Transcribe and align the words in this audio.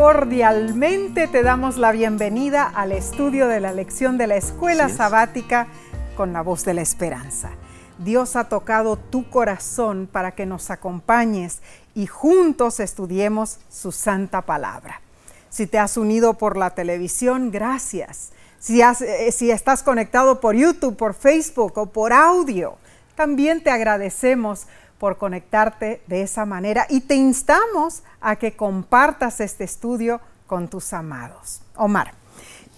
cordialmente 0.00 1.28
te 1.28 1.42
damos 1.42 1.76
la 1.76 1.92
bienvenida 1.92 2.64
al 2.64 2.90
estudio 2.90 3.48
de 3.48 3.60
la 3.60 3.70
lección 3.74 4.16
de 4.16 4.26
la 4.26 4.36
escuela 4.36 4.88
sabática 4.88 5.66
con 6.16 6.32
la 6.32 6.40
voz 6.40 6.64
de 6.64 6.72
la 6.72 6.80
esperanza. 6.80 7.50
Dios 7.98 8.34
ha 8.34 8.48
tocado 8.48 8.96
tu 8.96 9.28
corazón 9.28 10.08
para 10.10 10.30
que 10.30 10.46
nos 10.46 10.70
acompañes 10.70 11.60
y 11.94 12.06
juntos 12.06 12.80
estudiemos 12.80 13.58
su 13.68 13.92
santa 13.92 14.40
palabra. 14.40 15.02
Si 15.50 15.66
te 15.66 15.78
has 15.78 15.98
unido 15.98 16.32
por 16.32 16.56
la 16.56 16.70
televisión, 16.70 17.50
gracias. 17.50 18.30
Si, 18.58 18.80
eh, 18.80 19.30
si 19.32 19.50
estás 19.50 19.82
conectado 19.82 20.40
por 20.40 20.54
YouTube, 20.54 20.96
por 20.96 21.12
Facebook 21.12 21.76
o 21.76 21.84
por 21.84 22.14
audio, 22.14 22.78
también 23.16 23.62
te 23.62 23.70
agradecemos 23.70 24.66
por 25.00 25.16
conectarte 25.16 26.02
de 26.06 26.20
esa 26.20 26.44
manera 26.44 26.86
y 26.90 27.00
te 27.00 27.14
instamos 27.14 28.02
a 28.20 28.36
que 28.36 28.52
compartas 28.52 29.40
este 29.40 29.64
estudio 29.64 30.20
con 30.46 30.68
tus 30.68 30.92
amados. 30.92 31.62
Omar, 31.74 32.12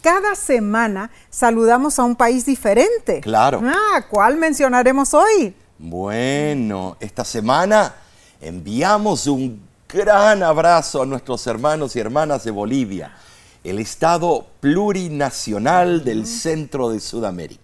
cada 0.01 0.37
semana 0.37 1.11
saludamos 1.31 1.99
a 1.99 2.05
un 2.05 2.15
país 2.15 2.47
diferente. 2.47 3.21
Claro. 3.21 3.61
Ah, 3.65 4.05
¿cuál 4.09 4.37
mencionaremos 4.37 5.13
hoy? 5.15 5.53
Bueno, 5.79 6.97
esta 7.01 7.25
semana 7.25 7.93
enviamos 8.41 9.27
un 9.27 9.61
gran 9.89 10.45
abrazo 10.45 11.03
a 11.03 11.07
nuestros 11.07 11.45
hermanos 11.49 11.97
y 11.97 12.01
hermanas 12.01 12.45
de 12.45 12.53
Bolivia, 12.53 13.17
el 13.65 13.81
estado 13.81 14.47
plurinacional 14.61 16.05
del 16.05 16.27
centro 16.27 16.89
de 16.91 17.01
Sudamérica 17.01 17.62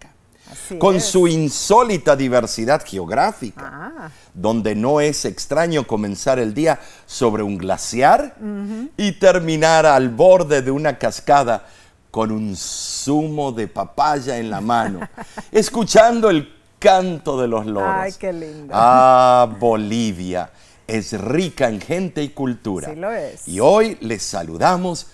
con 0.79 1.01
su 1.01 1.27
insólita 1.27 2.17
diversidad 2.17 2.85
geográfica, 2.85 3.71
ah. 3.73 4.11
donde 4.35 4.75
no 4.75 5.01
es 5.01 5.25
extraño 5.25 5.87
comenzar 5.87 6.39
el 6.39 6.53
día 6.53 6.79
sobre 7.07 7.43
un 7.43 7.57
glaciar 7.57 8.37
y 8.97 9.13
terminar 9.13 9.87
al 9.87 10.09
borde 10.11 10.63
de 10.63 10.71
una 10.71 10.99
cascada 10.99 11.67
con 12.11 12.33
un 12.33 12.57
zumo 12.57 13.53
de 13.53 13.69
papaya 13.69 14.39
en 14.39 14.51
la 14.51 14.61
mano, 14.61 15.01
escuchando 15.53 16.31
el 16.31 16.53
canto 16.79 17.41
de 17.41 17.49
los 17.49 17.67
loros. 17.67 17.95
Ay, 17.95 18.13
qué 18.19 18.33
lindo. 18.33 18.73
Ah, 18.77 19.49
Bolivia 19.59 20.51
es 20.87 21.13
rica 21.19 21.69
en 21.69 21.81
gente 21.81 22.23
y 22.23 22.31
cultura. 22.31 22.91
Sí 22.91 22.97
lo 22.97 23.13
es. 23.13 23.47
Y 23.47 23.61
hoy 23.61 23.99
les 24.01 24.23
saludamos 24.23 25.09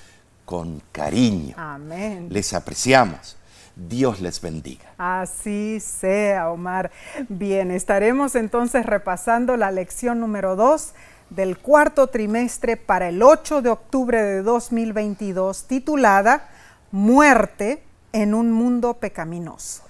con 0.45 0.83
cariño. 0.93 1.55
Amén. 1.59 2.29
Les 2.31 2.53
apreciamos 2.53 3.37
Dios 3.77 4.21
les 4.21 4.41
bendiga. 4.41 4.85
Así 4.99 5.81
sea, 5.81 6.51
Omar. 6.51 6.91
Bien, 7.29 7.71
estaremos 7.71 8.35
entonces 8.35 8.87
repasando 8.87 9.57
la 9.57 9.71
lección 9.71 10.21
número 10.21 10.57
2 10.57 10.95
del 11.31 11.59
cuarto 11.59 12.07
trimestre 12.07 12.77
para 12.77 13.09
el 13.09 13.23
8 13.23 13.63
de 13.63 13.71
octubre 13.71 14.23
de 14.23 14.43
2022, 14.43 15.65
titulada 15.65 16.49
Muerte 16.93 17.83
en 18.13 18.35
un 18.35 18.53
mundo 18.53 18.95
pecaminoso. 18.95 19.83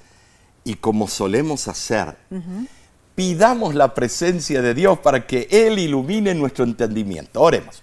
Y 0.65 0.77
como 0.77 1.09
solemos 1.09 1.69
hacer, 1.69 2.17
pidamos 3.15 3.75
la 3.75 3.93
presencia 3.93 4.63
de 4.63 4.73
Dios 4.73 4.99
para 5.01 5.27
que 5.27 5.47
Él 5.51 5.79
ilumine 5.79 6.35
nuestro 6.35 6.65
entendimiento. 6.65 7.43
Oremos. 7.43 7.83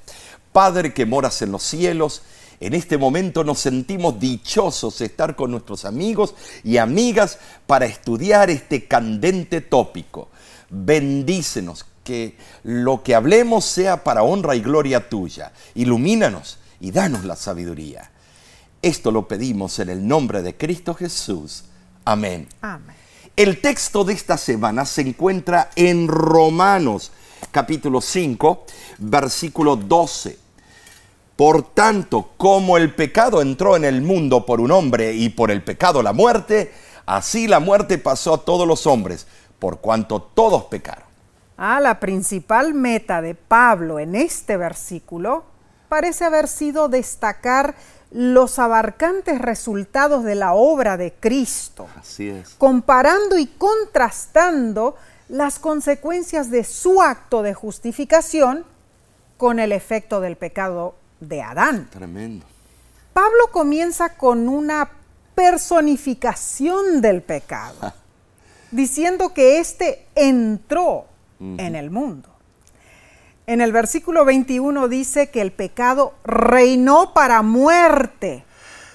Padre 0.51 0.93
que 0.93 1.05
moras 1.05 1.41
en 1.43 1.51
los 1.51 1.61
cielos, 1.61 2.23
en 2.61 2.75
este 2.75 2.99
momento 2.99 3.43
nos 3.43 3.59
sentimos 3.59 4.19
dichosos 4.19 4.99
de 4.99 5.05
estar 5.05 5.35
con 5.35 5.49
nuestros 5.49 5.83
amigos 5.83 6.35
y 6.63 6.77
amigas 6.77 7.39
para 7.65 7.87
estudiar 7.87 8.51
este 8.51 8.87
candente 8.87 9.61
tópico. 9.61 10.29
Bendícenos, 10.69 11.87
que 12.03 12.37
lo 12.63 13.01
que 13.01 13.15
hablemos 13.15 13.65
sea 13.65 14.03
para 14.03 14.21
honra 14.21 14.55
y 14.55 14.61
gloria 14.61 15.09
tuya. 15.09 15.53
Ilumínanos 15.73 16.59
y 16.79 16.91
danos 16.91 17.25
la 17.25 17.35
sabiduría. 17.35 18.11
Esto 18.83 19.11
lo 19.11 19.27
pedimos 19.27 19.79
en 19.79 19.89
el 19.89 20.07
nombre 20.07 20.43
de 20.43 20.55
Cristo 20.55 20.93
Jesús. 20.93 21.63
Amén. 22.05 22.47
Amén. 22.61 22.95
El 23.35 23.59
texto 23.59 24.03
de 24.03 24.13
esta 24.13 24.37
semana 24.37 24.85
se 24.85 25.01
encuentra 25.01 25.71
en 25.75 26.07
Romanos 26.07 27.11
capítulo 27.51 28.01
5, 28.01 28.65
versículo 28.99 29.75
12 29.75 30.40
por 31.41 31.73
tanto, 31.73 32.29
como 32.37 32.77
el 32.77 32.93
pecado 32.93 33.41
entró 33.41 33.75
en 33.75 33.83
el 33.83 34.03
mundo 34.03 34.45
por 34.45 34.61
un 34.61 34.69
hombre 34.69 35.13
y 35.13 35.29
por 35.29 35.49
el 35.49 35.63
pecado 35.63 36.03
la 36.03 36.13
muerte, 36.13 36.71
así 37.07 37.47
la 37.47 37.59
muerte 37.59 37.97
pasó 37.97 38.35
a 38.35 38.45
todos 38.45 38.67
los 38.67 38.85
hombres, 38.85 39.25
por 39.57 39.79
cuanto 39.79 40.21
todos 40.21 40.65
pecaron. 40.65 41.05
Ah, 41.57 41.79
la 41.79 41.99
principal 41.99 42.75
meta 42.75 43.23
de 43.23 43.33
Pablo 43.33 43.97
en 43.97 44.13
este 44.13 44.55
versículo 44.55 45.43
parece 45.89 46.25
haber 46.25 46.47
sido 46.47 46.89
destacar 46.89 47.73
los 48.11 48.59
abarcantes 48.59 49.41
resultados 49.41 50.23
de 50.23 50.35
la 50.35 50.53
obra 50.53 50.95
de 50.95 51.11
Cristo. 51.11 51.87
Así 51.99 52.29
es. 52.29 52.49
Comparando 52.49 53.39
y 53.39 53.47
contrastando 53.47 54.95
las 55.27 55.57
consecuencias 55.57 56.51
de 56.51 56.63
su 56.65 57.01
acto 57.01 57.41
de 57.41 57.55
justificación 57.55 58.63
con 59.37 59.57
el 59.57 59.71
efecto 59.71 60.21
del 60.21 60.35
pecado 60.35 61.00
de 61.21 61.41
Adán. 61.41 61.87
Tremendo. 61.89 62.45
Pablo 63.13 63.49
comienza 63.51 64.17
con 64.17 64.49
una 64.49 64.89
personificación 65.35 67.01
del 67.01 67.21
pecado, 67.21 67.77
ah. 67.81 67.93
diciendo 68.71 69.33
que 69.33 69.59
éste 69.59 70.07
entró 70.15 71.05
en 71.39 71.75
el 71.75 71.89
mundo. 71.89 72.29
En 73.47 73.61
el 73.61 73.71
versículo 73.71 74.25
21 74.25 74.87
dice 74.87 75.29
que 75.29 75.41
el 75.41 75.51
pecado 75.51 76.13
reinó 76.23 77.13
para 77.13 77.41
muerte. 77.41 78.45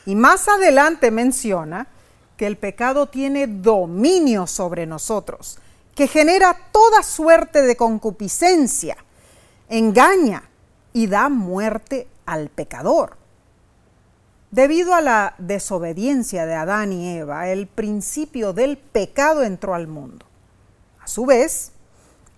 Y 0.07 0.15
más 0.15 0.47
adelante 0.47 1.11
menciona 1.11 1.89
que 2.37 2.47
el 2.47 2.57
pecado 2.57 3.09
tiene 3.09 3.49
dominio 3.49 4.47
sobre 4.47 4.87
nosotros, 4.87 5.59
que 5.95 6.07
genera 6.07 6.57
toda 6.71 7.03
suerte 7.03 7.63
de 7.63 7.77
concupiscencia, 7.77 8.97
engaña 9.69 10.45
y 10.93 11.09
da 11.09 11.29
muerte 11.29 12.07
al 12.27 12.49
pecador. 12.49 13.17
Debido 14.51 14.95
a 14.95 15.01
la 15.01 15.35
desobediencia 15.39 16.47
de 16.47 16.55
Adán 16.55 16.93
y 16.93 17.17
Eva, 17.17 17.49
el 17.49 17.67
principio 17.67 18.53
del 18.53 18.79
pecado 18.79 19.43
entró 19.43 19.75
al 19.75 19.87
mundo. 19.87 20.27
A 21.01 21.09
su 21.09 21.27
vez, 21.27 21.73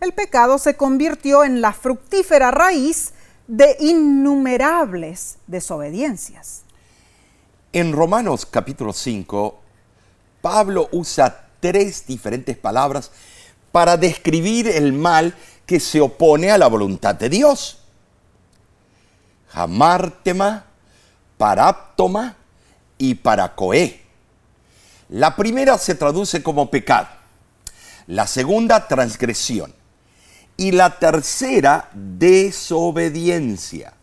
el 0.01 0.13
pecado 0.13 0.59
se 0.59 0.77
convirtió 0.77 1.45
en 1.45 1.61
la 1.61 1.73
fructífera 1.73 2.51
raíz 2.51 3.13
de 3.47 3.77
innumerables 3.81 5.39
desobediencias. 5.47 6.63
En 7.73 7.93
Romanos 7.93 8.47
capítulo 8.47 8.93
5, 8.93 9.59
Pablo 10.41 10.89
usa 10.93 11.47
tres 11.61 12.07
diferentes 12.07 12.57
palabras 12.57 13.11
para 13.73 13.97
describir 13.97 14.69
el 14.69 14.93
mal 14.93 15.35
que 15.67 15.81
se 15.81 16.01
opone 16.01 16.51
a 16.51 16.59
la 16.59 16.69
voluntad 16.69 17.15
de 17.15 17.29
Dios 17.29 17.78
jamártema, 19.53 20.65
paráptoma 21.37 22.37
y 22.97 23.15
paracoé. 23.15 24.03
La 25.09 25.37
primera 25.37 25.79
se 25.79 25.95
traduce 25.95 26.43
como 26.43 26.71
pecado, 26.71 27.09
la 28.07 28.27
segunda 28.27 28.89
transgresión 28.89 29.73
y 30.57 30.73
la 30.73 30.99
tercera 30.99 31.89
desobediencia. 31.95 33.95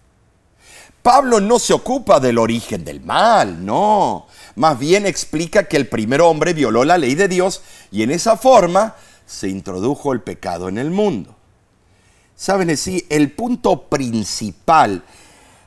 Pablo 1.03 1.39
no 1.39 1.59
se 1.59 1.73
ocupa 1.73 2.19
del 2.19 2.39
origen 2.39 2.83
del 2.83 3.01
mal, 3.01 3.63
no. 3.63 4.25
Más 4.56 4.79
bien 4.79 5.06
explica 5.06 5.67
que 5.67 5.77
el 5.77 5.88
primer 5.88 6.22
hombre 6.22 6.53
violó 6.53 6.83
la 6.83 6.97
ley 6.97 7.13
de 7.13 7.27
Dios 7.27 7.62
y 7.91 8.01
en 8.01 8.09
esa 8.09 8.38
forma 8.38 8.95
se 9.27 9.50
introdujo 9.50 10.13
el 10.13 10.22
pecado 10.22 10.67
en 10.67 10.79
el 10.79 10.89
mundo. 10.89 11.36
Saben, 12.36 12.71
así, 12.71 13.06
el 13.09 13.31
punto 13.33 13.83
principal 13.83 15.03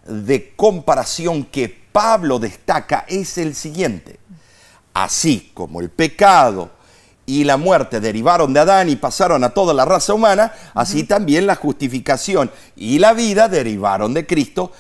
de 0.08 0.52
comparación 0.56 1.44
que 1.44 1.69
Pablo 1.69 2.38
destaca 2.38 3.05
es 3.08 3.38
el 3.38 3.55
siguiente. 3.55 4.19
Así 4.94 5.50
como 5.55 5.81
el 5.81 5.90
pecado 5.90 6.70
y 7.26 7.44
la 7.44 7.56
muerte 7.56 8.00
derivaron 8.00 8.55
de 8.55 8.60
Adán 8.60 8.88
y 8.88 8.96
pasaron 8.96 9.44
a 9.44 9.50
toda 9.50 9.75
la 9.75 9.84
raza 9.84 10.14
humana, 10.14 10.52
así 10.75 11.05
también 11.05 11.46
la 11.46 11.56
justificación 11.56 12.50
y 12.75 12.99
la 12.99 13.12
vida 13.12 13.49
derivaron 13.49 14.14
de 14.14 14.26
Cristo 14.26 14.72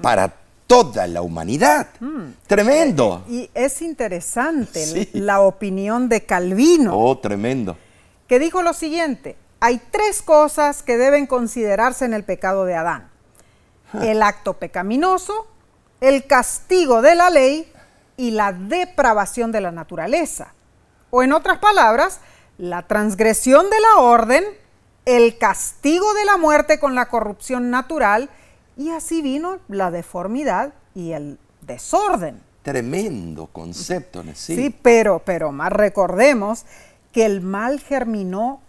para 0.00 0.34
toda 0.66 1.06
la 1.06 1.22
humanidad. 1.22 1.88
Mm. 2.00 2.22
Tremendo. 2.46 3.24
Y 3.28 3.48
es 3.54 3.82
interesante 3.82 5.10
la 5.12 5.40
opinión 5.40 6.08
de 6.08 6.22
Calvino. 6.24 6.98
Oh, 6.98 7.18
tremendo. 7.18 7.76
Que 8.26 8.38
dijo 8.38 8.62
lo 8.62 8.72
siguiente, 8.72 9.36
hay 9.60 9.80
tres 9.90 10.22
cosas 10.22 10.82
que 10.82 10.96
deben 10.96 11.26
considerarse 11.26 12.04
en 12.04 12.14
el 12.14 12.24
pecado 12.24 12.64
de 12.64 12.74
Adán 12.74 13.11
el 14.02 14.22
acto 14.22 14.54
pecaminoso, 14.54 15.46
el 16.00 16.26
castigo 16.26 17.02
de 17.02 17.14
la 17.14 17.30
ley 17.30 17.70
y 18.16 18.32
la 18.32 18.52
depravación 18.52 19.52
de 19.52 19.60
la 19.60 19.72
naturaleza. 19.72 20.54
O 21.10 21.22
en 21.22 21.32
otras 21.32 21.58
palabras, 21.58 22.20
la 22.58 22.86
transgresión 22.86 23.68
de 23.70 23.80
la 23.80 24.02
orden, 24.02 24.44
el 25.04 25.36
castigo 25.38 26.14
de 26.14 26.24
la 26.24 26.36
muerte 26.36 26.78
con 26.78 26.94
la 26.94 27.08
corrupción 27.08 27.70
natural 27.70 28.30
Y 28.76 28.90
así 28.90 29.20
vino 29.20 29.58
la 29.68 29.90
deformidad 29.90 30.72
y 30.94 31.12
el 31.12 31.38
desorden. 31.60 32.40
Tremendo 32.62 33.46
concepto, 33.46 34.22
sí. 34.34 34.56
Sí, 34.56 34.76
pero, 34.82 35.20
pero 35.24 35.52
más 35.52 35.72
recordemos 35.72 36.64
que 37.12 37.26
el 37.26 37.42
mal 37.42 37.80
germinó 37.80 38.62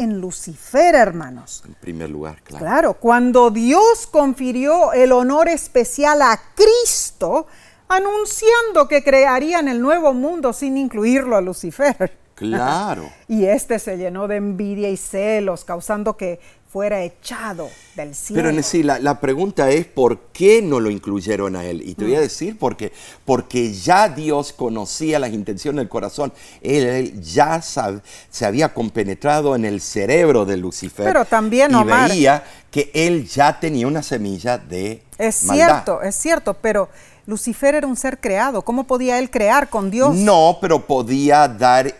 en 0.00 0.20
Lucifer, 0.20 0.94
hermanos. 0.94 1.62
En 1.66 1.74
primer 1.74 2.10
lugar, 2.10 2.42
claro. 2.42 2.64
Claro, 2.64 2.94
cuando 2.94 3.50
Dios 3.50 4.06
confirió 4.10 4.92
el 4.92 5.12
honor 5.12 5.48
especial 5.48 6.22
a 6.22 6.40
Cristo, 6.54 7.46
anunciando 7.88 8.88
que 8.88 9.02
crearían 9.04 9.68
el 9.68 9.80
nuevo 9.80 10.12
mundo 10.14 10.52
sin 10.52 10.76
incluirlo 10.76 11.36
a 11.36 11.40
Lucifer. 11.40 12.18
Claro. 12.34 13.10
y 13.28 13.44
este 13.44 13.78
se 13.78 13.98
llenó 13.98 14.26
de 14.26 14.36
envidia 14.36 14.88
y 14.88 14.96
celos, 14.96 15.64
causando 15.64 16.16
que 16.16 16.40
fuera 16.70 17.02
echado 17.02 17.68
del 17.96 18.14
cielo. 18.14 18.42
Pero 18.42 18.62
sí, 18.62 18.84
la, 18.84 19.00
la, 19.00 19.18
pregunta 19.18 19.70
es 19.70 19.86
por 19.86 20.20
qué 20.32 20.62
no 20.62 20.78
lo 20.78 20.88
incluyeron 20.88 21.56
a 21.56 21.64
él. 21.64 21.82
Y 21.84 21.96
te 21.96 22.04
voy 22.04 22.14
a 22.14 22.18
mm. 22.18 22.22
decir 22.22 22.58
porque, 22.58 22.92
porque 23.24 23.72
ya 23.72 24.08
Dios 24.08 24.52
conocía 24.52 25.18
las 25.18 25.32
intenciones 25.32 25.80
del 25.80 25.88
corazón. 25.88 26.32
Él, 26.62 27.20
ya 27.20 27.60
se 27.60 28.46
había 28.46 28.72
compenetrado 28.72 29.56
en 29.56 29.64
el 29.64 29.80
cerebro 29.80 30.44
de 30.44 30.56
Lucifer. 30.58 31.06
Pero 31.06 31.24
también, 31.24 31.72
Y 31.74 31.82
veía 31.82 32.44
que 32.70 32.92
él 32.94 33.26
ya 33.26 33.58
tenía 33.58 33.88
una 33.88 34.04
semilla 34.04 34.56
de 34.56 35.02
Es 35.18 35.34
cierto, 35.34 36.02
es 36.02 36.14
cierto, 36.14 36.54
pero 36.54 36.88
Lucifer 37.30 37.76
era 37.76 37.86
un 37.86 37.96
ser 37.96 38.20
creado. 38.20 38.62
¿Cómo 38.62 38.84
podía 38.84 39.18
él 39.18 39.30
crear 39.30 39.70
con 39.70 39.90
Dios? 39.90 40.14
No, 40.16 40.58
pero 40.60 40.86
podía 40.86 41.46
dar 41.48 41.96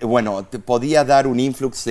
bueno, 0.00 0.46
podía 0.64 1.04
dar 1.04 1.26
un 1.26 1.40
influx 1.40 1.84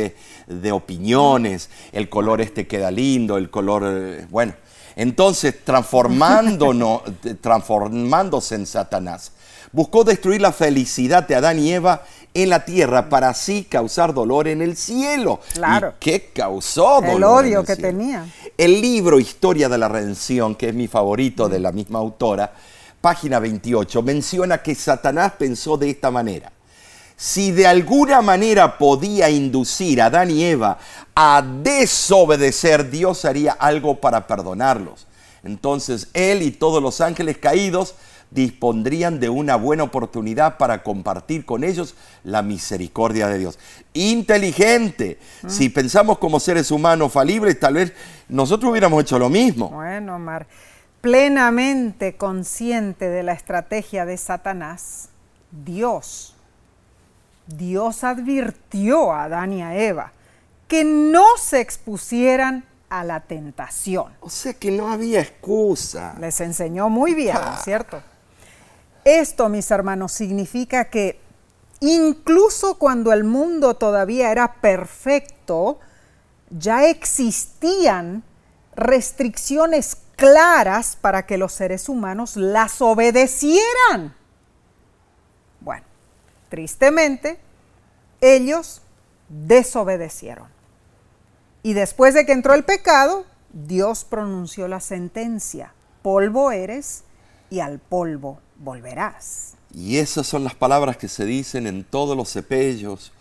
de, 0.48 0.72
opiniones. 0.72 1.70
El 1.92 2.10
color 2.10 2.42
este 2.42 2.66
queda 2.66 2.90
lindo, 2.90 3.38
el 3.38 3.50
color, 3.50 3.84
eh, 3.86 4.26
bueno. 4.30 4.54
Entonces, 4.96 5.64
transformándonos, 5.64 7.02
transformándose 7.42 8.56
en 8.56 8.66
Satanás, 8.66 9.34
buscó 9.72 10.04
destruir 10.04 10.42
la 10.42 10.52
felicidad 10.52 11.28
de 11.28 11.36
Adán 11.36 11.60
y 11.60 11.72
Eva 11.74 12.04
en 12.34 12.50
la 12.50 12.66
tierra 12.66 13.10
para 13.10 13.30
así 13.30 13.64
causar 13.64 14.14
dolor 14.14 14.48
en 14.48 14.62
el 14.62 14.76
cielo. 14.78 15.40
Claro. 15.54 15.94
¿Y 15.98 16.00
qué 16.00 16.30
causó 16.34 17.02
dolor? 17.02 17.46
El 17.46 17.54
odio 17.54 17.64
que 17.64 17.76
tenía. 17.76 18.26
El 18.58 18.82
libro 18.82 19.20
Historia 19.20 19.70
de 19.70 19.78
la 19.78 19.88
Redención, 19.88 20.56
que 20.56 20.70
es 20.70 20.76
mi 20.76 20.88
favorito 20.88 21.50
de 21.50 21.60
la 21.60 21.72
misma 21.72 22.00
autora, 22.00 22.54
página 23.02 23.40
28, 23.40 24.02
menciona 24.02 24.60
que 24.60 24.76
Satanás 24.76 25.34
pensó 25.38 25.78
de 25.78 25.90
esta 25.90 26.12
manera. 26.12 26.52
Si 27.16 27.52
de 27.52 27.68
alguna 27.68 28.22
manera 28.22 28.78
podía 28.78 29.30
inducir 29.30 30.02
a 30.02 30.06
Adán 30.06 30.32
y 30.32 30.44
Eva 30.44 30.78
a 31.14 31.44
desobedecer, 31.64 32.90
Dios 32.90 33.26
haría 33.26 33.52
algo 33.52 34.00
para 34.00 34.26
perdonarlos. 34.26 35.06
Entonces 35.44 36.08
él 36.14 36.42
y 36.42 36.52
todos 36.52 36.82
los 36.82 37.02
ángeles 37.02 37.38
caídos 37.38 37.96
dispondrían 38.32 39.20
de 39.20 39.30
una 39.30 39.56
buena 39.56 39.84
oportunidad 39.84 40.58
para 40.58 40.84
compartir 40.84 41.46
con 41.46 41.64
ellos 41.64 41.96
la 42.24 42.42
misericordia 42.42 43.28
de 43.28 43.40
Dios. 43.40 43.60
Inteligente. 43.94 45.20
Mm. 45.42 45.50
Si 45.50 45.70
pensamos 45.70 46.20
como 46.20 46.40
seres 46.40 46.72
humanos 46.72 47.12
falibles, 47.12 47.60
tal 47.60 47.76
vez 47.76 47.94
nosotros 48.28 48.72
hubiéramos 48.72 49.02
hecho 49.02 49.18
lo 49.18 49.30
mismo. 49.30 49.70
Bueno, 49.70 50.16
Omar, 50.16 50.48
plenamente 51.02 52.16
consciente 52.18 53.10
de 53.10 53.24
la 53.24 53.34
estrategia 53.34 54.06
de 54.06 54.18
Satanás, 54.18 55.10
Dios, 55.52 56.36
Dios 57.48 58.04
advirtió 58.04 59.12
a 59.12 59.24
Adán 59.24 59.54
y 59.54 59.64
a 59.64 59.76
Eva 59.76 60.14
que 60.68 60.84
no 60.84 61.26
se 61.38 61.62
expusieran 61.62 62.64
a 62.90 63.04
la 63.04 63.22
tentación. 63.22 64.14
O 64.20 64.30
sea 64.30 64.54
que 64.54 64.70
no 64.70 64.92
había 64.92 65.20
excusa. 65.20 66.16
Les 66.20 66.40
enseñó 66.42 66.90
muy 66.90 67.16
bien, 67.16 67.38
ah. 67.40 67.60
¿cierto? 67.64 68.02
Esto, 69.18 69.50
mis 69.50 69.72
hermanos, 69.72 70.12
significa 70.12 70.92
que 70.92 71.20
incluso 71.80 72.78
cuando 72.78 73.12
el 73.12 73.24
mundo 73.24 73.74
todavía 73.74 74.32
era 74.32 74.62
perfecto, 74.62 75.80
ya 76.52 76.86
existían 76.86 78.22
restricciones 78.76 79.98
claras 80.16 80.96
para 80.96 81.26
que 81.26 81.40
los 81.40 81.54
seres 81.54 81.90
humanos 81.90 82.36
las 82.36 82.84
obedecieran. 82.84 84.14
Bueno, 85.60 85.88
tristemente, 86.50 87.40
ellos 88.22 88.84
desobedecieron. 89.28 90.50
Y 91.64 91.74
después 91.74 92.14
de 92.14 92.28
que 92.28 92.34
entró 92.34 92.54
el 92.54 92.64
pecado, 92.64 93.26
Dios 93.54 94.04
pronunció 94.04 94.68
la 94.68 94.80
sentencia, 94.80 95.74
polvo 96.04 96.52
eres 96.52 97.06
y 97.50 97.62
al 97.62 97.80
polvo 97.80 98.40
volverás. 98.60 99.56
Y 99.74 99.98
esas 99.98 100.28
son 100.28 100.44
las 100.44 100.56
palabras 100.56 100.98
que 100.98 101.08
se 101.08 101.26
dicen 101.26 101.66
en 101.68 101.84
todos 101.84 102.16
los 102.16 102.30
sepelios, 102.30 103.12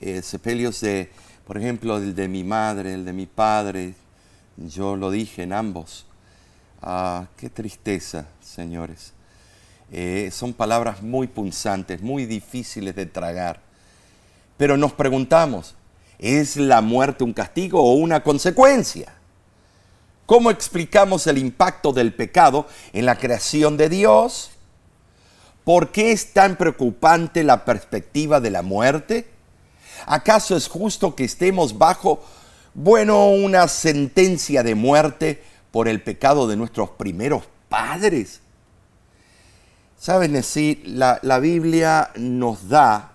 eh, 0.00 0.22
sepelios 0.22 0.80
de, 0.80 1.10
por 1.46 1.58
ejemplo, 1.58 1.98
el 1.98 2.14
de 2.14 2.28
mi 2.28 2.44
madre, 2.44 2.94
el 2.94 3.04
de 3.04 3.12
mi 3.12 3.26
padre, 3.26 3.94
yo 4.56 4.96
lo 4.96 5.10
dije 5.10 5.42
en 5.42 5.52
ambos. 5.52 6.06
Ah, 6.82 7.26
qué 7.36 7.50
tristeza, 7.50 8.26
señores. 8.40 9.12
Eh, 9.90 10.30
son 10.32 10.52
palabras 10.52 11.02
muy 11.02 11.26
punzantes, 11.26 12.00
muy 12.00 12.26
difíciles 12.26 12.94
de 12.94 13.06
tragar. 13.06 13.60
Pero 14.56 14.76
nos 14.76 14.92
preguntamos, 14.92 15.74
¿es 16.18 16.56
la 16.56 16.80
muerte 16.80 17.24
un 17.24 17.32
castigo 17.32 17.82
o 17.82 17.94
una 17.94 18.22
consecuencia? 18.22 19.14
¿Cómo 20.26 20.50
explicamos 20.50 21.26
el 21.26 21.38
impacto 21.38 21.92
del 21.92 22.12
pecado 22.12 22.66
en 22.92 23.06
la 23.06 23.16
creación 23.16 23.76
de 23.76 23.88
Dios? 23.88 24.50
¿Por 25.68 25.90
qué 25.90 26.12
es 26.12 26.32
tan 26.32 26.56
preocupante 26.56 27.44
la 27.44 27.66
perspectiva 27.66 28.40
de 28.40 28.50
la 28.50 28.62
muerte? 28.62 29.26
¿Acaso 30.06 30.56
es 30.56 30.66
justo 30.66 31.14
que 31.14 31.24
estemos 31.24 31.76
bajo, 31.76 32.24
bueno, 32.72 33.28
una 33.28 33.68
sentencia 33.68 34.62
de 34.62 34.74
muerte 34.74 35.42
por 35.70 35.86
el 35.86 36.00
pecado 36.00 36.48
de 36.48 36.56
nuestros 36.56 36.88
primeros 36.88 37.42
padres? 37.68 38.40
Saben 39.98 40.32
decir, 40.32 40.84
la, 40.86 41.18
la 41.20 41.38
Biblia 41.38 42.12
nos 42.16 42.70
da 42.70 43.12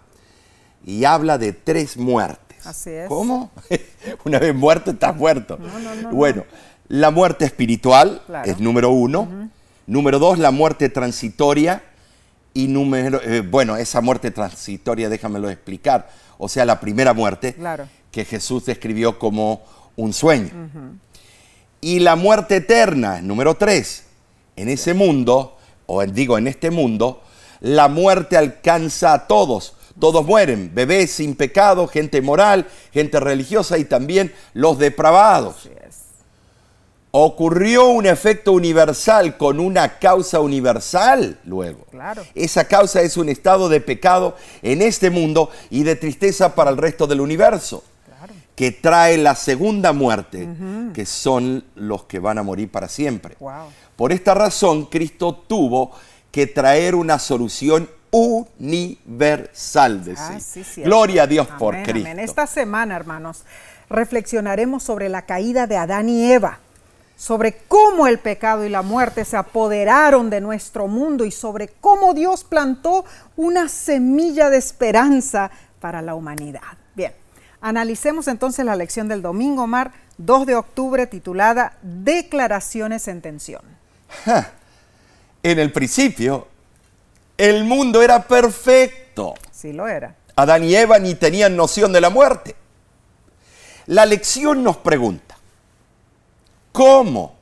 y 0.86 1.06
habla 1.06 1.40
de 1.40 1.54
tres 1.54 1.98
muertes. 1.98 2.68
Así 2.68 2.92
es. 2.92 3.08
¿Cómo? 3.08 3.50
Una 4.26 4.38
vez 4.38 4.54
muerto, 4.54 4.92
estás 4.92 5.16
muerto. 5.16 5.58
bueno, 6.12 6.46
la 6.88 7.10
muerte 7.10 7.46
espiritual 7.46 8.22
es 8.46 8.60
número 8.60 8.92
uno. 8.92 9.50
Número 9.88 10.20
dos, 10.20 10.38
la 10.38 10.52
muerte 10.52 10.90
transitoria 10.90 11.82
y 12.54 12.68
número, 12.68 13.22
eh, 13.24 13.42
bueno, 13.42 13.76
esa 13.78 14.02
muerte 14.02 14.32
transitoria, 14.32 15.10
déjamelo 15.10 15.50
explicar, 15.50 16.10
o 16.38 16.48
sea, 16.48 16.66
la 16.66 16.80
primera 16.80 17.14
muerte 17.14 17.56
que 18.12 18.26
Jesús 18.26 18.66
describió 18.66 19.18
como 19.18 19.64
un 19.96 20.14
sueño. 20.14 20.52
Y 21.82 22.00
la 22.00 22.16
muerte 22.16 22.58
eterna, 22.58 23.22
número 23.22 23.56
tres, 23.56 24.06
en 24.56 24.70
ese 24.70 24.94
mundo, 24.94 25.58
o 25.86 26.04
digo 26.06 26.38
en 26.38 26.48
este 26.48 26.72
mundo, 26.72 27.22
la 27.60 27.88
muerte 27.88 28.38
alcanza 28.38 29.14
a 29.14 29.28
todos. 29.28 29.76
Todos 30.00 30.26
mueren, 30.26 30.72
bebés 30.74 31.12
sin 31.12 31.36
pecado, 31.36 31.88
gente 31.88 32.22
moral, 32.22 32.68
gente 32.92 33.20
religiosa 33.20 33.78
y 33.78 33.86
también 33.86 34.34
los 34.54 34.80
depravados 34.80 35.70
ocurrió 37.16 37.90
un 37.90 38.08
efecto 38.08 38.54
universal 38.54 39.38
con 39.38 39.60
una 39.60 40.00
causa 40.00 40.40
universal 40.40 41.38
luego. 41.46 41.86
Claro. 41.92 42.24
Esa 42.34 42.68
causa 42.68 43.04
es 43.04 43.18
un 43.18 43.30
estado 43.30 43.70
de 43.70 43.82
pecado 43.82 44.36
en 44.64 44.82
este 44.82 45.12
mundo 45.12 45.52
y 45.70 45.84
de 45.84 45.96
tristeza 45.96 46.56
para 46.56 46.72
el 46.72 46.78
resto 46.78 47.06
del 47.06 47.22
universo, 47.22 47.84
que 48.56 48.72
trae 48.72 49.20
la 49.20 49.36
segunda 49.36 49.94
muerte, 49.94 50.50
que 50.96 51.06
son 51.06 51.64
los 51.76 52.06
que 52.06 52.18
van 52.18 52.40
a 52.40 52.44
morir 52.44 52.72
para 52.72 52.88
siempre. 52.88 53.38
Por 53.96 54.12
esta 54.12 54.34
razón, 54.34 54.88
Cristo 54.88 55.36
tuvo 55.48 55.92
que 56.32 56.48
traer 56.48 56.96
una 56.96 57.20
solución 57.20 57.88
universal 58.10 60.04
de 60.04 60.16
ah, 60.18 60.40
sí. 60.40 60.64
Gloria 60.82 61.24
a 61.24 61.28
Dios 61.28 61.48
por 61.60 61.80
Cristo. 61.84 62.10
Esta 62.18 62.48
semana, 62.48 62.96
hermanos, 62.96 63.44
reflexionaremos 63.88 64.82
sobre 64.82 65.10
la 65.10 65.28
caída 65.28 65.68
de 65.68 65.78
Adán 65.78 66.10
y 66.10 66.32
Eva 66.32 66.60
sobre 67.16 67.54
cómo 67.68 68.08
el 68.08 68.20
pecado 68.20 68.66
y 68.66 68.70
la 68.70 68.82
muerte 68.82 69.26
se 69.26 69.38
apoderaron 69.38 70.30
de 70.30 70.42
nuestro 70.42 70.88
mundo 70.88 71.26
y 71.26 71.32
sobre 71.32 71.68
cómo 71.68 72.14
Dios 72.14 72.44
plantó 72.44 73.06
una 73.36 73.70
semilla 73.70 74.50
de 74.50 74.58
esperanza 74.58 75.52
para 75.80 76.02
la 76.02 76.16
humanidad. 76.16 76.62
Bien, 76.96 77.14
analicemos 77.62 78.28
entonces 78.28 78.66
la 78.66 78.76
lección 78.76 79.08
del 79.08 79.22
domingo, 79.22 79.68
Mar, 79.68 79.92
2 80.18 80.46
de 80.46 80.56
octubre, 80.56 81.08
titulada 81.08 81.78
Declaraciones 81.82 83.08
en 83.08 83.22
tensión. 83.22 83.62
En 85.44 85.60
el 85.60 85.74
principio, 85.74 86.48
el 87.38 87.66
mundo 87.66 88.02
era 88.02 88.24
perfecto. 88.24 89.34
Sí 89.52 89.74
lo 89.74 89.88
era. 89.88 90.16
Adán 90.36 90.64
y 90.64 90.76
Eva 90.76 91.00
ni 91.00 91.16
tenían 91.16 91.56
noción 91.56 91.92
de 91.92 92.02
la 92.02 92.10
muerte. 92.10 92.56
La 93.88 94.06
lección 94.06 94.64
nos 94.64 94.78
pregunta, 94.78 95.33
¿Cómo 96.74 97.36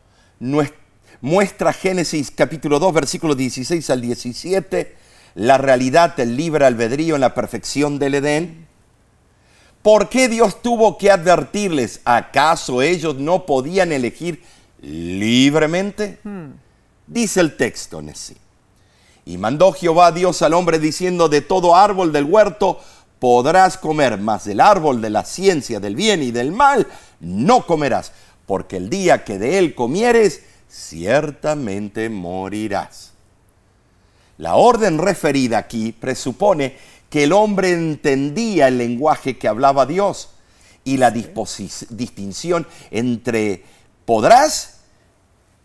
muestra 1.22 1.72
Génesis 1.72 2.32
capítulo 2.32 2.80
2, 2.80 2.94
versículos 2.94 3.38
16 3.38 3.90
al 3.90 4.02
17, 4.02 4.94
la 5.36 5.58
realidad 5.58 6.18
del 6.18 6.36
libre 6.36 6.66
albedrío 6.66 7.16
en 7.16 7.22
la 7.22 7.34
perfección 7.34 7.98
del 7.98 8.16
Edén. 8.16 8.68
¿Por 9.82 10.10
qué 10.10 10.28
Dios 10.28 10.62
tuvo 10.62 10.98
que 10.98 11.12
advertirles? 11.12 12.02
¿Acaso 12.04 12.82
ellos 12.82 13.16
no 13.16 13.46
podían 13.46 13.94
elegir 13.94 14.44
libremente? 14.82 16.20
Hmm. 16.26 16.50
Dice 17.08 17.40
el 17.40 17.56
texto 17.56 18.00
en 18.00 18.14
sí. 18.14 18.36
Y 19.24 19.38
mandó 19.38 19.72
Jehová 19.72 20.12
Dios 20.12 20.42
al 20.42 20.54
hombre 20.54 20.78
diciendo, 20.78 21.30
de 21.30 21.40
todo 21.40 21.78
árbol 21.78 22.12
del 22.12 22.26
huerto 22.26 22.82
podrás 23.18 23.78
comer, 23.78 24.18
mas 24.18 24.44
del 24.44 24.60
árbol 24.60 25.02
de 25.02 25.10
la 25.10 25.24
ciencia 25.24 25.80
del 25.80 25.96
bien 25.96 26.22
y 26.22 26.32
del 26.32 26.52
mal 26.52 26.86
no 27.22 27.66
comerás, 27.66 28.12
porque 28.52 28.76
el 28.76 28.90
día 28.90 29.24
que 29.24 29.40
de 29.40 29.60
él 29.60 29.76
comieres, 29.76 30.42
ciertamente 30.70 32.10
morirás. 32.10 33.14
La 34.38 34.56
orden 34.56 34.98
referida 34.98 35.58
aquí 35.58 35.94
presupone 35.94 36.76
que 37.10 37.24
el 37.24 37.32
hombre 37.32 37.72
entendía 37.72 38.68
el 38.68 38.78
lenguaje 38.78 39.38
que 39.38 39.48
hablaba 39.48 39.86
Dios 39.86 40.32
y 40.84 40.98
la 40.98 41.12
distinción 41.12 42.68
entre 42.90 43.64
podrás 44.04 44.82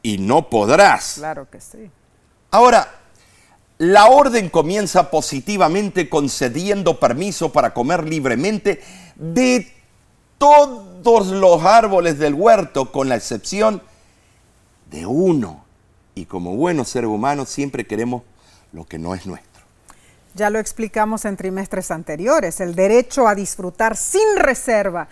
y 0.01 0.19
no 0.19 0.49
podrás. 0.49 1.15
Claro 1.17 1.51
que 1.51 1.61
sí. 1.61 1.91
Ahora, 2.53 3.01
la 3.79 4.07
orden 4.07 4.49
comienza 4.49 5.11
positivamente 5.11 6.09
concediendo 6.09 7.01
permiso 7.01 7.51
para 7.51 7.75
comer 7.75 8.07
libremente 8.07 8.81
de 9.17 9.75
todos 11.07 11.29
los 11.29 11.63
árboles 11.63 12.19
del 12.19 12.35
huerto, 12.35 12.91
con 12.91 13.09
la 13.09 13.15
excepción 13.15 13.81
de 14.91 15.07
uno. 15.07 15.65
Y 16.17 16.25
como 16.25 16.57
buenos 16.57 16.89
seres 16.89 17.09
humanos 17.09 17.49
siempre 17.49 17.87
queremos 17.87 18.25
lo 18.73 18.85
que 18.87 18.99
no 18.99 19.15
es 19.15 19.25
nuestro. 19.25 19.63
Ya 20.35 20.51
lo 20.51 20.59
explicamos 20.59 21.25
en 21.25 21.37
trimestres 21.37 21.93
anteriores, 21.93 22.61
el 22.61 22.75
derecho 22.75 23.29
a 23.29 23.37
disfrutar 23.37 23.97
sin 23.97 24.37
reserva 24.37 25.07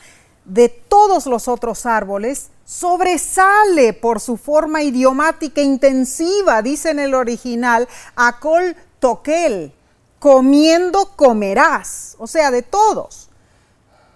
de 0.44 0.68
todos 0.68 1.26
los 1.26 1.46
otros 1.46 1.86
árboles 1.86 2.50
sobresale 2.64 3.92
por 3.92 4.18
su 4.18 4.36
forma 4.36 4.82
idiomática 4.82 5.60
intensiva, 5.60 6.60
dice 6.60 6.90
en 6.90 6.98
el 6.98 7.14
original, 7.14 7.86
acol 8.16 8.74
toquel, 8.98 9.72
comiendo 10.18 11.12
comerás, 11.14 12.16
o 12.18 12.26
sea, 12.26 12.50
de 12.50 12.62
todos. 12.62 13.23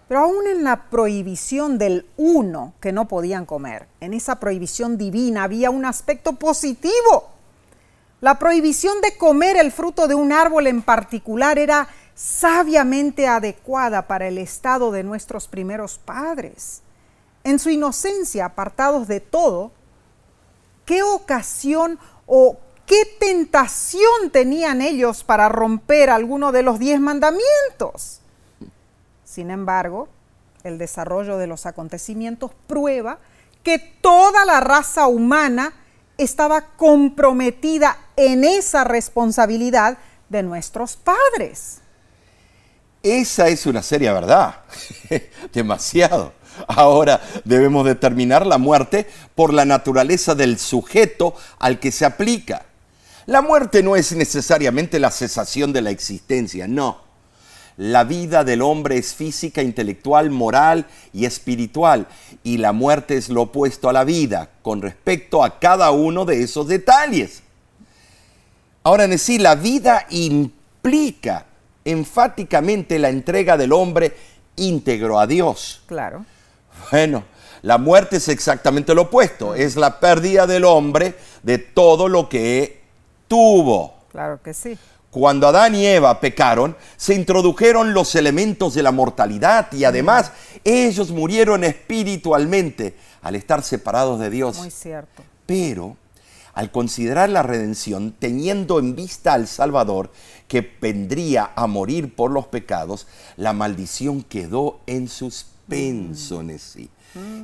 Pero 0.08 0.20
aún 0.20 0.46
en 0.46 0.64
la 0.64 0.88
prohibición 0.88 1.76
del 1.76 2.06
uno 2.16 2.72
que 2.80 2.92
no 2.92 3.06
podían 3.08 3.44
comer, 3.44 3.88
en 4.00 4.14
esa 4.14 4.40
prohibición 4.40 4.96
divina 4.96 5.44
había 5.44 5.70
un 5.70 5.84
aspecto 5.84 6.32
positivo. 6.32 7.28
La 8.20 8.38
prohibición 8.38 9.00
de 9.02 9.16
comer 9.18 9.56
el 9.58 9.70
fruto 9.70 10.08
de 10.08 10.14
un 10.14 10.32
árbol 10.32 10.66
en 10.66 10.82
particular 10.82 11.58
era 11.58 11.88
sabiamente 12.14 13.28
adecuada 13.28 14.08
para 14.08 14.26
el 14.26 14.38
estado 14.38 14.90
de 14.90 15.04
nuestros 15.04 15.46
primeros 15.46 15.98
padres. 15.98 16.82
En 17.44 17.58
su 17.58 17.70
inocencia, 17.70 18.46
apartados 18.46 19.06
de 19.06 19.20
todo, 19.20 19.70
¿qué 20.84 21.02
ocasión 21.02 21.98
o 22.26 22.56
qué 22.86 23.04
tentación 23.20 24.30
tenían 24.32 24.80
ellos 24.82 25.22
para 25.22 25.48
romper 25.48 26.10
alguno 26.10 26.50
de 26.50 26.62
los 26.62 26.78
diez 26.78 26.98
mandamientos? 26.98 28.17
Sin 29.38 29.52
embargo, 29.52 30.08
el 30.64 30.78
desarrollo 30.78 31.38
de 31.38 31.46
los 31.46 31.64
acontecimientos 31.64 32.50
prueba 32.66 33.20
que 33.62 33.78
toda 33.78 34.44
la 34.44 34.58
raza 34.58 35.06
humana 35.06 35.74
estaba 36.16 36.72
comprometida 36.76 37.96
en 38.16 38.42
esa 38.42 38.82
responsabilidad 38.82 39.98
de 40.28 40.42
nuestros 40.42 40.96
padres. 40.96 41.82
Esa 43.00 43.46
es 43.46 43.64
una 43.66 43.80
seria 43.80 44.12
verdad. 44.12 44.56
Demasiado. 45.52 46.32
Ahora 46.66 47.20
debemos 47.44 47.86
determinar 47.86 48.44
la 48.44 48.58
muerte 48.58 49.06
por 49.36 49.54
la 49.54 49.64
naturaleza 49.64 50.34
del 50.34 50.58
sujeto 50.58 51.36
al 51.60 51.78
que 51.78 51.92
se 51.92 52.04
aplica. 52.04 52.66
La 53.26 53.40
muerte 53.40 53.84
no 53.84 53.94
es 53.94 54.10
necesariamente 54.16 54.98
la 54.98 55.12
cesación 55.12 55.72
de 55.72 55.82
la 55.82 55.90
existencia, 55.90 56.66
no. 56.66 57.06
La 57.78 58.02
vida 58.02 58.42
del 58.42 58.60
hombre 58.62 58.98
es 58.98 59.14
física, 59.14 59.62
intelectual, 59.62 60.30
moral 60.30 60.86
y 61.12 61.26
espiritual, 61.26 62.08
y 62.42 62.56
la 62.56 62.72
muerte 62.72 63.16
es 63.16 63.28
lo 63.28 63.42
opuesto 63.42 63.88
a 63.88 63.92
la 63.92 64.02
vida 64.02 64.50
con 64.62 64.82
respecto 64.82 65.44
a 65.44 65.60
cada 65.60 65.92
uno 65.92 66.24
de 66.24 66.42
esos 66.42 66.66
detalles. 66.66 67.44
Ahora, 68.82 69.04
en 69.04 69.16
sí, 69.16 69.38
la 69.38 69.54
vida 69.54 70.06
implica 70.10 71.46
enfáticamente 71.84 72.98
la 72.98 73.10
entrega 73.10 73.56
del 73.56 73.72
hombre 73.72 74.16
íntegro 74.56 75.20
a 75.20 75.28
Dios. 75.28 75.82
Claro. 75.86 76.24
Bueno, 76.90 77.22
la 77.62 77.78
muerte 77.78 78.16
es 78.16 78.28
exactamente 78.28 78.92
lo 78.92 79.02
opuesto, 79.02 79.54
es 79.54 79.76
la 79.76 80.00
pérdida 80.00 80.48
del 80.48 80.64
hombre 80.64 81.14
de 81.44 81.58
todo 81.58 82.08
lo 82.08 82.28
que 82.28 82.82
tuvo. 83.28 83.94
Claro 84.10 84.42
que 84.42 84.52
sí. 84.52 84.76
Cuando 85.10 85.48
Adán 85.48 85.74
y 85.74 85.86
Eva 85.86 86.20
pecaron, 86.20 86.76
se 86.96 87.14
introdujeron 87.14 87.94
los 87.94 88.14
elementos 88.14 88.74
de 88.74 88.82
la 88.82 88.92
mortalidad 88.92 89.72
y 89.72 89.84
además 89.84 90.32
ellos 90.64 91.10
murieron 91.10 91.64
espiritualmente 91.64 92.94
al 93.22 93.34
estar 93.34 93.62
separados 93.62 94.20
de 94.20 94.28
Dios. 94.28 94.58
Muy 94.58 94.70
cierto. 94.70 95.22
Pero 95.46 95.96
al 96.52 96.70
considerar 96.70 97.30
la 97.30 97.42
redención, 97.42 98.14
teniendo 98.18 98.80
en 98.80 98.96
vista 98.96 99.32
al 99.32 99.46
Salvador 99.46 100.10
que 100.48 100.68
vendría 100.80 101.52
a 101.54 101.66
morir 101.68 102.14
por 102.14 102.30
los 102.30 102.48
pecados, 102.48 103.06
la 103.36 103.52
maldición 103.52 104.24
quedó 104.24 104.80
en 104.86 105.08
suspenso, 105.08 106.42
mm. 106.42 106.58
sí. 106.58 106.90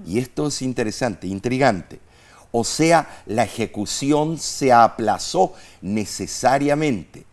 Y 0.07 0.19
esto 0.19 0.49
es 0.49 0.63
interesante, 0.63 1.27
intrigante. 1.27 2.01
O 2.51 2.65
sea, 2.65 3.23
la 3.27 3.45
ejecución 3.45 4.39
se 4.39 4.73
aplazó 4.73 5.55
necesariamente. 5.81 7.25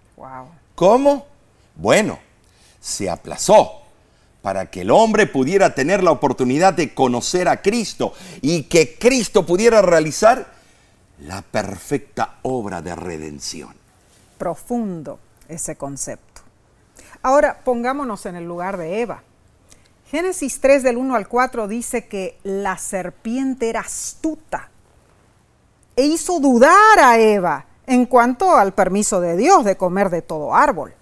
¿Cómo? 0.75 1.25
Bueno, 1.75 2.19
se 2.79 3.09
aplazó 3.09 3.81
para 4.41 4.69
que 4.71 4.81
el 4.81 4.91
hombre 4.91 5.27
pudiera 5.27 5.75
tener 5.75 6.03
la 6.03 6.11
oportunidad 6.11 6.73
de 6.73 6.93
conocer 6.93 7.47
a 7.47 7.61
Cristo 7.61 8.13
y 8.41 8.63
que 8.63 8.97
Cristo 8.97 9.45
pudiera 9.45 9.81
realizar 9.81 10.53
la 11.19 11.41
perfecta 11.43 12.39
obra 12.41 12.81
de 12.81 12.95
redención. 12.95 13.75
Profundo 14.37 15.19
ese 15.47 15.75
concepto. 15.75 16.41
Ahora 17.21 17.59
pongámonos 17.63 18.25
en 18.25 18.35
el 18.35 18.45
lugar 18.45 18.77
de 18.77 19.01
Eva. 19.01 19.23
Génesis 20.09 20.59
3 20.59 20.83
del 20.83 20.97
1 20.97 21.15
al 21.15 21.27
4 21.27 21.67
dice 21.67 22.07
que 22.07 22.39
la 22.43 22.77
serpiente 22.77 23.69
era 23.69 23.81
astuta 23.81 24.69
e 25.95 26.05
hizo 26.05 26.39
dudar 26.39 26.99
a 26.99 27.19
Eva 27.19 27.65
en 27.87 28.05
cuanto 28.05 28.55
al 28.55 28.73
permiso 28.73 29.21
de 29.21 29.37
Dios 29.37 29.65
de 29.65 29.77
comer 29.77 30.09
de 30.09 30.21
todo 30.21 30.55
árbol. 30.55 30.93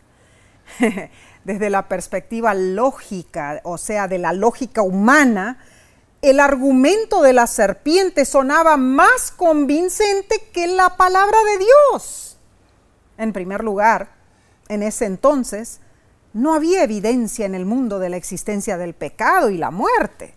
Desde 1.44 1.70
la 1.70 1.88
perspectiva 1.88 2.54
lógica, 2.54 3.62
o 3.64 3.78
sea, 3.78 4.08
de 4.08 4.20
la 4.20 4.34
lógica 4.34 4.82
humana, 4.82 5.58
el 6.22 6.40
argumento 6.40 7.22
de 7.22 7.34
la 7.34 7.48
serpiente 7.48 8.26
sonaba 8.26 8.78
más 8.78 9.32
convincente 9.32 10.50
que 10.54 10.68
la 10.68 10.98
palabra 10.98 11.38
de 11.52 11.66
Dios. 11.66 12.38
En 13.18 13.34
primer 13.34 13.64
lugar, 13.64 14.10
en 14.68 14.84
ese 14.84 15.06
entonces, 15.06 15.80
no 16.34 16.54
había 16.54 16.84
evidencia 16.84 17.46
en 17.46 17.56
el 17.56 17.66
mundo 17.66 18.00
de 18.00 18.10
la 18.10 18.18
existencia 18.18 18.78
del 18.78 18.94
pecado 18.94 19.50
y 19.50 19.58
la 19.58 19.72
muerte. 19.72 20.36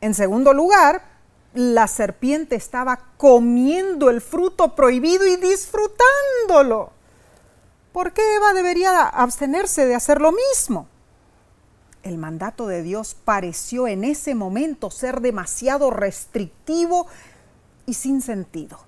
En 0.00 0.14
segundo 0.14 0.52
lugar, 0.52 1.02
la 1.56 1.88
serpiente 1.88 2.54
estaba 2.54 3.00
comiendo 3.16 4.10
el 4.10 4.20
fruto 4.20 4.76
prohibido 4.76 5.26
y 5.26 5.36
disfrutándolo. 5.36 6.92
¿Por 7.92 8.12
qué 8.12 8.36
Eva 8.36 8.52
debería 8.52 9.08
abstenerse 9.08 9.86
de 9.86 9.94
hacer 9.94 10.20
lo 10.20 10.32
mismo? 10.32 10.86
el 12.06 12.18
mandato 12.18 12.68
de 12.68 12.82
Dios 12.82 13.16
pareció 13.24 13.88
en 13.88 14.04
ese 14.04 14.34
momento 14.34 14.90
ser 14.90 15.20
demasiado 15.20 15.90
restrictivo 15.90 17.06
y 17.84 17.94
sin 17.94 18.22
sentido. 18.22 18.78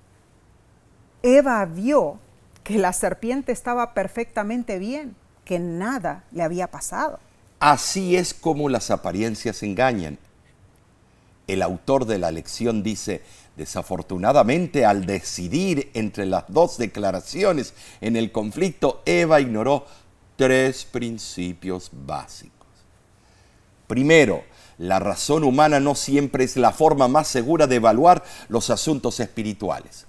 Eva 1.21 1.65
vio 1.65 2.17
que 2.63 2.77
la 2.77 2.93
serpiente 2.93 3.51
estaba 3.51 3.93
perfectamente 3.93 4.79
bien, 4.79 5.15
que 5.43 5.59
nada 5.59 6.23
le 6.31 6.43
había 6.43 6.71
pasado. 6.71 7.19
Así 7.59 8.15
es 8.15 8.33
como 8.33 8.69
las 8.69 8.89
apariencias 8.89 9.63
engañan. 9.63 10.17
El 11.49 11.63
autor 11.63 12.05
de 12.05 12.19
la 12.19 12.29
lección 12.29 12.83
dice, 12.83 13.23
desafortunadamente 13.57 14.85
al 14.85 15.07
decidir 15.07 15.89
entre 15.95 16.27
las 16.27 16.43
dos 16.47 16.77
declaraciones 16.77 17.73
en 18.01 18.15
el 18.15 18.31
conflicto, 18.31 19.01
Eva 19.07 19.41
ignoró 19.41 19.87
tres 20.35 20.85
principios 20.85 21.89
básicos. 21.91 22.67
Primero, 23.87 24.43
la 24.77 24.99
razón 24.99 25.43
humana 25.43 25.79
no 25.79 25.95
siempre 25.95 26.43
es 26.43 26.55
la 26.55 26.71
forma 26.71 27.07
más 27.07 27.27
segura 27.27 27.65
de 27.65 27.77
evaluar 27.77 28.23
los 28.47 28.69
asuntos 28.69 29.19
espirituales. 29.19 30.05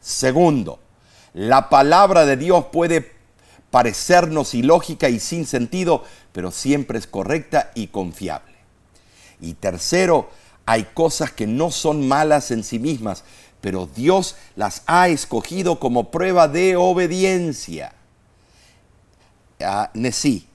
Segundo, 0.00 0.80
la 1.34 1.68
palabra 1.68 2.26
de 2.26 2.36
Dios 2.36 2.64
puede 2.72 3.12
parecernos 3.70 4.54
ilógica 4.54 5.08
y 5.08 5.20
sin 5.20 5.46
sentido, 5.46 6.02
pero 6.32 6.50
siempre 6.50 6.98
es 6.98 7.06
correcta 7.06 7.70
y 7.76 7.86
confiable. 7.86 8.56
Y 9.40 9.54
tercero, 9.54 10.30
hay 10.66 10.84
cosas 10.84 11.30
que 11.30 11.46
no 11.46 11.70
son 11.70 12.06
malas 12.06 12.50
en 12.50 12.64
sí 12.64 12.78
mismas, 12.78 13.24
pero 13.60 13.88
Dios 13.94 14.36
las 14.56 14.82
ha 14.86 15.08
escogido 15.08 15.78
como 15.78 16.10
prueba 16.10 16.48
de 16.48 16.76
obediencia. 16.76 17.94
Ah, 19.60 19.90
Nesí, 19.94 20.46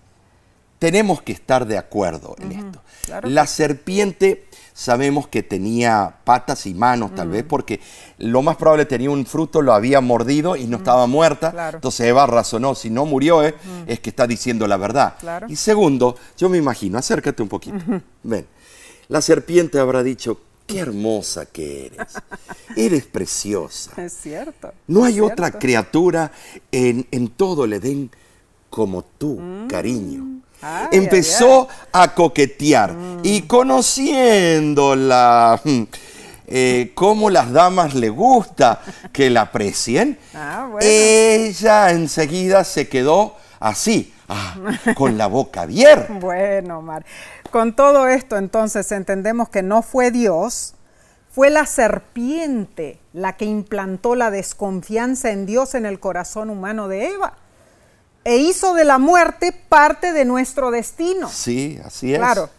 tenemos 0.79 1.21
que 1.21 1.33
estar 1.33 1.65
de 1.65 1.77
acuerdo 1.77 2.35
en 2.39 2.51
esto. 2.51 2.81
La 3.23 3.47
serpiente 3.47 4.45
sabemos 4.73 5.27
que 5.27 5.43
tenía 5.43 6.19
patas 6.23 6.65
y 6.65 6.73
manos 6.73 7.13
tal 7.13 7.27
vez, 7.29 7.43
porque 7.43 7.81
lo 8.17 8.41
más 8.41 8.55
probable 8.55 8.85
tenía 8.85 9.09
un 9.09 9.25
fruto, 9.25 9.61
lo 9.61 9.73
había 9.73 9.99
mordido 9.99 10.55
y 10.55 10.67
no 10.67 10.77
estaba 10.77 11.05
muerta. 11.05 11.71
Entonces 11.73 12.07
Eva 12.07 12.25
razonó, 12.27 12.75
si 12.75 12.89
no 12.89 13.05
murió 13.05 13.43
eh, 13.43 13.55
es 13.87 13.99
que 13.99 14.09
está 14.09 14.25
diciendo 14.25 14.67
la 14.67 14.77
verdad. 14.77 15.15
Y 15.49 15.57
segundo, 15.57 16.15
yo 16.37 16.47
me 16.47 16.57
imagino, 16.57 16.97
acércate 16.97 17.43
un 17.43 17.49
poquito. 17.49 17.77
Ven, 18.23 18.47
la 19.09 19.21
serpiente 19.21 19.79
habrá 19.79 20.03
dicho, 20.03 20.39
qué 20.65 20.79
hermosa 20.79 21.45
que 21.47 21.87
eres. 21.87 22.13
Eres 22.75 23.05
preciosa. 23.05 23.91
Es 24.01 24.13
cierto. 24.13 24.71
No 24.87 25.03
hay 25.03 25.19
otra 25.19 25.51
criatura 25.51 26.31
en, 26.71 27.05
en, 27.11 27.27
todo 27.29 27.65
el 27.65 27.73
Edén 27.73 28.11
como 28.69 29.03
tú, 29.03 29.39
mm. 29.39 29.67
cariño. 29.67 30.39
Empezó 30.91 31.67
a 31.91 32.13
coquetear 32.13 32.93
mm. 32.93 33.21
y 33.23 33.41
conociéndola, 33.43 35.59
mm, 35.63 35.81
eh, 36.47 36.91
cómo 36.93 37.31
las 37.31 37.51
damas 37.51 37.95
le 37.95 38.09
gusta 38.09 38.81
que 39.11 39.29
la 39.29 39.41
aprecien, 39.41 40.17
ah, 40.35 40.69
ella 40.81 41.91
enseguida 41.91 42.63
se 42.63 42.87
quedó 42.89 43.35
así, 43.59 44.13
ah, 44.29 44.55
con 44.95 45.17
la 45.17 45.27
boca 45.27 45.62
abierta. 45.63 46.13
Bueno, 46.19 46.81
Mar. 46.81 47.05
Con 47.51 47.75
todo 47.75 48.07
esto 48.07 48.38
entonces 48.38 48.91
entendemos 48.91 49.50
que 49.50 49.63
no 49.63 49.81
fue 49.81 50.12
Dios, 50.12 50.75
fue 51.31 51.50
la 51.50 51.65
serpiente 51.65 53.00
la 53.13 53.38
que 53.38 53.45
implantó 53.45 54.15
la 54.15 54.31
desconfianza 54.31 55.31
en 55.31 55.45
Dios 55.45 55.75
en 55.75 55.86
el 55.86 56.00
corazón 56.00 56.50
humano 56.50 56.88
de 56.88 57.07
Eva 57.07 57.33
e 58.24 58.38
hizo 58.38 58.74
de 58.74 58.83
la 58.83 58.98
muerte 58.98 59.51
parte 59.51 60.13
de 60.13 60.25
nuestro 60.25 60.71
destino. 60.71 61.29
Sí, 61.29 61.79
así 61.83 62.13
es. 62.13 62.19
Claro. 62.19 62.50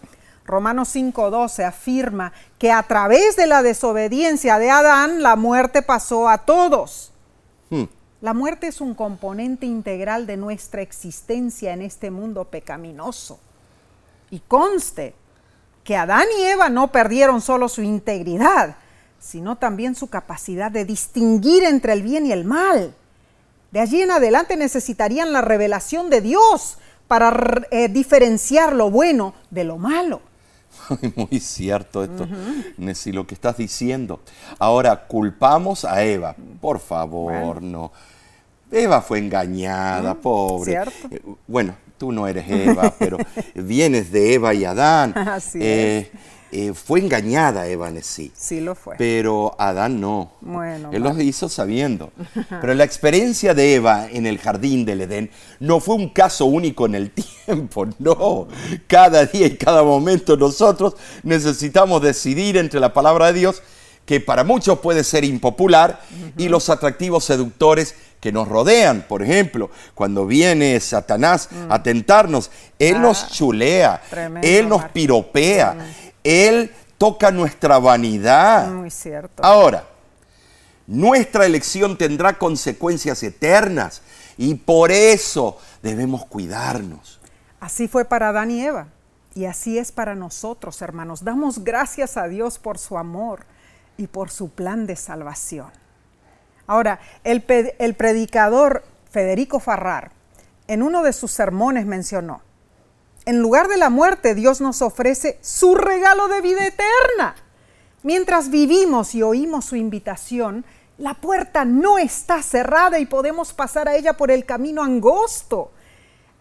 Romanos 0.45 0.89
5:12 0.95 1.65
afirma 1.65 2.33
que 2.59 2.73
a 2.73 2.83
través 2.83 3.37
de 3.37 3.47
la 3.47 3.63
desobediencia 3.63 4.59
de 4.59 4.71
Adán 4.71 5.23
la 5.23 5.37
muerte 5.37 5.83
pasó 5.83 6.29
a 6.29 6.39
todos. 6.39 7.13
Hmm. 7.71 7.85
La 8.21 8.35
muerte 8.35 8.67
es 8.67 8.81
un 8.83 8.95
componente 8.95 9.65
integral 9.65 10.27
de 10.27 10.37
nuestra 10.37 10.83
existencia 10.83 11.73
en 11.73 11.81
este 11.81 12.11
mundo 12.11 12.45
pecaminoso. 12.45 13.41
Y 14.31 14.41
conste 14.41 15.15
que 15.85 15.97
Adán 15.97 16.27
y 16.39 16.43
Eva 16.43 16.69
no 16.69 16.93
perdieron 16.93 17.41
solo 17.41 17.69
su 17.69 17.83
integridad, 17.83 18.77
sino 19.19 19.57
también 19.57 19.95
su 19.95 20.09
capacidad 20.09 20.71
de 20.71 20.85
distinguir 20.85 21.65
entre 21.65 21.95
el 21.95 22.03
bien 22.03 22.27
y 22.27 22.33
el 22.33 22.45
mal. 22.45 22.95
De 23.71 23.81
allí 23.81 24.03
en 24.03 24.11
adelante 24.11 24.57
necesitarían 24.57 25.33
la 25.33 25.41
revelación 25.41 26.11
de 26.11 26.21
Dios 26.21 26.79
para 27.09 27.67
eh, 27.71 27.89
diferenciar 27.89 28.75
lo 28.75 28.91
bueno 28.91 29.35
de 29.51 29.65
lo 29.65 29.79
malo. 29.79 30.21
Muy 31.17 31.41
cierto 31.41 32.05
esto, 32.05 32.25
uh 32.25 33.13
lo 33.13 33.27
que 33.27 33.35
estás 33.35 33.57
diciendo. 33.57 34.21
Ahora, 34.59 35.07
culpamos 35.07 35.85
a 35.85 36.03
Eva. 36.05 36.35
Por 36.61 36.79
favor, 36.79 37.63
no. 37.63 37.93
Eva 38.71 39.03
fue 39.03 39.19
engañada, 39.19 40.15
pobre. 40.15 40.73
¿Cierto? 40.73 41.09
Eh, 41.11 41.23
bueno, 41.47 41.77
tú 41.99 42.13
no 42.13 42.27
eres 42.27 42.49
Eva, 42.49 42.95
pero 42.99 43.19
vienes 43.55 44.11
de 44.11 44.35
Eva 44.35 44.55
y 44.55 44.65
Adán. 44.65 45.13
Así 45.17 45.59
eh, 45.61 46.11
eh, 46.53 46.73
fue 46.75 46.99
engañada 46.99 47.69
Eva 47.69 47.91
sí. 48.03 48.33
Sí 48.35 48.61
lo 48.61 48.75
fue. 48.75 48.97
Pero 48.99 49.55
Adán 49.59 50.01
no. 50.01 50.33
Bueno, 50.41 50.91
Él 50.93 51.03
lo 51.03 51.21
hizo 51.21 51.49
sabiendo. 51.49 52.13
Pero 52.61 52.75
la 52.75 52.85
experiencia 52.85 53.55
de 53.55 53.75
Eva 53.75 54.09
en 54.11 54.27
el 54.27 54.39
jardín 54.39 54.85
del 54.85 55.03
Edén 55.03 55.31
no 55.61 55.79
fue 55.79 55.95
un 55.95 56.09
caso 56.09 56.47
único 56.47 56.87
en 56.87 56.97
el 56.97 57.11
tiempo, 57.11 57.87
no. 57.99 58.49
Cada 58.89 59.27
día 59.27 59.47
y 59.47 59.57
cada 59.57 59.85
momento 59.85 60.37
nosotros 60.37 60.97
necesitamos 61.23 62.03
decidir 62.03 62.57
entre 62.57 62.81
la 62.81 62.93
palabra 62.93 63.27
de 63.27 63.39
Dios, 63.39 63.63
que 64.11 64.19
para 64.19 64.43
muchos 64.43 64.81
puede 64.81 65.05
ser 65.05 65.23
impopular, 65.23 66.01
y 66.37 66.49
los 66.49 66.69
atractivos 66.69 67.23
seductores 67.23 67.95
que 68.19 68.33
nos 68.33 68.49
rodean. 68.49 69.05
Por 69.09 69.23
ejemplo, 69.23 69.71
cuando 69.95 70.27
viene 70.27 70.81
Satanás 70.81 71.49
a 71.69 71.79
mm. 71.79 71.83
tentarnos, 71.85 72.51
Él 72.81 72.97
ah, 72.97 73.03
nos 73.03 73.29
chulea, 73.29 74.03
Él 74.43 74.69
nos 74.69 74.87
piropea. 74.87 75.75
Mm. 75.75 76.11
Él 76.25 76.75
toca 76.99 77.31
nuestra 77.31 77.79
vanidad. 77.79 78.69
Muy 78.73 78.91
cierto. 78.91 79.45
Ahora, 79.45 79.85
nuestra 80.89 81.47
elección 81.47 81.97
tendrá 81.97 82.37
consecuencias 82.37 83.23
eternas 83.23 84.03
y 84.37 84.57
por 84.57 84.91
eso 84.91 85.57
debemos 85.85 86.27
cuidarnos. 86.27 87.21
Así 87.61 87.87
fue 87.87 88.05
para 88.05 88.31
Adán 88.31 88.51
y 88.51 88.61
Eva 88.61 88.89
y 89.37 89.45
así 89.45 89.79
es 89.79 89.93
para 89.93 90.17
nosotros, 90.17 90.83
hermanos. 90.83 91.23
Damos 91.23 91.63
gracias 91.63 92.17
a 92.17 92.27
Dios 92.27 92.59
por 92.59 92.77
su 92.77 92.99
amor 92.99 93.47
y 94.01 94.07
por 94.07 94.31
su 94.31 94.51
plan 94.51 94.87
de 94.87 94.97
salvación. 94.97 95.71
Ahora, 96.67 97.01
el, 97.23 97.45
el 97.79 97.95
predicador 97.95 98.85
Federico 99.11 99.61
Farrar 99.61 100.13
en 100.67 100.83
uno 100.83 101.03
de 101.03 101.13
sus 101.13 101.31
sermones 101.31 101.85
mencionó, 101.85 102.43
en 103.27 103.41
lugar 103.41 103.69
de 103.69 103.77
la 103.77 103.91
muerte, 103.91 104.35
Dios 104.35 104.61
nos 104.61 104.81
ofrece 104.81 105.39
su 105.43 105.75
regalo 105.75 106.29
de 106.29 106.41
vida 106.41 106.67
eterna. 106.67 107.35
Mientras 108.03 108.51
vivimos 108.51 109.15
y 109.15 109.23
oímos 109.23 109.67
su 109.67 109.77
invitación, 109.77 110.65
la 110.97 111.15
puerta 111.15 111.67
no 111.67 111.99
está 111.99 112.43
cerrada 112.43 112.99
y 112.99 113.07
podemos 113.07 113.53
pasar 113.53 113.89
a 113.89 113.97
ella 113.97 114.17
por 114.17 114.31
el 114.31 114.47
camino 114.47 114.83
angosto. 114.83 115.73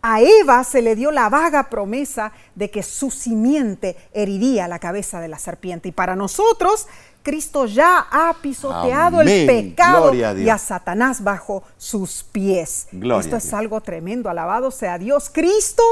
A 0.01 0.21
Eva 0.21 0.63
se 0.63 0.81
le 0.81 0.95
dio 0.95 1.11
la 1.11 1.27
vaga 1.27 1.69
promesa 1.69 2.31
de 2.55 2.71
que 2.71 2.83
su 2.83 3.11
simiente 3.11 3.97
heriría 4.13 4.69
la 4.69 4.79
cabeza 4.79 5.19
de 5.19 5.27
la 5.27 5.39
serpiente. 5.39 5.89
Y 5.89 5.91
para 5.91 6.15
nosotros, 6.15 6.87
Cristo 7.23 7.65
ya 7.65 8.07
ha 8.09 8.33
pisoteado 8.41 9.21
el 9.21 9.45
pecado 9.45 10.13
y 10.13 10.49
a 10.49 10.57
Satanás 10.57 11.23
bajo 11.23 11.63
sus 11.77 12.23
pies. 12.23 12.87
Esto 12.91 13.35
es 13.35 13.53
algo 13.53 13.81
tremendo. 13.81 14.29
Alabado 14.29 14.71
sea 14.71 14.97
Dios. 14.97 15.29
Cristo 15.31 15.83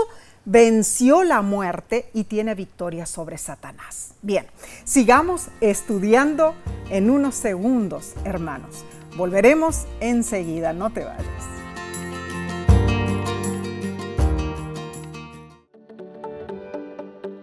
venció 0.46 1.24
la 1.24 1.42
muerte 1.42 2.10
y 2.13 2.24
tiene 2.24 2.56
victoria 2.56 3.06
sobre 3.06 3.38
Satanás. 3.38 4.13
Bien, 4.22 4.48
sigamos 4.86 5.48
estudiando 5.60 6.56
en 6.90 7.10
unos 7.10 7.36
segundos, 7.36 8.13
hermanos. 8.24 8.86
Volveremos 9.18 9.86
enseguida, 10.00 10.72
no 10.74 10.92
te 10.92 11.04
vayas. 11.04 11.57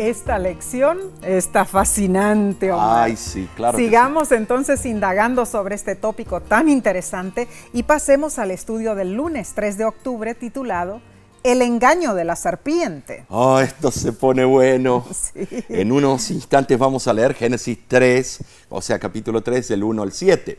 Esta 0.00 0.38
lección 0.38 0.98
está 1.22 1.66
fascinante. 1.66 2.70
Ay, 2.72 3.16
sí, 3.16 3.46
claro. 3.54 3.76
Sigamos 3.76 4.32
entonces 4.32 4.86
indagando 4.86 5.44
sobre 5.44 5.74
este 5.74 5.94
tópico 5.94 6.40
tan 6.40 6.70
interesante 6.70 7.48
y 7.74 7.82
pasemos 7.82 8.38
al 8.38 8.50
estudio 8.50 8.94
del 8.94 9.12
lunes 9.12 9.52
3 9.54 9.76
de 9.76 9.84
octubre 9.84 10.34
titulado 10.34 11.02
el 11.42 11.60
engaño 11.60 12.14
de 12.14 12.24
la 12.24 12.34
serpiente. 12.34 13.26
Oh, 13.28 13.60
esto 13.60 13.90
se 13.90 14.14
pone 14.14 14.46
bueno. 14.46 15.04
En 15.68 15.92
unos 15.92 16.30
instantes 16.30 16.78
vamos 16.78 17.06
a 17.06 17.12
leer 17.12 17.34
Génesis 17.34 17.78
3, 17.86 18.44
o 18.70 18.80
sea, 18.80 18.98
capítulo 18.98 19.42
3, 19.42 19.68
del 19.68 19.84
1 19.84 20.02
al 20.02 20.12
7. 20.12 20.58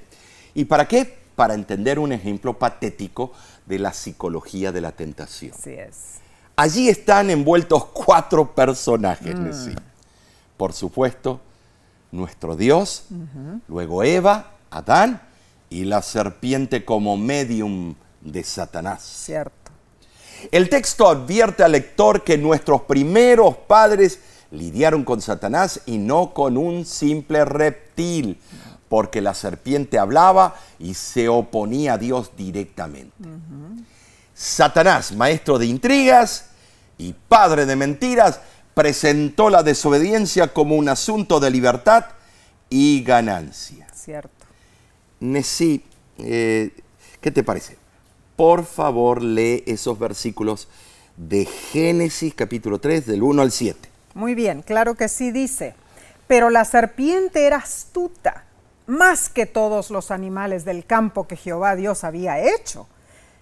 ¿Y 0.53 0.65
para 0.65 0.87
qué? 0.87 1.17
Para 1.35 1.55
entender 1.55 1.97
un 1.97 2.11
ejemplo 2.11 2.59
patético 2.59 3.33
de 3.65 3.79
la 3.79 3.91
psicología 3.91 4.71
de 4.71 4.81
la 4.81 4.91
tentación. 4.91 5.53
Así 5.57 5.71
es. 5.71 6.20
Allí 6.55 6.89
están 6.89 7.29
envueltos 7.29 7.85
cuatro 7.85 8.53
personajes, 8.53 9.35
mm. 9.35 9.75
Por 10.57 10.73
supuesto, 10.73 11.39
nuestro 12.11 12.55
Dios, 12.55 13.05
luego 13.67 14.03
Eva, 14.03 14.51
Adán 14.69 15.21
y 15.69 15.85
la 15.85 16.01
serpiente 16.01 16.85
como 16.85 17.17
medium 17.17 17.95
de 18.21 18.43
Satanás. 18.43 19.01
Cierto. 19.03 19.71
El 20.51 20.69
texto 20.69 21.07
advierte 21.07 21.63
al 21.63 21.73
lector 21.73 22.23
que 22.23 22.37
nuestros 22.37 22.81
primeros 22.81 23.55
padres 23.55 24.19
lidiaron 24.51 25.03
con 25.03 25.21
Satanás 25.21 25.81
y 25.85 25.97
no 25.97 26.33
con 26.33 26.57
un 26.57 26.85
simple 26.85 27.45
reptil, 27.45 28.39
porque 28.89 29.21
la 29.21 29.33
serpiente 29.33 29.97
hablaba 29.97 30.55
y 30.77 30.93
se 30.95 31.29
oponía 31.29 31.93
a 31.93 31.97
Dios 31.97 32.31
directamente. 32.35 33.13
Satanás, 34.41 35.11
maestro 35.11 35.59
de 35.59 35.67
intrigas 35.67 36.45
y 36.97 37.13
padre 37.13 37.67
de 37.67 37.75
mentiras, 37.75 38.39
presentó 38.73 39.51
la 39.51 39.61
desobediencia 39.61 40.51
como 40.51 40.77
un 40.77 40.89
asunto 40.89 41.39
de 41.39 41.51
libertad 41.51 42.05
y 42.67 43.03
ganancia. 43.03 43.85
Cierto. 43.93 44.47
Nesí, 45.19 45.85
eh, 46.17 46.71
¿qué 47.21 47.29
te 47.29 47.43
parece? 47.43 47.77
Por 48.35 48.65
favor, 48.65 49.21
lee 49.21 49.63
esos 49.67 49.99
versículos 49.99 50.67
de 51.17 51.45
Génesis 51.45 52.33
capítulo 52.33 52.79
3, 52.79 53.05
del 53.05 53.21
1 53.21 53.43
al 53.43 53.51
7. 53.51 53.89
Muy 54.15 54.33
bien, 54.33 54.63
claro 54.63 54.95
que 54.95 55.07
sí 55.07 55.29
dice. 55.31 55.75
Pero 56.25 56.49
la 56.49 56.65
serpiente 56.65 57.45
era 57.45 57.57
astuta, 57.57 58.45
más 58.87 59.29
que 59.29 59.45
todos 59.45 59.91
los 59.91 60.09
animales 60.09 60.65
del 60.65 60.83
campo 60.83 61.27
que 61.27 61.35
Jehová 61.35 61.75
Dios 61.75 62.03
había 62.03 62.39
hecho, 62.39 62.87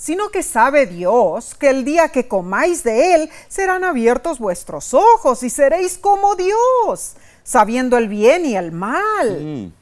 sino 0.00 0.30
que 0.30 0.42
sabe 0.42 0.86
Dios 0.86 1.54
que 1.54 1.68
el 1.68 1.84
día 1.84 2.08
que 2.08 2.26
comáis 2.26 2.82
de 2.82 3.14
él 3.14 3.30
serán 3.48 3.84
abiertos 3.84 4.38
vuestros 4.38 4.94
ojos 4.94 5.42
y 5.42 5.50
seréis 5.50 5.98
como 5.98 6.36
Dios, 6.36 7.16
sabiendo 7.44 7.98
el 7.98 8.08
bien 8.08 8.46
y 8.46 8.56
el 8.56 8.72
mal. 8.72 9.40
Mm. 9.44 9.72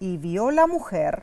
Y 0.00 0.16
vio 0.16 0.50
la 0.50 0.66
mujer 0.66 1.22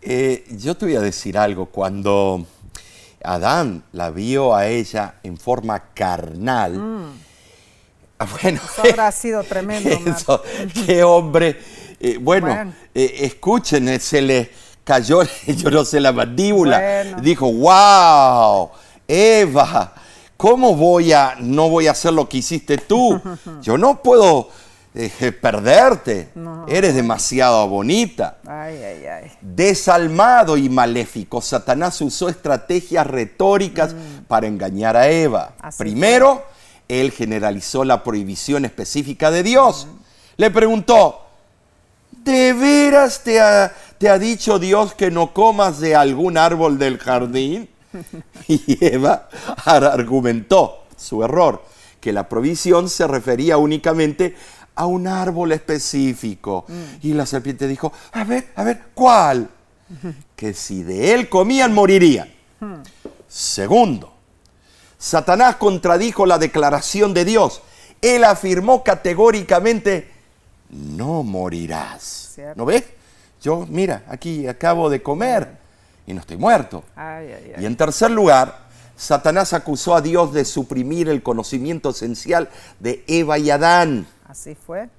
Eh, 0.00 0.44
yo 0.58 0.76
te 0.76 0.86
voy 0.86 0.96
a 0.96 1.00
decir 1.00 1.36
algo, 1.36 1.66
cuando 1.66 2.46
Adán 3.22 3.82
la 3.92 4.10
vio 4.10 4.54
a 4.54 4.66
ella 4.68 5.16
en 5.22 5.36
forma 5.36 5.92
carnal, 5.92 7.10
ah, 8.18 8.26
bueno, 8.40 8.60
Eso 8.64 8.82
habrá 8.82 9.10
sido 9.12 9.42
tremendo. 9.42 9.90
Eso, 10.06 10.42
qué 10.86 11.02
hombre, 11.02 11.58
eh, 12.00 12.18
bueno, 12.20 12.46
Bueno. 12.46 12.72
eh, 12.94 13.16
escuchen, 13.22 13.98
se 14.00 14.22
le 14.22 14.50
cayó, 14.84 15.22
yo 15.46 15.70
no 15.70 15.84
sé, 15.84 16.00
la 16.00 16.12
mandíbula, 16.12 16.78
Bueno. 16.78 17.20
dijo, 17.20 17.52
wow, 17.52 18.70
Eva, 19.08 19.94
¿cómo 20.36 20.76
voy 20.76 21.12
a, 21.12 21.34
no 21.40 21.68
voy 21.68 21.88
a 21.88 21.90
hacer 21.90 22.12
lo 22.12 22.28
que 22.28 22.38
hiciste 22.38 22.78
tú? 22.78 23.20
Yo 23.62 23.76
no 23.76 24.00
puedo 24.02 24.48
eh, 24.94 25.32
perderte, 25.32 26.30
eres 26.66 26.94
demasiado 26.94 27.68
bonita. 27.68 28.38
Ay, 28.46 28.82
ay, 28.82 29.06
ay. 29.06 29.32
Desalmado 29.40 30.56
y 30.56 30.68
maléfico, 30.68 31.40
Satanás 31.40 32.00
usó 32.00 32.28
estrategias 32.28 33.06
retóricas 33.06 33.94
para 34.26 34.46
engañar 34.46 34.96
a 34.96 35.08
Eva. 35.08 35.52
Mm. 35.58 35.66
Así 35.66 35.78
Primero, 35.78 36.42
él 36.88 37.12
generalizó 37.12 37.84
la 37.84 38.02
prohibición 38.02 38.64
específica 38.64 39.30
de 39.30 39.42
Dios. 39.42 39.86
Le 40.36 40.50
preguntó, 40.50 41.26
¿de 42.10 42.52
veras 42.54 43.22
te 43.22 43.40
ha, 43.40 43.72
te 43.98 44.08
ha 44.08 44.18
dicho 44.18 44.58
Dios 44.58 44.94
que 44.94 45.10
no 45.10 45.32
comas 45.34 45.80
de 45.80 45.94
algún 45.94 46.38
árbol 46.38 46.78
del 46.78 46.98
jardín? 46.98 47.68
Y 48.48 48.78
Eva 48.84 49.28
argumentó 49.64 50.84
su 50.96 51.22
error, 51.22 51.62
que 52.00 52.12
la 52.12 52.28
provisión 52.28 52.88
se 52.88 53.06
refería 53.06 53.58
únicamente 53.58 54.36
a 54.78 54.86
un 54.86 55.08
árbol 55.08 55.50
específico. 55.50 56.64
Y 57.02 57.12
la 57.12 57.26
serpiente 57.26 57.66
dijo, 57.66 57.92
a 58.12 58.22
ver, 58.22 58.52
a 58.54 58.62
ver, 58.62 58.82
¿cuál? 58.94 59.50
Que 60.36 60.54
si 60.54 60.84
de 60.84 61.14
él 61.14 61.28
comían, 61.28 61.74
morirían. 61.74 62.28
Segundo, 63.26 64.12
Satanás 64.96 65.56
contradijo 65.56 66.26
la 66.26 66.38
declaración 66.38 67.12
de 67.12 67.24
Dios. 67.24 67.60
Él 68.00 68.22
afirmó 68.22 68.84
categóricamente, 68.84 70.08
no 70.70 71.24
morirás. 71.24 72.30
Cierto. 72.36 72.56
¿No 72.56 72.64
ves? 72.64 72.84
Yo, 73.42 73.66
mira, 73.68 74.04
aquí 74.08 74.46
acabo 74.46 74.88
de 74.88 75.02
comer 75.02 75.58
y 76.06 76.14
no 76.14 76.20
estoy 76.20 76.36
muerto. 76.36 76.84
Ay, 76.94 77.32
ay, 77.32 77.54
Y 77.62 77.66
en 77.66 77.76
tercer 77.76 78.12
lugar, 78.12 78.68
Satanás 78.96 79.52
acusó 79.52 79.96
a 79.96 80.00
Dios 80.00 80.32
de 80.32 80.44
suprimir 80.44 81.08
el 81.08 81.22
conocimiento 81.24 81.90
esencial 81.90 82.48
de 82.78 83.02
Eva 83.08 83.38
y 83.38 83.50
Adán. 83.50 84.06
Así 84.28 84.54
fue. 84.54 84.90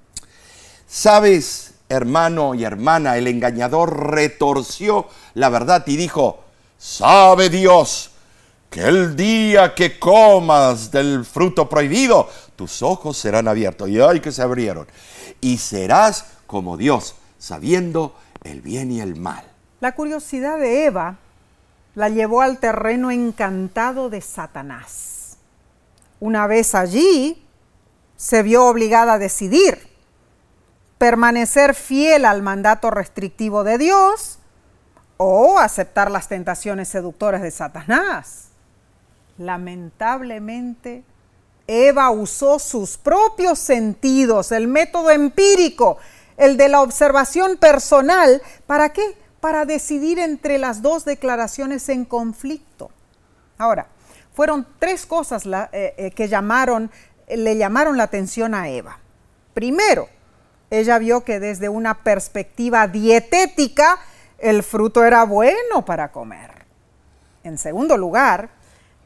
Sabes, 0.88 1.74
hermano 1.88 2.54
y 2.54 2.64
hermana, 2.64 3.16
el 3.16 3.28
engañador 3.28 4.10
retorció 4.10 5.06
la 5.34 5.48
verdad 5.48 5.84
y 5.86 5.96
dijo, 5.96 6.40
sabe 6.76 7.48
Dios 7.48 8.10
que 8.68 8.82
el 8.82 9.14
día 9.14 9.74
que 9.74 10.00
comas 10.00 10.90
del 10.90 11.24
fruto 11.24 11.68
prohibido, 11.68 12.28
tus 12.56 12.82
ojos 12.82 13.16
serán 13.16 13.46
abiertos. 13.46 13.88
Y 13.88 14.00
ay 14.00 14.20
que 14.20 14.32
se 14.32 14.42
abrieron. 14.42 14.86
Y 15.40 15.58
serás 15.58 16.26
como 16.46 16.76
Dios, 16.76 17.14
sabiendo 17.38 18.16
el 18.42 18.62
bien 18.62 18.90
y 18.90 19.00
el 19.00 19.14
mal. 19.14 19.44
La 19.80 19.94
curiosidad 19.94 20.58
de 20.58 20.86
Eva 20.86 21.18
la 21.94 22.08
llevó 22.08 22.42
al 22.42 22.58
terreno 22.58 23.10
encantado 23.10 24.10
de 24.10 24.20
Satanás. 24.20 25.36
Una 26.18 26.46
vez 26.46 26.74
allí, 26.74 27.42
se 28.20 28.42
vio 28.42 28.66
obligada 28.66 29.14
a 29.14 29.18
decidir 29.18 29.88
permanecer 30.98 31.74
fiel 31.74 32.26
al 32.26 32.42
mandato 32.42 32.90
restrictivo 32.90 33.64
de 33.64 33.78
Dios 33.78 34.38
o 35.16 35.58
aceptar 35.58 36.10
las 36.10 36.28
tentaciones 36.28 36.88
seductoras 36.90 37.40
de 37.40 37.50
Satanás. 37.50 38.48
Lamentablemente, 39.38 41.02
Eva 41.66 42.10
usó 42.10 42.58
sus 42.58 42.98
propios 42.98 43.58
sentidos, 43.58 44.52
el 44.52 44.68
método 44.68 45.10
empírico, 45.10 45.96
el 46.36 46.58
de 46.58 46.68
la 46.68 46.82
observación 46.82 47.56
personal, 47.56 48.42
¿para 48.66 48.92
qué? 48.92 49.16
Para 49.40 49.64
decidir 49.64 50.18
entre 50.18 50.58
las 50.58 50.82
dos 50.82 51.06
declaraciones 51.06 51.88
en 51.88 52.04
conflicto. 52.04 52.90
Ahora, 53.56 53.86
fueron 54.34 54.66
tres 54.78 55.06
cosas 55.06 55.44
la- 55.46 55.70
eh, 55.72 55.94
eh, 55.96 56.10
que 56.10 56.28
llamaron, 56.28 56.90
le 57.36 57.56
llamaron 57.56 57.96
la 57.96 58.04
atención 58.04 58.54
a 58.54 58.68
Eva. 58.68 58.98
Primero, 59.54 60.08
ella 60.70 60.98
vio 60.98 61.24
que 61.24 61.40
desde 61.40 61.68
una 61.68 62.02
perspectiva 62.02 62.86
dietética 62.86 63.98
el 64.38 64.62
fruto 64.62 65.04
era 65.04 65.24
bueno 65.24 65.84
para 65.84 66.12
comer. 66.12 66.50
En 67.42 67.58
segundo 67.58 67.96
lugar, 67.96 68.50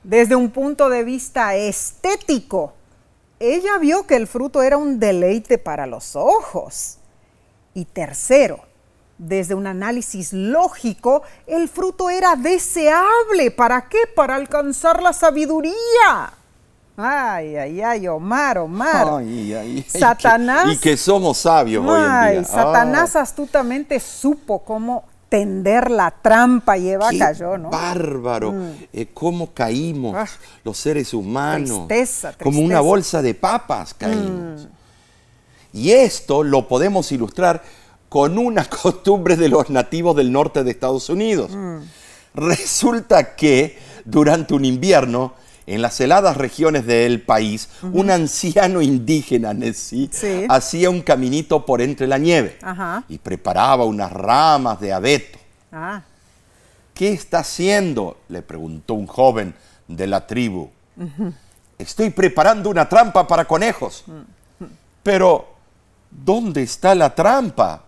desde 0.03 0.37
un 0.37 0.51
punto 0.51 0.89
de 0.91 1.03
vista 1.05 1.55
estético, 1.55 2.75
ella 3.41 3.79
vio 3.79 4.07
que 4.07 4.17
el 4.17 4.27
fruto 4.27 4.63
era 4.63 4.77
un 4.77 5.01
deleite 5.01 5.59
para 5.59 5.87
los 5.87 6.15
ojos. 6.17 6.99
Y 7.73 7.87
tercero, 7.87 8.61
desde 9.19 9.55
un 9.55 9.67
análisis 9.67 10.33
lógico, 10.33 11.23
el 11.47 11.69
fruto 11.69 12.11
era 12.11 12.37
deseable. 12.37 13.51
¿Para 13.51 13.89
qué? 13.89 14.07
Para 14.15 14.35
alcanzar 14.35 15.03
la 15.03 15.13
sabiduría. 15.13 16.35
Ay, 16.97 17.57
ay, 17.57 17.81
ay, 17.83 18.09
Omar, 18.09 18.59
Omar. 18.59 19.09
Ay, 19.19 19.53
ay, 19.53 19.85
ay, 19.93 20.01
Satanás. 20.01 20.67
Y 20.67 20.77
que, 20.79 20.91
y 20.91 20.93
que 20.93 20.97
somos 20.97 21.39
sabios 21.39 21.85
hoy 21.85 22.01
en 22.01 22.09
Ay, 22.11 22.33
día. 22.37 22.45
Satanás 22.45 23.17
Ah. 23.17 23.23
astutamente 23.23 23.99
supo 23.99 24.61
cómo 24.61 25.05
tender 25.29 25.91
la 25.91 26.13
trampa 26.13 26.79
y 26.79 26.91
Eva 26.91 27.11
Qué 27.11 27.19
cayó, 27.19 27.59
¿no? 27.59 27.71
Bárbaro. 27.71 28.55
Eh, 28.93 29.09
¿Cómo 29.13 29.53
caímos 29.53 30.15
Ah. 30.17 30.29
los 30.63 30.79
seres 30.79 31.13
humanos? 31.13 31.89
Tristeza, 31.89 32.35
Como 32.41 32.59
una 32.61 32.67
tristeza. 32.77 32.83
Mm. 32.83 32.87
bolsa 32.87 33.23
de 33.23 33.35
papas 33.35 33.95
caímos. 33.95 34.69
Y 35.73 35.91
esto 35.91 36.45
lo 36.45 36.69
podemos 36.69 37.11
ilustrar 37.11 37.61
con 38.09 38.39
una 38.39 38.65
costumbre 38.83 39.37
de 39.37 39.49
los 39.49 39.69
nativos 39.71 40.15
del 40.15 40.31
norte 40.31 40.63
de 40.63 40.71
Estados 40.71 41.09
Unidos. 41.09 41.51
Mm. 41.53 41.79
Resulta 42.35 43.35
que 43.35 43.77
durante 44.05 44.55
un 44.55 44.65
invierno, 44.65 45.33
en 45.67 45.81
las 45.83 45.99
heladas 46.01 46.37
regiones 46.37 46.87
del 46.87 47.23
país, 47.23 47.69
un 47.83 48.11
anciano 48.11 48.83
indígena, 48.83 49.55
Nessie, 49.55 50.11
Sí. 50.13 50.45
hacía 50.49 50.91
un 50.91 51.01
caminito 51.03 51.65
por 51.65 51.81
entre 51.81 52.07
la 52.07 52.19
nieve 52.19 52.59
Ajá. 52.63 53.05
y 53.09 53.19
preparaba 53.19 53.85
unas 53.85 54.13
ramas 54.13 54.79
de 54.81 54.93
abeto. 54.93 55.39
Ah, 55.73 56.03
¿Qué 56.93 57.13
está 57.13 57.39
haciendo? 57.41 58.19
le 58.29 58.43
preguntó 58.43 58.95
un 58.95 59.07
joven 59.07 59.55
de 59.89 60.07
la 60.07 60.27
tribu. 60.27 60.71
Estoy 61.79 62.11
preparando 62.11 62.71
una 62.71 62.89
trampa 62.89 63.27
para 63.27 63.45
conejos. 63.47 64.05
Pero, 65.03 65.49
¿dónde 66.11 66.63
está 66.63 66.95
la 66.95 67.15
trampa? 67.15 67.83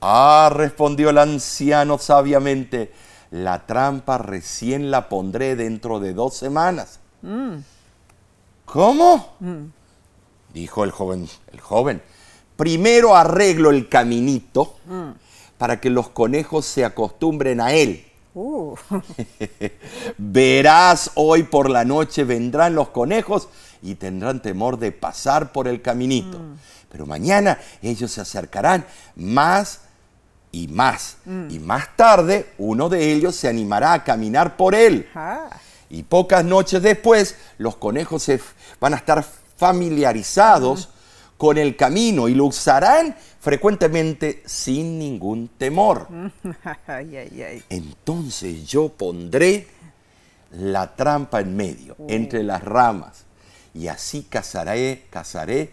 Ah, 0.00 0.50
respondió 0.52 1.10
el 1.10 1.18
anciano 1.18 1.98
sabiamente, 1.98 2.92
la 3.44 3.66
trampa 3.66 4.18
recién 4.18 4.90
la 4.90 5.08
pondré 5.08 5.56
dentro 5.56 6.00
de 6.00 6.14
dos 6.14 6.36
semanas. 6.36 7.00
¿Cómo? 8.64 9.36
Dijo 10.52 10.84
el 10.84 10.90
joven, 10.90 11.28
el 11.52 11.60
joven. 11.60 12.02
Primero 12.56 13.16
arreglo 13.16 13.70
el 13.70 13.88
caminito 13.88 14.76
para 15.58 15.80
que 15.80 15.90
los 15.90 16.08
conejos 16.08 16.66
se 16.66 16.84
acostumbren 16.84 17.60
a 17.60 17.72
él. 17.72 18.04
uh, 18.34 18.74
Verás, 20.18 21.10
hoy 21.14 21.42
por 21.44 21.70
la 21.70 21.84
noche 21.84 22.24
vendrán 22.24 22.74
los 22.74 22.88
conejos 22.88 23.48
y 23.82 23.94
tendrán 23.96 24.40
temor 24.40 24.78
de 24.78 24.92
pasar 24.92 25.52
por 25.52 25.68
el 25.68 25.82
caminito. 25.82 26.40
Pero 26.90 27.06
mañana 27.06 27.58
ellos 27.82 28.12
se 28.12 28.20
acercarán 28.20 28.86
más 29.14 29.80
y 30.62 30.68
más. 30.68 31.18
Y 31.50 31.58
más 31.58 31.94
tarde 31.96 32.46
uno 32.58 32.88
de 32.88 33.12
ellos 33.12 33.36
se 33.36 33.48
animará 33.48 33.92
a 33.92 34.04
caminar 34.04 34.56
por 34.56 34.74
él. 34.74 35.06
ah, 35.14 35.50
Y 35.90 36.02
pocas 36.02 36.44
noches 36.44 36.80
después, 36.82 37.36
los 37.58 37.76
conejos 37.76 38.22
se 38.22 38.40
van 38.80 38.94
a 38.94 38.96
estar 38.96 39.24
familiarizados 39.56 40.88
con 41.36 41.58
el 41.58 41.76
camino 41.76 42.28
y 42.28 42.34
lo 42.34 42.46
usarán 42.46 43.14
frecuentemente 43.40 44.42
sin 44.46 44.98
ningún 44.98 45.48
temor. 45.58 46.08
ay, 46.86 47.16
ay, 47.16 47.42
ay. 47.42 47.62
Entonces 47.68 48.66
yo 48.66 48.88
pondré 48.88 49.68
la 50.52 50.96
trampa 50.96 51.40
en 51.40 51.54
medio, 51.54 51.96
entre 52.08 52.42
las 52.42 52.62
ramas, 52.64 53.24
y 53.74 53.88
así 53.88 54.22
cazaré, 54.22 55.04
cazaré 55.10 55.70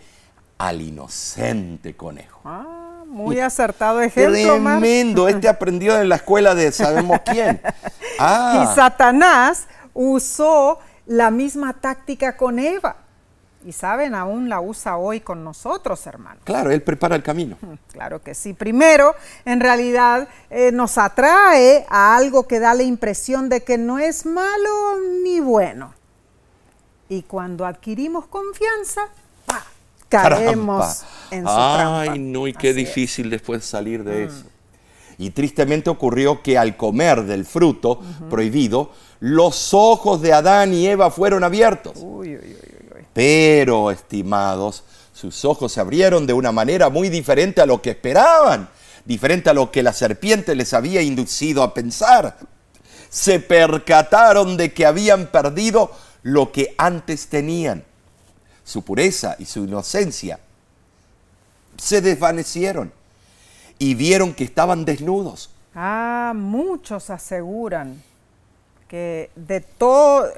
al 0.57 0.81
inocente 0.81 1.95
conejo. 1.95 2.41
Ah, 2.43 2.82
muy 3.13 3.39
acertado 3.39 4.01
ejemplo, 4.01 4.59
Mar. 4.59 4.79
Tremendo, 4.79 5.27
este 5.29 5.47
aprendió 5.47 5.99
en 5.99 6.09
la 6.09 6.15
escuela 6.15 6.55
de 6.55 6.71
sabemos 6.71 7.19
quién. 7.25 7.61
Ah, 8.19 8.63
Y 8.63 8.75
Satanás 8.75 9.67
usó 9.95 10.77
la 11.07 11.31
misma 11.31 11.73
táctica 11.73 12.37
con 12.37 12.59
Eva. 12.59 12.97
Y 13.65 13.71
saben, 13.71 14.13
aún 14.13 14.49
la 14.49 14.61
usa 14.61 14.97
hoy 14.97 15.19
con 15.21 15.43
nosotros, 15.43 16.05
hermanos. 16.05 16.43
claro, 16.43 16.69
él 16.69 16.83
prepara 16.83 17.15
el 17.15 17.23
camino. 17.23 17.57
Claro 17.91 18.21
que 18.21 18.35
sí. 18.35 18.53
Primero, 18.53 19.15
en 19.45 19.61
realidad, 19.61 20.27
eh, 20.49 20.71
nos 20.71 20.97
atrae 20.99 21.85
a 21.89 22.15
algo 22.15 22.47
que 22.47 22.59
da 22.59 22.73
la 22.75 22.83
impresión 22.83 23.49
de 23.49 23.63
que 23.63 23.77
no 23.77 23.97
es 23.99 24.25
malo 24.25 24.69
ni 25.23 25.39
bueno. 25.39 25.93
Y 27.09 27.23
cuando 27.23 27.65
adquirimos 27.65 28.27
confianza, 28.27 29.01
¡pa! 29.45 29.63
Caemos 30.21 30.97
Trampa. 30.99 31.07
en 31.31 31.39
su 31.41 31.45
trampa. 31.45 32.01
Ay, 32.01 32.19
no, 32.19 32.47
y 32.47 32.53
qué 32.53 32.69
Así 32.69 32.69
es. 32.69 32.75
Mm. 32.75 32.77
difícil 32.77 33.29
después 33.29 33.65
salir 33.65 34.03
de 34.03 34.25
eso. 34.25 34.43
Y 35.17 35.29
tristemente 35.29 35.89
ocurrió 35.89 36.41
que 36.41 36.57
al 36.57 36.75
comer 36.75 37.23
del 37.23 37.45
fruto 37.45 38.01
prohibido, 38.29 38.91
los 39.19 39.73
ojos 39.73 40.21
de 40.21 40.33
Adán 40.33 40.73
y 40.73 40.87
Eva 40.87 41.11
fueron 41.11 41.43
abiertos. 41.43 41.93
Uy, 41.97 42.29
uy, 42.29 42.35
uy, 42.35 42.37
uy, 42.43 42.97
uy. 42.97 43.05
Pero, 43.13 43.91
estimados, 43.91 44.83
sus 45.13 45.45
ojos 45.45 45.71
se 45.71 45.79
abrieron 45.79 46.25
de 46.25 46.33
una 46.33 46.51
manera 46.51 46.89
muy 46.89 47.09
diferente 47.09 47.61
a 47.61 47.65
lo 47.65 47.81
que 47.81 47.91
esperaban, 47.91 48.69
diferente 49.05 49.49
a 49.49 49.53
lo 49.53 49.69
que 49.71 49.83
la 49.83 49.93
serpiente 49.93 50.55
les 50.55 50.73
había 50.73 51.01
inducido 51.01 51.61
a 51.61 51.73
pensar. 51.73 52.37
Se 53.09 53.39
percataron 53.39 54.57
de 54.57 54.73
que 54.73 54.85
habían 54.87 55.27
perdido 55.27 55.91
lo 56.23 56.51
que 56.51 56.73
antes 56.79 57.27
tenían, 57.27 57.85
su 58.63 58.83
pureza 58.83 59.35
y 59.39 59.45
su 59.45 59.65
inocencia. 59.65 60.39
Se 61.77 62.01
desvanecieron 62.01 62.91
y 63.79 63.95
vieron 63.95 64.33
que 64.33 64.43
estaban 64.43 64.85
desnudos. 64.85 65.49
Ah, 65.75 66.33
muchos 66.35 67.09
aseguran 67.09 68.01
que, 68.87 69.31
de 69.35 69.61
todo, 69.61 70.31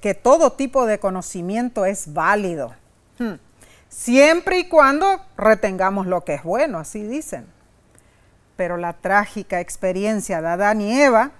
que 0.00 0.14
todo 0.14 0.52
tipo 0.52 0.86
de 0.86 0.98
conocimiento 0.98 1.84
es 1.84 2.12
válido, 2.12 2.74
Hmm. 3.18 3.34
siempre 3.88 4.60
y 4.60 4.68
cuando 4.68 5.20
retengamos 5.36 6.06
lo 6.06 6.24
que 6.24 6.34
es 6.34 6.44
bueno, 6.44 6.78
así 6.78 7.02
dicen. 7.02 7.46
Pero 8.56 8.76
la 8.76 8.92
trágica 8.92 9.60
experiencia 9.60 10.40
de 10.40 10.48
Adán 10.48 10.80
y 10.80 11.00
Eva 11.00 11.32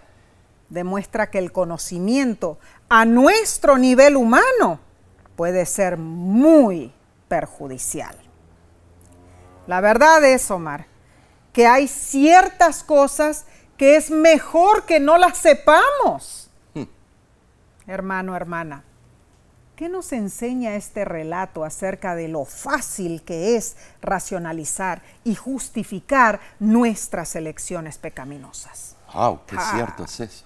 demuestra 0.68 1.30
que 1.30 1.38
el 1.38 1.52
conocimiento 1.52 2.58
a 2.88 3.04
nuestro 3.04 3.78
nivel 3.78 4.16
humano 4.16 4.80
puede 5.38 5.66
ser 5.66 5.98
muy 5.98 6.92
perjudicial. 7.28 8.16
La 9.68 9.80
verdad 9.80 10.24
es, 10.24 10.50
Omar, 10.50 10.86
que 11.52 11.64
hay 11.64 11.86
ciertas 11.86 12.82
cosas 12.82 13.46
que 13.76 13.94
es 13.94 14.10
mejor 14.10 14.84
que 14.84 14.98
no 14.98 15.16
las 15.16 15.38
sepamos. 15.38 16.50
Hermano, 17.86 18.34
hermana, 18.34 18.82
¿qué 19.76 19.88
nos 19.88 20.12
enseña 20.12 20.74
este 20.74 21.04
relato 21.04 21.62
acerca 21.62 22.16
de 22.16 22.26
lo 22.26 22.44
fácil 22.44 23.22
que 23.22 23.54
es 23.54 23.76
racionalizar 24.02 25.02
y 25.22 25.36
justificar 25.36 26.40
nuestras 26.58 27.36
elecciones 27.36 27.96
pecaminosas? 27.96 28.96
¡Wow! 29.14 29.38
¡Qué 29.46 29.54
Ah. 29.56 29.70
cierto 29.72 30.02
es 30.02 30.18
eso! 30.18 30.44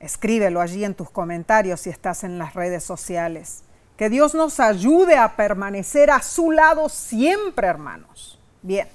Escríbelo 0.00 0.60
allí 0.60 0.84
en 0.84 0.94
tus 0.96 1.10
comentarios 1.10 1.80
si 1.82 1.90
estás 1.90 2.24
en 2.24 2.38
las 2.38 2.54
redes 2.54 2.82
sociales. 2.82 3.62
Que 3.96 4.10
Dios 4.10 4.34
nos 4.34 4.60
ayude 4.60 5.16
a 5.16 5.36
permanecer 5.36 6.10
a 6.10 6.22
su 6.22 6.50
lado 6.50 6.88
siempre, 6.88 7.66
hermanos. 7.66 8.38
Bien, 8.62 8.88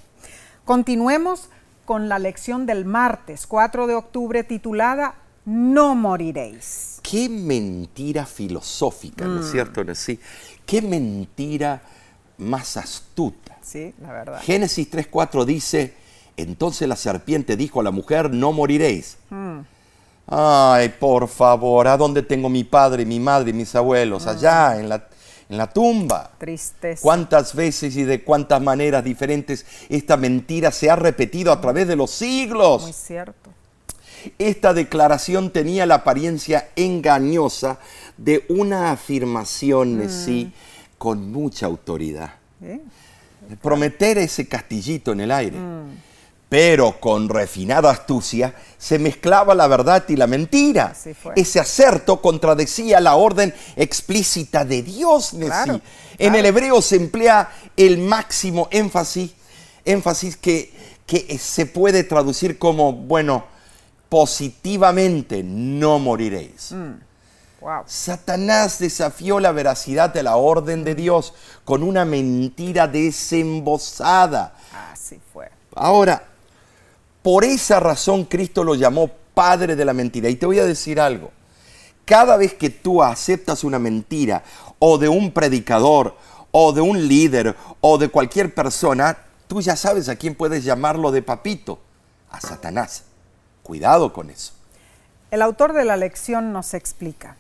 continuemos 0.65 1.49
con 1.85 2.07
la 2.07 2.19
lección 2.19 2.65
del 2.65 2.85
martes 2.85 3.47
4 3.47 3.87
de 3.87 3.95
octubre 3.95 4.43
titulada 4.43 5.15
No 5.45 5.95
moriréis. 5.95 6.99
Qué 7.01 7.27
mentira 7.29 8.25
filosófica, 8.27 9.25
¿no 9.25 9.39
Mm. 9.41 9.43
es 9.43 9.51
cierto? 9.51 9.95
Sí. 9.95 10.19
Qué 10.67 10.81
mentira 10.83 11.81
más 12.37 12.77
astuta. 12.77 13.57
Sí, 13.61 13.93
la 14.01 14.11
verdad. 14.11 14.39
Génesis 14.43 14.87
3.4 14.89 15.45
dice, 15.45 15.95
entonces 16.37 16.87
la 16.87 16.95
serpiente 16.95 17.57
dijo 17.57 17.79
a 17.79 17.83
la 17.83 17.91
mujer, 17.91 18.31
no 18.31 18.51
moriréis. 18.51 19.17
Mm. 19.31 19.59
Ay, 20.33 20.87
por 20.97 21.27
favor, 21.27 21.89
¿a 21.89 21.97
dónde 21.97 22.23
tengo 22.23 22.47
mi 22.47 22.63
padre, 22.63 23.05
mi 23.05 23.19
madre, 23.19 23.51
mis 23.51 23.75
abuelos? 23.75 24.27
Allá, 24.27 24.79
en 24.79 24.87
la, 24.87 25.07
en 25.49 25.57
la 25.57 25.67
tumba. 25.67 26.31
Tristeza. 26.37 27.01
¿Cuántas 27.01 27.53
veces 27.53 27.97
y 27.97 28.03
de 28.03 28.23
cuántas 28.23 28.61
maneras 28.61 29.03
diferentes 29.03 29.65
esta 29.89 30.15
mentira 30.15 30.71
se 30.71 30.89
ha 30.89 30.95
repetido 30.95 31.51
a 31.51 31.59
través 31.59 31.85
de 31.85 31.97
los 31.97 32.11
siglos? 32.11 32.83
Muy 32.83 32.93
cierto. 32.93 33.49
Esta 34.39 34.73
declaración 34.73 35.51
tenía 35.51 35.85
la 35.85 35.95
apariencia 35.95 36.69
engañosa 36.77 37.79
de 38.15 38.45
una 38.47 38.91
afirmación 38.91 39.97
de 39.97 40.07
sí 40.07 40.53
con 40.97 41.29
mucha 41.29 41.65
autoridad. 41.65 42.35
Prometer 43.61 44.17
ese 44.19 44.47
castillito 44.47 45.11
en 45.11 45.19
el 45.19 45.31
aire. 45.31 45.57
Pero 46.51 46.99
con 46.99 47.29
refinada 47.29 47.91
astucia 47.91 48.53
se 48.77 48.99
mezclaba 48.99 49.55
la 49.55 49.67
verdad 49.67 50.03
y 50.09 50.17
la 50.17 50.27
mentira. 50.27 50.93
Ese 51.33 51.61
acerto 51.61 52.21
contradecía 52.21 52.99
la 52.99 53.15
orden 53.15 53.55
explícita 53.77 54.65
de 54.65 54.81
Dios. 54.81 55.33
Claro, 55.39 55.79
En 56.17 56.35
el 56.35 56.45
hebreo 56.45 56.81
se 56.81 56.97
emplea 56.97 57.49
el 57.77 57.99
máximo 57.99 58.67
énfasis, 58.69 59.31
énfasis 59.85 60.35
que, 60.35 60.73
que 61.05 61.37
se 61.37 61.67
puede 61.67 62.03
traducir 62.03 62.59
como, 62.59 62.91
bueno, 62.91 63.45
positivamente, 64.09 65.43
no 65.43 65.99
moriréis. 65.99 66.73
Wow. 67.61 67.83
Satanás 67.85 68.77
desafió 68.77 69.39
la 69.39 69.53
veracidad 69.53 70.13
de 70.13 70.23
la 70.23 70.35
orden 70.35 70.83
de 70.83 70.95
Dios 70.95 71.33
con 71.63 71.81
una 71.81 72.03
mentira 72.03 72.89
desembosada. 72.89 74.53
Así 74.91 75.17
fue. 75.31 75.49
Ahora, 75.73 76.27
Por 77.23 77.43
esa 77.43 77.79
razón 77.79 78.25
Cristo 78.25 78.63
lo 78.63 78.75
llamó 78.75 79.09
padre 79.33 79.75
de 79.75 79.85
la 79.85 79.93
mentira. 79.93 80.29
Y 80.29 80.35
te 80.35 80.45
voy 80.45 80.59
a 80.59 80.65
decir 80.65 80.99
algo. 80.99 81.31
Cada 82.05 82.35
vez 82.37 82.53
que 82.53 82.69
tú 82.69 83.03
aceptas 83.03 83.63
una 83.63 83.79
mentira 83.79 84.43
o 84.79 84.97
de 84.97 85.07
un 85.07 85.31
predicador 85.31 86.15
o 86.51 86.73
de 86.73 86.81
un 86.81 87.07
líder 87.07 87.55
o 87.79 87.97
de 87.97 88.09
cualquier 88.09 88.53
persona, 88.53 89.17
tú 89.47 89.61
ya 89.61 89.75
sabes 89.75 90.09
a 90.09 90.15
quién 90.15 90.35
puedes 90.35 90.63
llamarlo 90.63 91.11
de 91.11 91.21
papito, 91.21 91.79
a 92.29 92.41
Satanás. 92.41 93.03
Cuidado 93.63 94.11
con 94.11 94.29
eso. 94.29 94.53
El 95.29 95.41
autor 95.41 95.73
de 95.73 95.85
la 95.85 95.95
lección 95.95 96.51
nos 96.51 96.73
explica. 96.73 97.37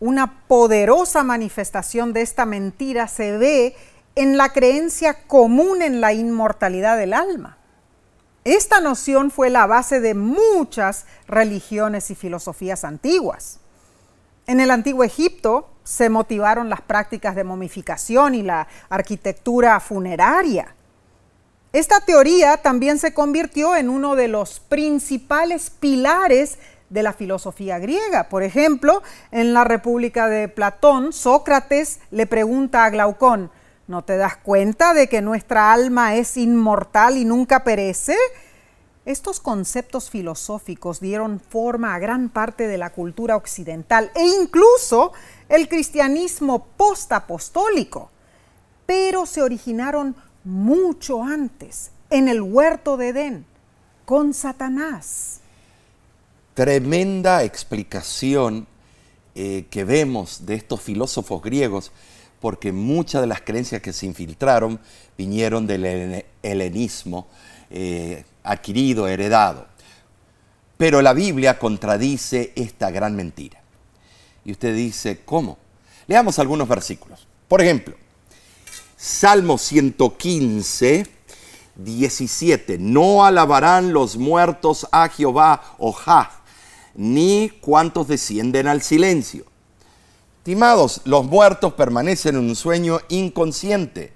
Una 0.00 0.40
poderosa 0.48 1.22
manifestación 1.22 2.12
de 2.12 2.22
esta 2.22 2.46
mentira 2.46 3.06
se 3.06 3.36
ve 3.36 3.76
en 4.16 4.36
la 4.36 4.52
creencia 4.52 5.14
común 5.26 5.82
en 5.82 6.00
la 6.00 6.12
inmortalidad 6.12 6.98
del 6.98 7.12
alma. 7.12 7.58
Esta 8.44 8.80
noción 8.80 9.30
fue 9.30 9.50
la 9.50 9.66
base 9.66 10.00
de 10.00 10.14
muchas 10.14 11.06
religiones 11.28 12.10
y 12.10 12.16
filosofías 12.16 12.84
antiguas. 12.84 13.60
En 14.46 14.58
el 14.58 14.72
antiguo 14.72 15.04
Egipto 15.04 15.70
se 15.84 16.08
motivaron 16.08 16.68
las 16.68 16.80
prácticas 16.80 17.36
de 17.36 17.44
momificación 17.44 18.34
y 18.34 18.42
la 18.42 18.66
arquitectura 18.88 19.78
funeraria. 19.78 20.74
Esta 21.72 22.00
teoría 22.00 22.56
también 22.56 22.98
se 22.98 23.14
convirtió 23.14 23.76
en 23.76 23.88
uno 23.88 24.16
de 24.16 24.28
los 24.28 24.58
principales 24.60 25.70
pilares 25.70 26.58
de 26.90 27.02
la 27.02 27.12
filosofía 27.12 27.78
griega. 27.78 28.28
Por 28.28 28.42
ejemplo, 28.42 29.02
en 29.30 29.54
la 29.54 29.64
República 29.64 30.28
de 30.28 30.48
Platón, 30.48 31.12
Sócrates 31.12 32.00
le 32.10 32.26
pregunta 32.26 32.84
a 32.84 32.90
Glaucón, 32.90 33.50
¿no 33.86 34.02
te 34.02 34.16
das 34.16 34.36
cuenta 34.36 34.94
de 34.94 35.08
que 35.08 35.22
nuestra 35.22 35.72
alma 35.72 36.16
es 36.16 36.36
inmortal 36.36 37.16
y 37.16 37.24
nunca 37.24 37.64
perece? 37.64 38.16
Estos 39.04 39.40
conceptos 39.40 40.10
filosóficos 40.10 41.00
dieron 41.00 41.40
forma 41.40 41.94
a 41.94 41.98
gran 41.98 42.28
parte 42.28 42.68
de 42.68 42.78
la 42.78 42.90
cultura 42.90 43.36
occidental 43.36 44.12
e 44.14 44.24
incluso 44.24 45.12
el 45.48 45.68
cristianismo 45.68 46.66
postapostólico, 46.76 48.10
pero 48.86 49.26
se 49.26 49.42
originaron 49.42 50.14
mucho 50.44 51.22
antes, 51.22 51.90
en 52.10 52.28
el 52.28 52.42
huerto 52.42 52.96
de 52.96 53.08
Edén, 53.08 53.46
con 54.04 54.34
Satanás. 54.34 55.40
Tremenda 56.54 57.42
explicación 57.42 58.66
eh, 59.34 59.66
que 59.70 59.84
vemos 59.84 60.44
de 60.46 60.54
estos 60.54 60.80
filósofos 60.80 61.42
griegos, 61.42 61.90
porque 62.42 62.72
muchas 62.72 63.22
de 63.22 63.28
las 63.28 63.40
creencias 63.40 63.80
que 63.80 63.94
se 63.94 64.04
infiltraron 64.04 64.78
vinieron 65.16 65.66
del 65.66 66.24
helenismo. 66.42 67.28
Eh, 67.70 68.24
adquirido, 68.42 69.06
heredado. 69.08 69.66
Pero 70.76 71.00
la 71.00 71.12
Biblia 71.12 71.58
contradice 71.58 72.52
esta 72.56 72.90
gran 72.90 73.14
mentira. 73.14 73.60
Y 74.44 74.52
usted 74.52 74.74
dice, 74.74 75.20
¿cómo? 75.24 75.56
Leamos 76.06 76.38
algunos 76.38 76.68
versículos. 76.68 77.26
Por 77.46 77.62
ejemplo, 77.62 77.94
Salmo 78.96 79.56
115, 79.56 81.06
17. 81.76 82.78
No 82.78 83.24
alabarán 83.24 83.92
los 83.92 84.16
muertos 84.16 84.88
a 84.90 85.08
Jehová, 85.08 85.76
Ojá, 85.78 86.42
ni 86.94 87.50
cuantos 87.60 88.08
descienden 88.08 88.66
al 88.66 88.82
silencio. 88.82 89.51
Estimados, 90.42 91.00
los 91.04 91.24
muertos 91.24 91.74
permanecen 91.74 92.36
en 92.36 92.48
un 92.48 92.56
sueño 92.56 92.98
inconsciente 93.08 94.12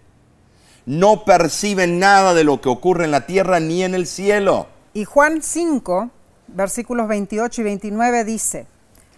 no 0.86 1.24
perciben 1.24 1.98
nada 1.98 2.32
de 2.32 2.44
lo 2.44 2.60
que 2.60 2.68
ocurre 2.68 3.04
en 3.04 3.10
la 3.10 3.26
tierra 3.26 3.60
ni 3.60 3.82
en 3.82 3.94
el 3.94 4.06
cielo. 4.06 4.68
Y 4.94 5.04
Juan 5.04 5.42
5, 5.42 6.10
versículos 6.46 7.08
28 7.08 7.60
y 7.60 7.64
29 7.64 8.24
dice, 8.24 8.66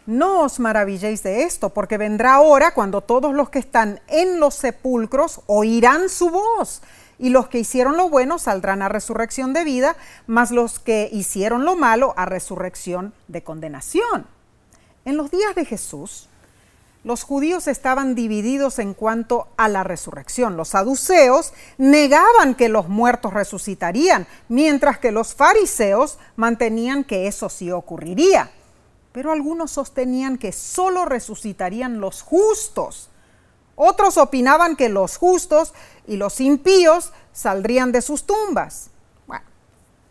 no 0.06 0.40
os 0.40 0.58
maravilléis 0.58 1.22
de 1.22 1.42
esto, 1.42 1.68
porque 1.68 1.98
vendrá 1.98 2.40
hora 2.40 2.72
cuando 2.72 3.02
todos 3.02 3.34
los 3.34 3.50
que 3.50 3.58
están 3.58 4.00
en 4.08 4.40
los 4.40 4.54
sepulcros 4.54 5.42
oirán 5.46 6.08
su 6.08 6.30
voz, 6.30 6.80
y 7.18 7.28
los 7.28 7.48
que 7.48 7.58
hicieron 7.58 7.98
lo 7.98 8.08
bueno 8.08 8.38
saldrán 8.38 8.80
a 8.80 8.88
resurrección 8.88 9.52
de 9.52 9.64
vida, 9.64 9.96
mas 10.26 10.50
los 10.50 10.78
que 10.78 11.10
hicieron 11.12 11.66
lo 11.66 11.76
malo 11.76 12.14
a 12.16 12.24
resurrección 12.24 13.12
de 13.26 13.42
condenación. 13.42 14.26
En 15.04 15.18
los 15.18 15.30
días 15.30 15.54
de 15.54 15.66
Jesús, 15.66 16.28
los 17.04 17.22
judíos 17.22 17.68
estaban 17.68 18.14
divididos 18.14 18.78
en 18.78 18.92
cuanto 18.92 19.48
a 19.56 19.68
la 19.68 19.84
resurrección. 19.84 20.56
Los 20.56 20.70
saduceos 20.70 21.52
negaban 21.78 22.54
que 22.54 22.68
los 22.68 22.88
muertos 22.88 23.32
resucitarían, 23.32 24.26
mientras 24.48 24.98
que 24.98 25.12
los 25.12 25.34
fariseos 25.34 26.18
mantenían 26.36 27.04
que 27.04 27.28
eso 27.28 27.48
sí 27.48 27.70
ocurriría. 27.70 28.50
Pero 29.12 29.32
algunos 29.32 29.70
sostenían 29.70 30.38
que 30.38 30.52
solo 30.52 31.04
resucitarían 31.04 32.00
los 32.00 32.22
justos. 32.22 33.08
Otros 33.76 34.16
opinaban 34.16 34.74
que 34.74 34.88
los 34.88 35.16
justos 35.16 35.72
y 36.06 36.16
los 36.16 36.40
impíos 36.40 37.12
saldrían 37.32 37.92
de 37.92 38.02
sus 38.02 38.24
tumbas. 38.26 38.90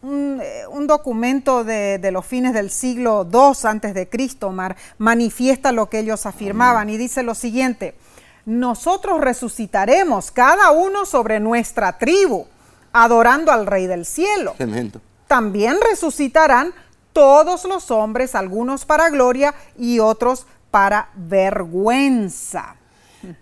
Eh, 0.04 0.64
un, 0.70 0.86
documento 0.86 1.64
de, 1.64 2.10
los 2.12 2.26
fines 2.26 2.54
del 2.54 2.70
siglo 2.70 3.28
II 3.32 3.54
antes 3.64 3.94
de 3.94 4.08
Cristo 4.08 4.54
manifiesta 5.00 5.72
lo 5.72 5.90
que 5.90 6.00
ellos 6.00 6.26
afirmaban 6.26 6.90
y 6.90 6.98
dice 6.98 7.24
lo 7.24 7.34
siguiente, 7.34 7.96
nosotros 8.46 9.20
resucitaremos 9.22 10.32
cada 10.32 10.72
uno 10.72 11.06
sobre 11.06 11.40
nuestra 11.40 11.98
tribu, 11.98 12.46
adorando 12.94 13.52
al 13.52 13.66
Rey 13.66 13.88
del 13.88 14.06
cielo. 14.06 14.56
También 15.28 15.78
resucitarán 15.90 16.74
todos 17.12 17.66
los 17.66 17.90
hombres, 17.90 18.36
algunos 18.36 18.86
para 18.86 19.10
gloria 19.10 19.56
y 19.78 20.00
otros 20.00 20.46
para 20.70 21.10
vergüenza. 21.16 22.76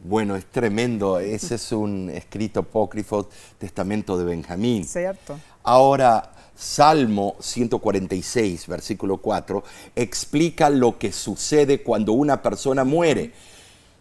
Bueno, 0.04 0.36
es 0.36 0.46
tremendo. 0.46 1.20
Ese 1.20 1.56
es 1.56 1.72
un 1.72 2.10
escrito 2.10 2.62
apócrifo, 2.62 3.30
testamento 3.58 4.18
de 4.18 4.24
Benjamín. 4.24 4.86
Cierto. 4.86 5.38
Ahora, 5.64 6.32
Salmo 6.56 7.36
146, 7.42 8.68
versículo 8.68 9.18
4, 9.18 9.64
explica 9.96 10.70
lo 10.70 10.98
que 10.98 11.12
sucede 11.12 11.84
cuando 11.84 12.14
una 12.14 12.42
persona 12.42 12.86
muere. 12.86 13.34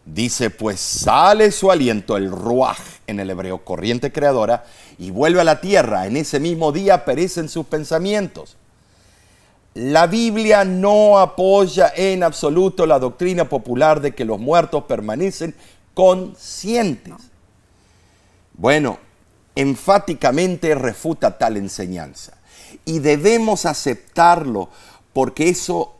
Dice, 0.06 0.50
pues 0.50 0.78
sale 0.78 1.50
su 1.50 1.70
aliento, 1.70 2.16
el 2.16 2.30
ruaj 2.30 2.78
en 3.06 3.18
el 3.18 3.30
hebreo, 3.30 3.64
corriente 3.64 4.12
creadora, 4.12 4.64
y 4.98 5.10
vuelve 5.10 5.40
a 5.40 5.44
la 5.44 5.60
tierra. 5.60 6.06
En 6.06 6.16
ese 6.16 6.38
mismo 6.38 6.70
día 6.70 7.04
perecen 7.04 7.48
sus 7.48 7.66
pensamientos. 7.66 8.56
La 9.72 10.06
Biblia 10.06 10.64
no 10.64 11.18
apoya 11.18 11.92
en 11.96 12.22
absoluto 12.22 12.86
la 12.86 13.00
doctrina 13.00 13.48
popular 13.48 14.00
de 14.00 14.14
que 14.14 14.24
los 14.24 14.38
muertos 14.38 14.84
permanecen 14.84 15.56
conscientes. 15.94 17.14
Bueno, 18.52 18.98
enfáticamente 19.56 20.76
refuta 20.76 21.36
tal 21.36 21.56
enseñanza 21.56 22.33
y 22.84 22.98
debemos 23.00 23.66
aceptarlo 23.66 24.68
porque 25.12 25.48
eso 25.48 25.94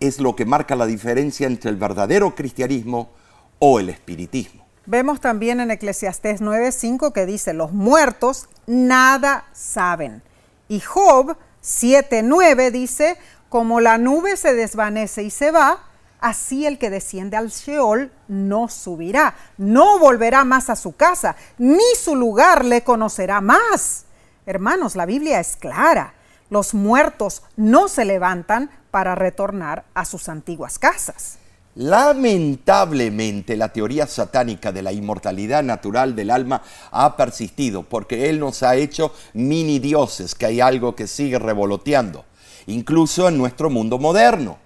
es 0.00 0.18
lo 0.18 0.34
que 0.34 0.46
marca 0.46 0.74
la 0.76 0.86
diferencia 0.86 1.46
entre 1.46 1.70
el 1.70 1.76
verdadero 1.76 2.34
cristianismo 2.34 3.10
o 3.58 3.78
el 3.78 3.90
espiritismo. 3.90 4.64
Vemos 4.86 5.20
también 5.20 5.60
en 5.60 5.70
Eclesiastés 5.70 6.40
9:5 6.40 7.12
que 7.12 7.26
dice, 7.26 7.52
los 7.52 7.72
muertos 7.72 8.48
nada 8.66 9.44
saben. 9.52 10.22
Y 10.68 10.80
Job 10.80 11.36
7:9 11.62 12.70
dice, 12.70 13.18
como 13.48 13.80
la 13.80 13.98
nube 13.98 14.36
se 14.36 14.54
desvanece 14.54 15.22
y 15.22 15.30
se 15.30 15.50
va, 15.50 15.84
así 16.20 16.66
el 16.66 16.78
que 16.78 16.90
desciende 16.90 17.36
al 17.36 17.50
Sheol 17.50 18.10
no 18.28 18.68
subirá, 18.68 19.34
no 19.58 19.98
volverá 19.98 20.44
más 20.44 20.70
a 20.70 20.76
su 20.76 20.96
casa, 20.96 21.36
ni 21.58 21.84
su 22.00 22.16
lugar 22.16 22.64
le 22.64 22.82
conocerá 22.82 23.40
más. 23.40 24.06
Hermanos, 24.46 24.96
la 24.96 25.06
Biblia 25.06 25.40
es 25.40 25.56
clara 25.56 26.14
los 26.50 26.74
muertos 26.74 27.42
no 27.56 27.88
se 27.88 28.04
levantan 28.04 28.70
para 28.90 29.14
retornar 29.14 29.84
a 29.94 30.04
sus 30.04 30.28
antiguas 30.28 30.78
casas. 30.78 31.38
Lamentablemente 31.76 33.56
la 33.56 33.72
teoría 33.72 34.06
satánica 34.06 34.72
de 34.72 34.82
la 34.82 34.92
inmortalidad 34.92 35.62
natural 35.62 36.16
del 36.16 36.30
alma 36.30 36.62
ha 36.90 37.16
persistido 37.16 37.84
porque 37.84 38.28
él 38.28 38.40
nos 38.40 38.64
ha 38.64 38.74
hecho 38.74 39.14
mini 39.34 39.78
dioses, 39.78 40.34
que 40.34 40.46
hay 40.46 40.60
algo 40.60 40.96
que 40.96 41.06
sigue 41.06 41.38
revoloteando, 41.38 42.24
incluso 42.66 43.28
en 43.28 43.38
nuestro 43.38 43.70
mundo 43.70 43.98
moderno. 43.98 44.58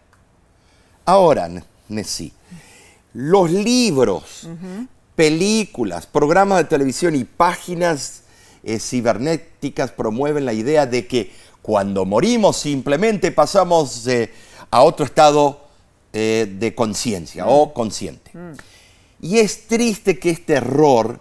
Ahora, 1.05 1.51
Nessie, 1.89 2.32
los 3.12 3.51
libros, 3.51 4.49
películas, 5.14 6.07
programas 6.07 6.59
de 6.59 6.64
televisión 6.64 7.14
y 7.14 7.24
páginas 7.24 8.22
eh, 8.62 8.80
cibernéticas 8.80 9.93
promueven 9.93 10.47
la 10.47 10.55
idea 10.55 10.87
de 10.87 11.07
que 11.07 11.30
cuando 11.65 12.05
morimos 12.05 12.59
simplemente 12.59 13.33
pasamos 13.33 14.07
eh, 14.07 14.31
a 14.71 14.83
otro 14.83 15.07
estado 15.07 15.62
eh, 16.12 16.47
de 16.59 16.75
conciencia 16.75 17.47
o 17.47 17.69
mm. 17.69 17.73
consciente. 17.73 18.31
Mm. 18.35 18.53
Y 19.23 19.39
es 19.39 19.67
triste 19.67 20.19
que 20.19 20.29
este 20.29 20.57
error 20.57 21.21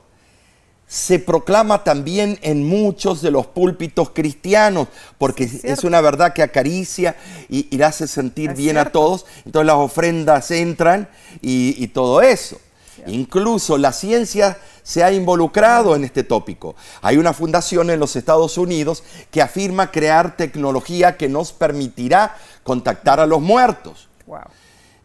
se 0.85 1.19
proclama 1.19 1.85
también 1.85 2.39
en 2.41 2.67
muchos 2.67 3.21
de 3.21 3.31
los 3.31 3.47
púlpitos 3.47 4.09
cristianos, 4.09 4.89
porque 5.17 5.49
es, 5.63 5.85
una 5.85 6.01
verdad 6.01 6.33
que 6.33 6.43
acaricia 6.43 7.15
y, 7.47 7.81
hace 7.81 8.05
sentir 8.05 8.53
bien 8.53 8.75
a 8.77 8.91
todos. 8.91 9.25
Entonces 9.45 9.65
las 9.65 9.77
ofrendas 9.77 10.51
entran 10.51 11.07
y, 11.41 11.87
todo 11.87 12.21
eso. 12.21 12.59
Incluso 13.07 13.77
la 13.77 13.93
ciencia 13.93 14.57
se 14.83 15.03
ha 15.03 15.11
involucrado 15.11 15.95
en 15.95 16.03
este 16.03 16.23
tópico. 16.23 16.75
Hay 17.01 17.17
una 17.17 17.33
fundación 17.33 17.89
en 17.89 17.99
los 17.99 18.15
Estados 18.15 18.57
Unidos 18.57 19.03
que 19.31 19.41
afirma 19.41 19.91
crear 19.91 20.37
tecnología 20.37 21.17
que 21.17 21.29
nos 21.29 21.53
permitirá 21.53 22.35
contactar 22.63 23.19
a 23.19 23.25
los 23.25 23.41
muertos. 23.41 24.09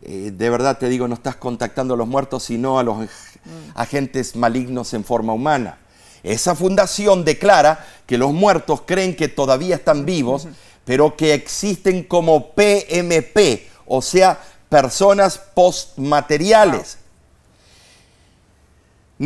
Eh, 0.03 0.33
de 0.33 0.51
verdad 0.51 0.79
te 0.79 0.89
digo, 0.89 1.09
no 1.09 1.15
estás 1.15 1.37
contactando 1.37 1.95
a 1.95 1.97
los 1.97 2.07
muertos, 2.07 2.45
sino 2.45 2.79
a 2.79 2.83
los 2.83 2.99
mm. 2.99 3.07
agentes 3.75 4.37
malignos 4.37 4.93
en 4.95 5.05
forma 5.05 5.33
humana. 5.33 5.79
Esa 6.23 6.55
fundación 6.55 7.25
declara 7.25 7.85
que 8.07 8.19
los 8.19 8.33
muertos 8.33 8.83
creen 8.85 9.17
que 9.17 9.29
todavía 9.29 9.77
están 9.77 10.05
vivos, 10.05 10.49
pero 10.85 11.17
que 11.17 11.35
existen 11.35 12.03
como 12.03 12.53
PMP, 12.53 13.69
o 13.87 14.03
sea, 14.03 14.41
personas 14.69 15.39
postmateriales. 15.55 16.98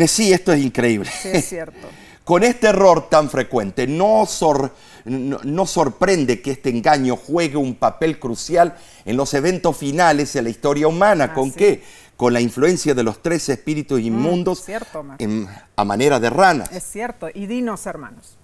Sí, 0.07 0.33
esto 0.33 0.53
es 0.53 0.63
increíble. 0.63 1.11
Sí, 1.11 1.29
es 1.33 1.49
cierto. 1.49 1.89
Con 2.25 2.45
este 2.45 2.69
error 2.69 3.09
tan 3.09 3.29
frecuente, 3.29 3.89
no, 3.89 4.29
no, 5.05 5.67
sorprende 5.67 6.41
que 6.41 6.53
este 6.53 6.71
engaño 6.71 7.17
juegue 7.17 7.57
un 7.57 7.75
papel 7.75 8.21
crucial 8.21 8.77
en 9.05 9.17
los 9.17 9.35
eventos 9.35 9.77
finales 9.77 10.33
de 10.33 10.43
la 10.43 10.49
historia 10.49 10.87
humana. 10.87 11.35
¿Con 11.35 11.51
qué? 11.51 11.83
Con 12.17 12.33
la 12.33 12.41
influencia 12.41 12.95
de 12.95 13.03
los 13.03 13.21
tres 13.23 13.49
espíritus 13.49 14.01
mm, 14.01 14.05
inmundos 14.05 14.65
a 15.75 15.85
manera 15.85 16.21
de 16.21 16.31
ranas. 16.31 16.71
Es 16.71 16.85
cierto. 16.85 17.29
Y 17.35 17.47
dinos, 17.47 17.87
hermanos, 17.87 18.39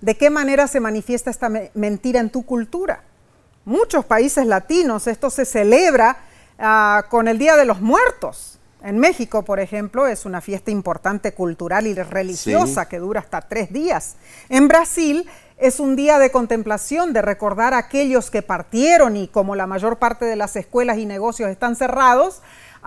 ¿de 0.00 0.16
qué 0.16 0.28
manera 0.28 0.66
se 0.66 0.80
manifiesta 0.80 1.30
esta 1.30 1.48
mentira 1.74 2.18
en 2.18 2.30
tu 2.30 2.44
cultura? 2.44 3.04
Muchos 3.64 4.04
países 4.04 4.46
latinos 4.46 5.06
esto 5.06 5.30
se 5.30 5.44
celebra 5.44 6.18
ah, 6.58 7.04
con 7.08 7.28
el 7.28 7.38
Día 7.38 7.54
de 7.54 7.66
los 7.66 7.80
Muertos. 7.80 8.57
En 8.82 8.98
México, 8.98 9.44
por 9.44 9.58
ejemplo, 9.58 10.06
es 10.06 10.24
una 10.24 10.40
fiesta 10.40 10.70
importante 10.70 11.32
cultural 11.32 11.86
y 11.86 11.94
religiosa 11.94 12.88
que 12.88 12.98
dura 12.98 13.20
hasta 13.20 13.40
tres 13.42 13.72
días. 13.72 14.14
En 14.48 14.68
Brasil 14.68 15.28
es 15.56 15.80
un 15.80 15.96
día 15.96 16.20
de 16.20 16.30
contemplación, 16.30 17.12
de 17.12 17.20
recordar 17.20 17.74
a 17.74 17.78
aquellos 17.78 18.30
que 18.30 18.42
partieron 18.42 19.16
y 19.16 19.26
como 19.26 19.56
la 19.56 19.66
mayor 19.66 19.98
parte 19.98 20.24
de 20.24 20.36
las 20.36 20.54
escuelas 20.54 20.98
y 20.98 21.06
negocios 21.06 21.50
están 21.50 21.74
cerrados, 21.74 22.40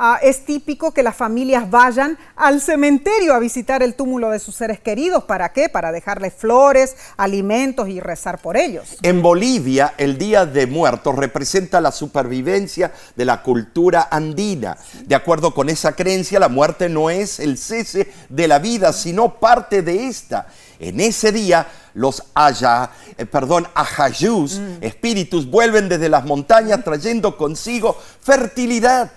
Ah, 0.04 0.18
es 0.20 0.46
típico 0.46 0.96
que 0.96 1.04
las 1.04 1.16
familias 1.16 1.70
vayan 1.70 2.18
al 2.36 2.60
cementerio 2.60 3.36
a 3.36 3.40
visitar 3.40 3.84
el 3.84 3.94
túmulo 3.94 4.32
de 4.32 4.40
sus 4.40 4.56
seres 4.56 4.80
queridos. 4.80 5.26
¿Para 5.26 5.54
qué? 5.54 5.70
Para 5.70 5.92
dejarles 5.92 6.34
flores, 6.34 6.96
alimentos 7.18 7.88
y 7.88 8.00
rezar 8.00 8.42
por 8.42 8.58
ellos. 8.58 8.98
En 9.04 9.22
Bolivia, 9.22 9.94
el 10.00 10.18
Día 10.18 10.48
de 10.48 10.66
Muertos 10.66 11.16
representa 11.16 11.80
la 11.80 11.92
supervivencia 11.92 12.92
de 13.16 13.26
la 13.26 13.44
cultura 13.44 14.08
andina. 14.10 14.76
De 15.06 15.14
acuerdo 15.14 15.54
con 15.54 15.70
esa 15.70 15.96
creencia, 15.96 16.40
la 16.40 16.50
muerte 16.50 16.90
no 16.90 17.12
es 17.12 17.40
el 17.40 17.60
cese 17.60 18.12
de 18.28 18.48
la 18.48 18.58
vida, 18.58 18.94
sino 18.94 19.36
parte 19.36 19.84
de 19.84 20.08
esta. 20.08 20.48
En 20.80 21.00
ese 21.00 21.32
día, 21.32 21.68
los 21.94 22.24
haya, 22.34 22.90
eh, 23.18 23.26
perdón, 23.28 23.68
ajayús, 23.76 24.58
mm. 24.58 24.78
espíritus, 24.84 25.50
vuelven 25.50 25.90
desde 25.90 26.10
las 26.10 26.26
montañas 26.26 26.84
trayendo 26.84 27.38
consigo 27.38 27.96
fertilidad 28.22 29.12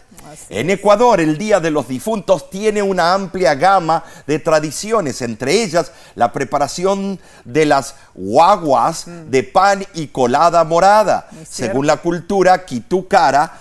en 0.49 0.70
Ecuador, 0.70 1.20
el 1.20 1.39
Día 1.39 1.61
de 1.61 1.70
los 1.70 1.89
Difuntos 1.89 2.51
tiene 2.51 2.83
una 2.83 3.14
amplia 3.14 3.55
gama 3.55 4.05
de 4.27 4.39
tradiciones, 4.39 5.22
entre 5.22 5.62
ellas 5.62 5.93
la 6.14 6.33
preparación 6.33 7.18
de 7.45 7.66
las 7.66 7.95
guaguas 8.14 9.07
mm. 9.07 9.31
de 9.31 9.43
pan 9.43 9.87
y 9.95 10.09
colada 10.09 10.64
morada. 10.64 11.29
Según 11.49 11.87
la 11.87 11.99
cultura 11.99 12.64
quitucara, 12.64 13.53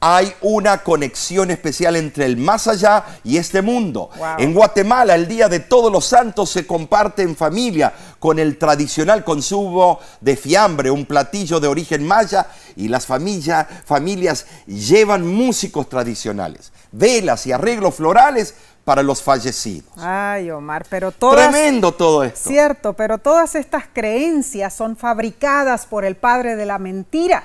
hay 0.00 0.34
una 0.42 0.82
conexión 0.82 1.50
especial 1.50 1.96
entre 1.96 2.26
el 2.26 2.36
más 2.36 2.66
allá 2.66 3.04
y 3.24 3.38
este 3.38 3.62
mundo. 3.62 4.10
En 4.36 4.52
Guatemala, 4.52 5.14
el 5.14 5.26
Día 5.26 5.48
de 5.48 5.60
Todos 5.60 5.90
los 5.90 6.04
Santos 6.04 6.50
se 6.50 6.66
comparte 6.66 7.22
en 7.22 7.34
familia 7.34 7.92
con 8.18 8.38
el 8.38 8.58
tradicional 8.58 9.24
consumo 9.24 10.00
de 10.20 10.36
fiambre, 10.36 10.90
un 10.90 11.06
platillo 11.06 11.58
de 11.58 11.68
origen 11.68 12.06
maya, 12.06 12.46
y 12.76 12.88
las 12.88 13.06
familias 13.06 14.46
llevan 14.66 15.26
músicos 15.26 15.88
tradicionales, 15.88 16.70
velas 16.92 17.46
y 17.46 17.52
arreglos 17.52 17.94
florales 17.94 18.54
para 18.84 19.02
los 19.02 19.22
fallecidos. 19.22 19.90
Ay, 19.96 20.50
Omar, 20.50 20.84
pero 20.90 21.12
todas... 21.12 21.50
Tremendo 21.50 21.92
todo 21.92 22.22
esto. 22.22 22.50
Cierto, 22.50 22.92
pero 22.92 23.16
todas 23.16 23.54
estas 23.54 23.84
creencias 23.90 24.74
son 24.74 24.96
fabricadas 24.96 25.86
por 25.86 26.04
el 26.04 26.16
padre 26.16 26.56
de 26.56 26.66
la 26.66 26.78
mentira 26.78 27.44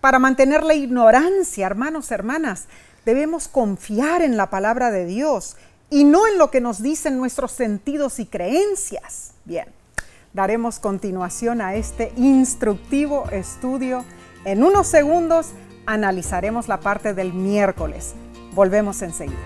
para 0.00 0.18
mantener 0.18 0.62
la 0.62 0.74
ignorancia, 0.74 1.66
hermanos, 1.66 2.10
hermanas, 2.10 2.66
debemos 3.04 3.48
confiar 3.48 4.22
en 4.22 4.36
la 4.36 4.50
palabra 4.50 4.90
de 4.90 5.06
Dios 5.06 5.56
y 5.90 6.04
no 6.04 6.26
en 6.26 6.38
lo 6.38 6.50
que 6.50 6.60
nos 6.60 6.82
dicen 6.82 7.16
nuestros 7.16 7.52
sentidos 7.52 8.18
y 8.18 8.26
creencias. 8.26 9.32
Bien, 9.44 9.68
daremos 10.32 10.78
continuación 10.78 11.60
a 11.60 11.74
este 11.74 12.12
instructivo 12.16 13.28
estudio. 13.30 14.04
En 14.44 14.62
unos 14.62 14.86
segundos 14.86 15.52
analizaremos 15.86 16.68
la 16.68 16.80
parte 16.80 17.14
del 17.14 17.32
miércoles. 17.32 18.14
Volvemos 18.52 19.02
enseguida. 19.02 19.36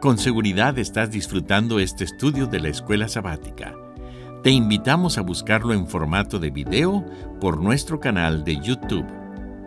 Con 0.00 0.18
seguridad 0.18 0.78
estás 0.78 1.10
disfrutando 1.10 1.80
este 1.80 2.04
estudio 2.04 2.46
de 2.46 2.60
la 2.60 2.68
escuela 2.68 3.08
sabática. 3.08 3.74
Te 4.46 4.52
invitamos 4.52 5.18
a 5.18 5.22
buscarlo 5.22 5.74
en 5.74 5.88
formato 5.88 6.38
de 6.38 6.50
video 6.50 7.04
por 7.40 7.60
nuestro 7.60 7.98
canal 7.98 8.44
de 8.44 8.60
YouTube. 8.60 9.04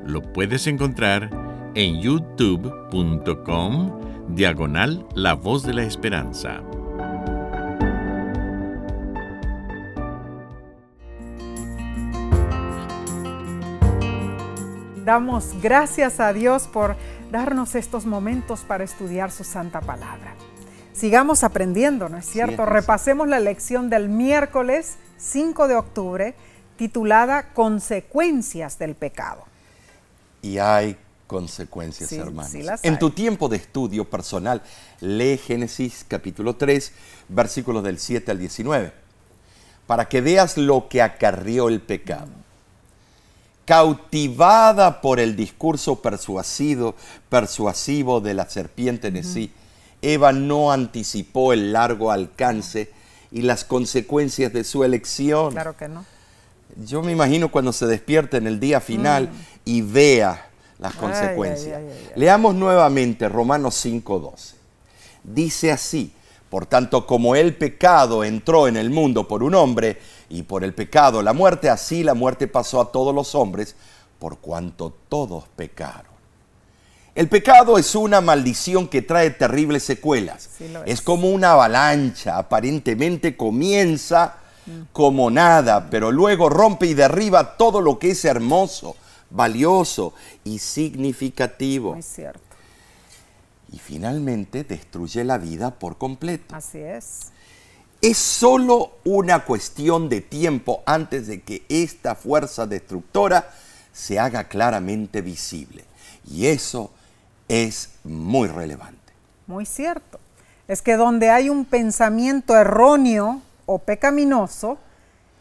Lo 0.06 0.22
puedes 0.32 0.68
encontrar 0.68 1.30
en 1.76 2.00
youtube.com 2.00 3.92
diagonal 4.30 5.06
La 5.16 5.34
Voz 5.34 5.64
de 5.64 5.74
la 5.74 5.84
Esperanza. 5.84 6.62
Damos 15.04 15.62
gracias 15.62 16.22
a 16.22 16.32
Dios 16.32 16.70
por 16.70 16.96
darnos 17.34 17.76
estos 17.76 18.06
momentos 18.06 18.62
para 18.62 18.86
estudiar 18.86 19.30
su 19.30 19.44
santa 19.44 19.82
palabra 19.82 20.38
sigamos 21.00 21.44
aprendiendo, 21.44 22.10
¿no 22.10 22.18
es 22.18 22.26
cierto? 22.26 22.66
Repasemos 22.66 23.28
la 23.28 23.40
lección 23.40 23.90
del 23.90 24.10
miércoles 24.10 24.98
5 25.18 25.68
de 25.68 25.76
octubre 25.76 26.36
titulada 26.78 27.54
Consecuencias 27.54 28.78
del 28.78 28.96
pecado. 28.96 29.46
Y 30.42 30.58
hay 30.58 30.98
consecuencias, 31.28 32.12
hermanos. 32.12 32.80
en 32.84 33.00
tu 33.00 33.12
tiempo 33.12 33.48
de 33.48 33.58
estudio 33.58 34.10
personal, 34.10 34.62
lee 35.00 35.38
Génesis 35.38 36.06
capítulo 36.08 36.56
3, 36.56 36.92
versículos 37.30 37.84
del 37.84 38.00
7 38.00 38.32
al 38.32 38.40
19, 38.40 38.92
para 39.88 40.10
que 40.10 40.22
veas 40.22 40.58
lo 40.58 40.90
que 40.90 41.02
acarrió 41.02 41.70
el 41.70 41.82
pecado. 41.82 42.32
Cautivada 43.66 45.02
por 45.02 45.20
el 45.20 45.36
discurso 45.36 46.02
persuasivo, 46.02 46.96
persuasivo 47.30 48.20
de 48.20 48.34
la 48.34 48.50
serpiente 48.50 49.12
de 49.12 49.24
sí, 49.24 49.54
Eva 50.02 50.32
no 50.32 50.72
anticipó 50.72 51.54
el 51.54 51.74
largo 51.74 52.12
alcance 52.12 52.92
y 53.32 53.42
las 53.42 53.64
consecuencias 53.64 54.54
de 54.54 54.64
su 54.64 54.84
elección. 54.84 55.52
Claro 55.52 55.76
que 55.78 55.88
no. 55.88 56.06
Yo 56.86 57.02
me 57.02 57.12
imagino 57.12 57.50
cuando 57.50 57.74
se 57.74 57.88
despierte 57.88 58.38
en 58.38 58.48
el 58.48 58.60
día 58.60 58.80
final 58.80 59.30
mm. 59.30 59.32
y 59.66 59.82
vea 59.82 60.50
las 60.78 60.96
consecuencias. 60.96 61.82
Leamos 62.16 62.56
nuevamente 62.56 63.28
Romanos 63.28 63.86
5:12. 63.86 64.54
Dice 65.24 65.72
así, 65.72 66.14
por 66.50 66.66
tanto 66.66 67.06
como 67.06 67.36
el 67.36 67.56
pecado 67.56 68.24
entró 68.24 68.68
en 68.68 68.78
el 68.78 68.90
mundo 68.90 69.28
por 69.28 69.44
un 69.44 69.56
hombre 69.56 70.00
y 70.30 70.44
por 70.44 70.64
el 70.64 70.74
pecado 70.74 71.22
la 71.22 71.34
muerte, 71.34 71.70
así 71.70 72.04
la 72.04 72.14
muerte 72.14 72.48
pasó 72.48 72.82
a 72.82 72.92
todos 72.92 73.14
los 73.14 73.36
hombres 73.36 73.76
por 74.18 74.40
cuanto 74.40 74.94
todos 75.10 75.46
pecaron. 75.56 76.09
El 77.20 77.28
pecado 77.28 77.78
es 77.78 77.96
una 77.96 78.22
maldición 78.22 78.88
que 78.88 79.02
trae 79.02 79.30
terribles 79.32 79.84
secuelas. 79.84 80.52
es. 80.86 81.02
como 81.02 81.30
una 81.30 81.52
avalancha, 81.52 82.38
aparentemente 82.38 83.36
comienza 83.36 84.38
como 84.94 85.30
nada, 85.30 85.90
pero 85.90 86.14
luego 86.14 86.48
rompe 86.50 86.86
y 86.86 86.94
derriba 86.94 87.58
todo 87.58 87.82
lo 87.82 88.00
que 88.00 88.12
es 88.12 88.24
hermoso, 88.24 88.96
valioso 89.32 90.14
y 90.46 90.60
significativo. 90.60 91.92
Muy 91.92 92.04
cierto. 92.04 92.40
Y 93.74 93.80
finalmente 93.80 94.64
destruye 94.64 95.26
la 95.26 95.38
vida 95.38 95.72
por 95.72 95.98
completo. 95.98 96.56
Así 96.56 96.78
es. 96.78 97.34
Es 98.00 98.18
solo 98.18 98.94
una 99.04 99.44
cuestión 99.44 100.08
de 100.08 100.22
tiempo 100.22 100.84
antes 100.86 101.28
de 101.28 101.42
que 101.42 101.66
esta 101.68 102.16
fuerza 102.16 102.66
destructora 102.66 103.52
se 103.92 104.20
haga 104.20 104.46
claramente 104.46 105.22
visible. 105.22 105.84
Y 106.26 106.46
eso 106.46 106.92
es 107.50 107.90
muy 108.06 108.48
relevante. 108.48 109.14
Muy 109.48 109.66
cierto. 109.66 110.20
Es 110.70 110.82
que 110.82 110.96
donde 110.96 111.30
hay 111.30 111.50
un 111.50 111.66
pensamiento 111.66 112.56
erróneo 112.56 113.42
o 113.66 113.80
pecaminoso, 113.80 114.78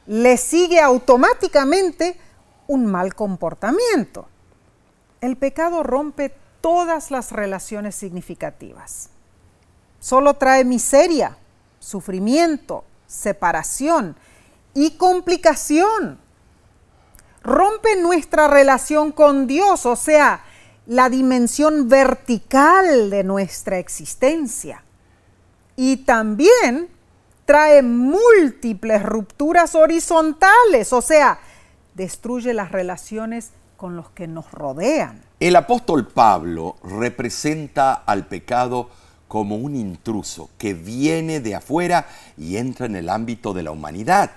le 0.06 0.38
sigue 0.38 0.80
automáticamente 0.80 2.18
un 2.66 2.86
mal 2.86 3.14
comportamiento. 3.14 4.26
El 5.20 5.36
pecado 5.36 5.82
rompe 5.82 6.34
todas 6.60 7.10
las 7.10 7.30
relaciones 7.30 7.94
significativas. 7.94 9.10
Solo 10.00 10.34
trae 10.34 10.64
miseria, 10.64 11.36
sufrimiento, 11.78 12.84
separación 13.06 14.16
y 14.74 14.92
complicación. 14.92 16.18
Rompe 17.42 18.00
nuestra 18.00 18.48
relación 18.48 19.12
con 19.12 19.46
Dios, 19.46 19.84
o 19.86 19.96
sea, 19.96 20.42
la 20.88 21.10
dimensión 21.10 21.88
vertical 21.88 23.10
de 23.10 23.22
nuestra 23.22 23.78
existencia. 23.78 24.82
Y 25.76 25.98
también 25.98 26.88
trae 27.44 27.82
múltiples 27.82 29.02
rupturas 29.02 29.74
horizontales, 29.74 30.92
o 30.94 31.02
sea, 31.02 31.40
destruye 31.94 32.54
las 32.54 32.72
relaciones 32.72 33.50
con 33.76 33.96
los 33.96 34.08
que 34.10 34.26
nos 34.26 34.50
rodean. 34.50 35.22
El 35.38 35.56
apóstol 35.56 36.08
Pablo 36.08 36.76
representa 36.82 37.92
al 37.92 38.26
pecado 38.26 38.88
como 39.28 39.56
un 39.56 39.76
intruso 39.76 40.48
que 40.56 40.72
viene 40.72 41.40
de 41.40 41.54
afuera 41.54 42.08
y 42.38 42.56
entra 42.56 42.86
en 42.86 42.96
el 42.96 43.10
ámbito 43.10 43.52
de 43.52 43.62
la 43.62 43.72
humanidad. 43.72 44.30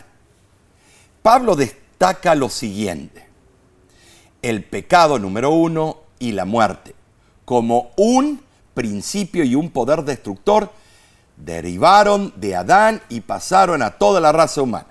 Pablo 1.21 1.55
destaca 1.55 2.35
lo 2.35 2.49
siguiente, 2.49 3.25
el 4.41 4.65
pecado 4.65 5.17
número 5.17 5.51
uno 5.51 6.10
y 6.21 6.31
la 6.31 6.45
muerte, 6.45 6.95
como 7.43 7.91
un 7.97 8.41
principio 8.73 9.43
y 9.43 9.55
un 9.55 9.71
poder 9.71 10.03
destructor, 10.03 10.71
derivaron 11.35 12.31
de 12.37 12.55
Adán 12.55 13.01
y 13.09 13.21
pasaron 13.21 13.81
a 13.81 13.91
toda 13.91 14.21
la 14.21 14.31
raza 14.31 14.61
humana. 14.61 14.87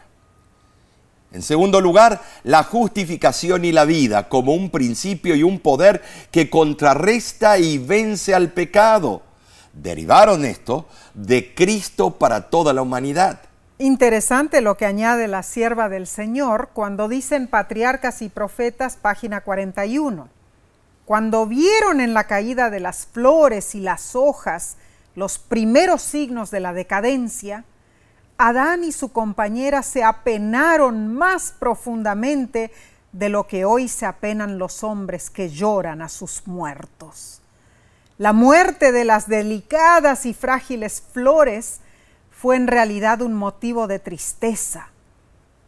En 1.33 1.43
segundo 1.43 1.81
lugar, 1.81 2.21
la 2.43 2.65
justificación 2.65 3.65
y 3.65 3.71
la 3.71 3.85
vida 3.85 4.29
como 4.29 4.53
un 4.53 4.71
principio 4.71 5.37
y 5.37 5.45
un 5.45 5.61
poder 5.61 6.03
que 6.33 6.51
contrarresta 6.51 7.59
y 7.59 7.79
vence 7.79 8.35
al 8.35 8.51
pecado. 8.51 9.23
Derivaron 9.73 10.45
esto 10.45 10.87
de 11.15 11.55
Cristo 11.55 12.19
para 12.19 12.51
toda 12.51 12.73
la 12.73 12.83
humanidad. 12.83 13.43
Interesante 13.79 14.61
lo 14.61 14.77
que 14.77 14.87
añade 14.87 15.29
la 15.29 15.45
sierva 15.45 15.89
del 15.89 16.09
Señor 16.09 16.71
cuando 16.73 17.09
dicen 17.09 17.47
patriarcas 17.47 18.21
y 18.23 18.29
profetas, 18.29 18.97
página 18.97 19.43
41. 19.43 20.40
Cuando 21.11 21.45
vieron 21.45 22.01
en 22.01 22.15
la 22.15 22.29
caída 22.29 22.71
de 22.71 22.79
las 22.79 23.05
flores 23.05 23.75
y 23.75 23.81
las 23.81 24.15
hojas 24.15 24.77
los 25.17 25.41
primeros 25.41 26.03
signos 26.03 26.53
de 26.53 26.61
la 26.61 26.73
decadencia, 26.73 27.65
Adán 28.39 28.85
y 28.85 28.93
su 28.93 29.11
compañera 29.11 29.83
se 29.83 30.05
apenaron 30.05 31.13
más 31.13 31.51
profundamente 31.51 32.71
de 33.11 33.29
lo 33.29 33.49
que 33.49 33.65
hoy 33.65 33.89
se 33.89 34.07
apenan 34.07 34.61
los 34.61 34.85
hombres 34.85 35.31
que 35.31 35.49
lloran 35.49 36.01
a 36.01 36.09
sus 36.09 36.47
muertos. 36.47 37.43
La 38.17 38.33
muerte 38.33 38.93
de 38.93 39.05
las 39.05 39.27
delicadas 39.27 40.27
y 40.27 40.33
frágiles 40.33 41.03
flores 41.13 41.81
fue 42.31 42.55
en 42.55 42.69
realidad 42.69 43.21
un 43.21 43.35
motivo 43.35 43.89
de 43.89 43.99
tristeza. 43.99 44.91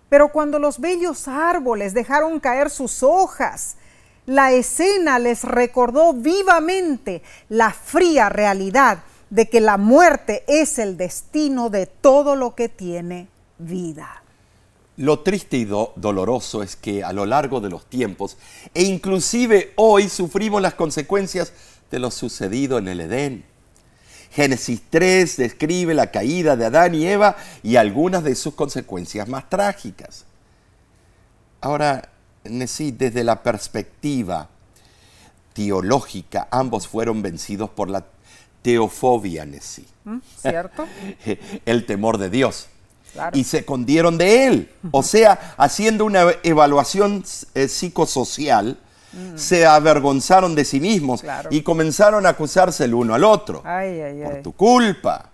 Pero 0.08 0.28
cuando 0.28 0.60
los 0.60 0.78
bellos 0.78 1.26
árboles 1.26 1.94
dejaron 1.94 2.38
caer 2.38 2.70
sus 2.70 3.02
hojas, 3.02 3.76
la 4.26 4.52
escena 4.52 5.18
les 5.18 5.42
recordó 5.42 6.12
vivamente 6.12 7.22
la 7.48 7.70
fría 7.72 8.28
realidad 8.28 9.02
de 9.30 9.48
que 9.48 9.60
la 9.60 9.78
muerte 9.78 10.44
es 10.46 10.78
el 10.78 10.96
destino 10.96 11.70
de 11.70 11.86
todo 11.86 12.36
lo 12.36 12.54
que 12.54 12.68
tiene 12.68 13.28
vida. 13.58 14.22
Lo 14.98 15.20
triste 15.20 15.56
y 15.56 15.64
doloroso 15.64 16.62
es 16.62 16.76
que 16.76 17.02
a 17.02 17.12
lo 17.12 17.24
largo 17.24 17.60
de 17.60 17.70
los 17.70 17.86
tiempos, 17.86 18.36
e 18.74 18.82
inclusive 18.82 19.72
hoy, 19.76 20.08
sufrimos 20.10 20.60
las 20.60 20.74
consecuencias 20.74 21.52
de 21.90 21.98
lo 21.98 22.10
sucedido 22.10 22.78
en 22.78 22.88
el 22.88 23.00
Edén. 23.00 23.44
Génesis 24.30 24.82
3 24.90 25.36
describe 25.38 25.94
la 25.94 26.10
caída 26.10 26.56
de 26.56 26.66
Adán 26.66 26.94
y 26.94 27.06
Eva 27.06 27.36
y 27.62 27.76
algunas 27.76 28.22
de 28.22 28.34
sus 28.34 28.54
consecuencias 28.54 29.28
más 29.28 29.48
trágicas. 29.48 30.26
Ahora, 31.60 32.11
desde 32.44 33.24
la 33.24 33.42
perspectiva 33.42 34.48
teológica, 35.52 36.48
ambos 36.50 36.88
fueron 36.88 37.22
vencidos 37.22 37.70
por 37.70 37.90
la 37.90 38.04
teofobia 38.62 39.44
Nesí. 39.44 39.86
¿Mm? 40.04 40.18
¿Cierto? 40.40 40.86
El 41.66 41.86
temor 41.86 42.18
de 42.18 42.30
Dios. 42.30 42.68
Y 43.34 43.44
se 43.44 43.58
escondieron 43.58 44.16
de 44.16 44.46
él. 44.46 44.72
O 44.90 45.02
sea, 45.02 45.54
haciendo 45.58 46.06
una 46.06 46.24
evaluación 46.42 47.24
eh, 47.54 47.68
psicosocial, 47.68 48.78
mm. 49.12 49.36
se 49.36 49.66
avergonzaron 49.66 50.54
de 50.54 50.64
sí 50.64 50.80
mismos 50.80 51.22
y 51.50 51.60
comenzaron 51.60 52.24
a 52.24 52.30
acusarse 52.30 52.84
el 52.84 52.94
uno 52.94 53.14
al 53.14 53.24
otro. 53.24 53.62
por 53.62 54.42
tu 54.42 54.52
culpa. 54.52 55.31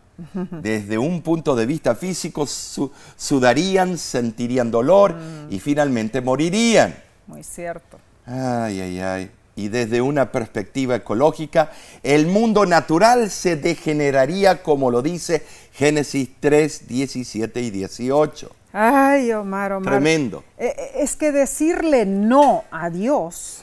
Desde 0.63 0.99
un 0.99 1.23
punto 1.23 1.55
de 1.55 1.65
vista 1.65 1.95
físico, 1.95 2.47
sudarían, 2.47 3.99
sentirían 3.99 4.71
dolor 4.71 5.15
mm. 5.15 5.53
y 5.53 5.61
finalmente 5.61 6.21
morirían. 6.21 6.97
Muy 7.27 7.45
cierto. 7.45 7.99
Ay, 8.27 8.81
ay, 8.81 9.01
ay 9.01 9.31
y 9.59 9.69
desde 9.69 10.01
una 10.01 10.31
perspectiva 10.31 10.95
ecológica, 10.95 11.73
el 12.05 12.29
mundo 12.29 12.65
natural 12.65 13.29
se 13.29 13.57
degeneraría 13.57 14.63
como 14.63 14.89
lo 14.89 15.03
dice 15.03 15.45
Génesis 15.73 16.31
3, 16.39 16.87
17 16.87 17.61
y 17.61 17.71
18. 17.71 18.55
Ay, 18.73 19.33
Omar, 19.33 19.73
Omar. 19.73 19.95
Tremendo. 19.95 20.45
Eh, 20.57 20.73
eh, 20.79 20.91
es 21.01 21.17
que 21.17 21.33
decirle 21.33 22.07
no 22.07 22.65
a 22.71 22.89
Dios 22.89 23.63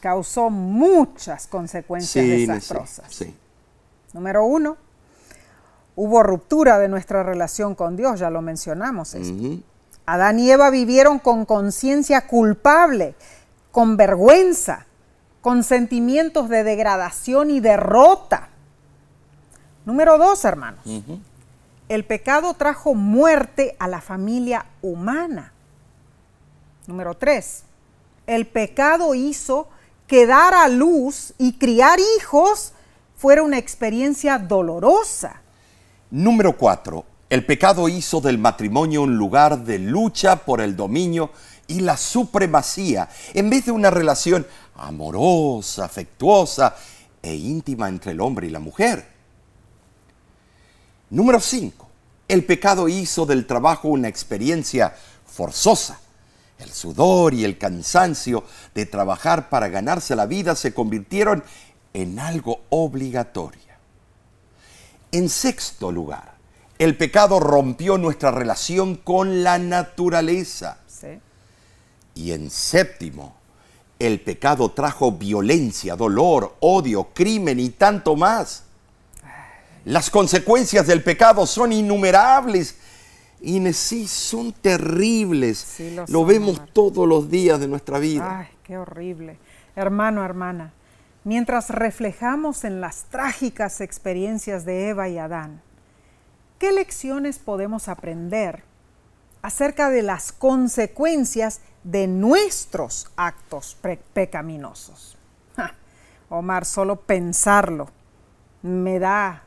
causó 0.00 0.50
muchas 0.50 1.46
consecuencias 1.46 2.26
desastrosas. 2.26 3.06
Sí, 3.08 3.34
Número 4.12 4.44
uno, 4.44 4.76
hubo 5.96 6.22
ruptura 6.22 6.78
de 6.78 6.88
nuestra 6.88 7.22
relación 7.22 7.74
con 7.74 7.96
Dios, 7.96 8.20
ya 8.20 8.30
lo 8.30 8.42
mencionamos. 8.42 9.16
Adán 10.06 10.38
y 10.38 10.50
Eva 10.50 10.70
vivieron 10.70 11.18
con 11.18 11.44
conciencia 11.44 12.26
culpable, 12.26 13.14
con 13.70 13.96
vergüenza, 13.96 14.86
con 15.40 15.62
sentimientos 15.62 16.48
de 16.48 16.64
degradación 16.64 17.50
y 17.50 17.60
derrota. 17.60 18.48
Número 19.84 20.18
dos, 20.18 20.44
hermanos. 20.44 20.84
El 21.88 22.04
pecado 22.04 22.54
trajo 22.54 22.94
muerte 22.94 23.76
a 23.78 23.88
la 23.88 24.00
familia 24.00 24.66
humana. 24.80 25.52
Número 26.86 27.14
tres. 27.16 27.64
El 28.26 28.46
pecado 28.46 29.14
hizo 29.14 29.68
que 30.06 30.26
dar 30.26 30.54
a 30.54 30.68
luz 30.68 31.34
y 31.38 31.58
criar 31.58 31.98
hijos 32.16 32.72
fuera 33.16 33.42
una 33.42 33.58
experiencia 33.58 34.38
dolorosa. 34.38 35.41
Número 36.12 36.58
cuatro. 36.58 37.06
El 37.30 37.46
pecado 37.46 37.88
hizo 37.88 38.20
del 38.20 38.36
matrimonio 38.36 39.00
un 39.00 39.16
lugar 39.16 39.64
de 39.64 39.78
lucha 39.78 40.36
por 40.36 40.60
el 40.60 40.76
dominio 40.76 41.30
y 41.66 41.80
la 41.80 41.96
supremacía, 41.96 43.08
en 43.32 43.48
vez 43.48 43.64
de 43.64 43.72
una 43.72 43.88
relación 43.88 44.46
amorosa, 44.76 45.86
afectuosa 45.86 46.76
e 47.22 47.34
íntima 47.34 47.88
entre 47.88 48.12
el 48.12 48.20
hombre 48.20 48.46
y 48.46 48.50
la 48.50 48.58
mujer. 48.58 49.06
Número 51.08 51.40
5. 51.40 51.88
El 52.28 52.44
pecado 52.44 52.88
hizo 52.88 53.24
del 53.24 53.46
trabajo 53.46 53.88
una 53.88 54.08
experiencia 54.08 54.94
forzosa. 55.24 55.98
El 56.58 56.68
sudor 56.68 57.32
y 57.32 57.46
el 57.46 57.56
cansancio 57.56 58.44
de 58.74 58.84
trabajar 58.84 59.48
para 59.48 59.70
ganarse 59.70 60.14
la 60.14 60.26
vida 60.26 60.56
se 60.56 60.74
convirtieron 60.74 61.42
en 61.94 62.18
algo 62.18 62.60
obligatorio. 62.68 63.71
En 65.12 65.28
sexto 65.28 65.92
lugar, 65.92 66.32
el 66.78 66.96
pecado 66.96 67.38
rompió 67.38 67.98
nuestra 67.98 68.30
relación 68.30 68.96
con 68.96 69.42
la 69.44 69.58
naturaleza. 69.58 70.78
Y 72.14 72.32
en 72.32 72.50
séptimo, 72.50 73.36
el 73.98 74.20
pecado 74.20 74.70
trajo 74.70 75.12
violencia, 75.12 75.96
dolor, 75.96 76.56
odio, 76.60 77.08
crimen 77.14 77.60
y 77.60 77.70
tanto 77.70 78.16
más. 78.16 78.64
Las 79.84 80.10
consecuencias 80.10 80.86
del 80.86 81.02
pecado 81.02 81.46
son 81.46 81.72
innumerables 81.72 82.76
y 83.40 83.72
sí 83.72 84.06
son 84.06 84.52
terribles. 84.52 85.78
lo, 86.08 86.24
vemos 86.24 86.60
todos 86.72 87.08
los 87.08 87.30
días 87.30 87.60
de 87.60 87.68
nuestra 87.68 87.98
vida. 87.98 88.40
Ay, 88.40 88.46
qué 88.64 88.78
horrible. 88.78 89.38
Hermano, 89.74 90.24
hermana, 90.24 90.72
mientras 91.24 91.70
reflejamos 91.70 92.64
en 92.64 92.80
las 92.80 93.04
trágicas 93.04 93.80
experiencias 93.80 94.64
de 94.64 94.88
Eva 94.88 95.08
y 95.08 95.18
Adán, 95.18 95.62
¿qué 96.58 96.72
lecciones 96.72 97.38
podemos 97.38 97.88
aprender 97.88 98.64
acerca 99.42 99.90
de 99.90 100.02
las 100.02 100.32
consecuencias 100.32 101.60
de 101.82 102.06
nuestros 102.06 103.10
actos 103.16 103.76
pecaminosos. 104.14 105.18
Omar, 106.28 106.64
solo 106.64 106.96
pensarlo 106.96 107.90
me 108.62 108.98
da 108.98 109.42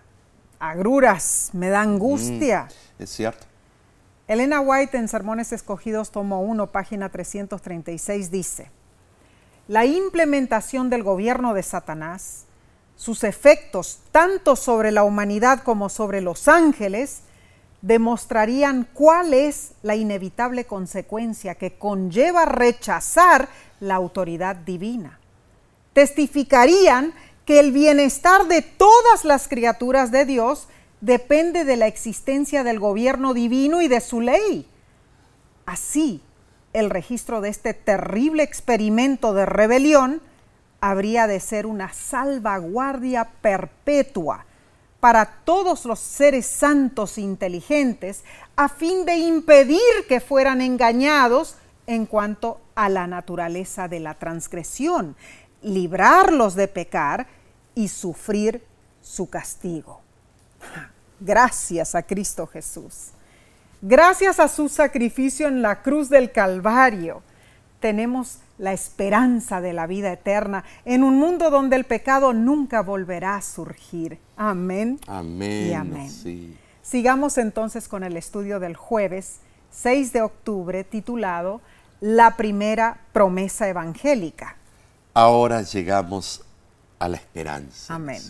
agruras, 0.60 1.50
me 1.54 1.70
da 1.70 1.82
angustia. 1.82 2.68
Mm, 3.00 3.04
es 3.04 3.10
cierto. 3.10 3.46
Elena 4.28 4.60
White 4.60 4.98
en 4.98 5.08
Sermones 5.08 5.52
Escogidos, 5.52 6.12
tomo 6.12 6.42
1, 6.42 6.72
página 6.72 7.10
336, 7.10 8.30
dice, 8.30 8.70
la 9.68 9.86
implementación 9.86 10.90
del 10.90 11.04
gobierno 11.04 11.54
de 11.54 11.64
Satanás, 11.64 12.46
sus 12.96 13.24
efectos 13.24 14.00
tanto 14.12 14.56
sobre 14.56 14.92
la 14.92 15.04
humanidad 15.04 15.64
como 15.64 15.90
sobre 15.90 16.22
los 16.22 16.48
ángeles, 16.48 17.22
demostrarían 17.82 18.88
cuál 18.94 19.34
es 19.34 19.74
la 19.84 19.96
inevitable 19.96 20.66
consecuencia 20.66 21.56
que 21.56 21.78
conlleva 21.78 22.46
rechazar 22.46 23.50
la 23.80 23.96
autoridad 23.96 24.56
divina. 24.56 25.20
Testificarían 25.94 27.14
que 27.46 27.60
el 27.60 27.72
bienestar 27.72 28.48
de 28.48 28.62
todas 28.62 29.24
las 29.24 29.48
criaturas 29.48 30.12
de 30.12 30.26
Dios 30.26 30.68
depende 31.02 31.64
de 31.64 31.78
la 31.78 31.88
existencia 31.88 32.64
del 32.64 32.80
gobierno 32.80 33.34
divino 33.34 33.82
y 33.82 33.88
de 33.88 34.02
su 34.02 34.22
ley. 34.22 34.68
Así, 35.66 36.22
el 36.76 36.90
registro 36.90 37.40
de 37.40 37.50
este 37.50 37.74
terrible 37.74 38.44
experimento 38.44 39.34
de 39.34 39.46
rebelión 39.46 40.22
habría 40.82 41.26
de 41.26 41.40
ser 41.40 41.66
una 41.66 41.94
salvaguardia 41.94 43.30
perpetua 43.42 44.46
para 45.00 45.26
todos 45.46 45.86
los 45.86 46.00
seres 46.00 46.46
santos 46.46 47.18
e 47.18 47.22
inteligentes 47.22 48.24
a 48.58 48.68
fin 48.68 49.06
de 49.06 49.16
impedir 49.16 49.80
que 50.10 50.20
fueran 50.20 50.62
engañados 50.62 51.56
en 51.88 52.06
cuanto 52.06 52.60
a 52.76 52.90
la 52.90 53.08
naturaleza 53.08 53.88
de 53.88 54.02
la 54.02 54.16
transgresión, 54.16 55.16
librarlos 55.62 56.56
de 56.56 56.68
pecar 56.68 57.28
y 57.74 57.88
sufrir 57.88 58.62
su 59.02 59.30
castigo. 59.30 60.02
Gracias 61.22 61.96
a 61.96 62.04
Cristo 62.04 62.48
Jesús. 62.48 63.15
Gracias 63.88 64.40
a 64.40 64.48
su 64.48 64.68
sacrificio 64.68 65.48
en 65.48 65.62
la 65.62 65.84
cruz 65.84 66.10
del 66.10 66.32
Calvario, 66.32 67.22
tenemos 67.80 68.40
la 68.58 68.74
esperanza 68.74 69.62
de 69.62 69.74
la 69.74 69.86
vida 69.86 70.12
eterna 70.12 70.64
en 70.86 71.04
un 71.04 71.20
mundo 71.20 71.52
donde 71.52 71.76
el 71.76 71.84
pecado 71.84 72.34
nunca 72.34 72.82
volverá 72.82 73.36
a 73.36 73.44
surgir. 73.44 74.18
Amén. 74.38 75.00
Amén. 75.06 75.68
Y 75.68 75.74
amén. 75.76 76.58
Sigamos 76.82 77.38
entonces 77.38 77.88
con 77.88 78.04
el 78.04 78.18
estudio 78.18 78.60
del 78.60 78.76
jueves 78.76 79.36
6 79.70 80.14
de 80.14 80.24
octubre 80.24 80.84
titulado 80.84 81.62
La 82.02 82.38
primera 82.38 83.02
promesa 83.14 83.70
evangélica. 83.70 84.58
Ahora 85.14 85.62
llegamos 85.62 86.44
a 86.98 87.08
la 87.08 87.18
esperanza. 87.18 87.94
Amén. 87.94 88.24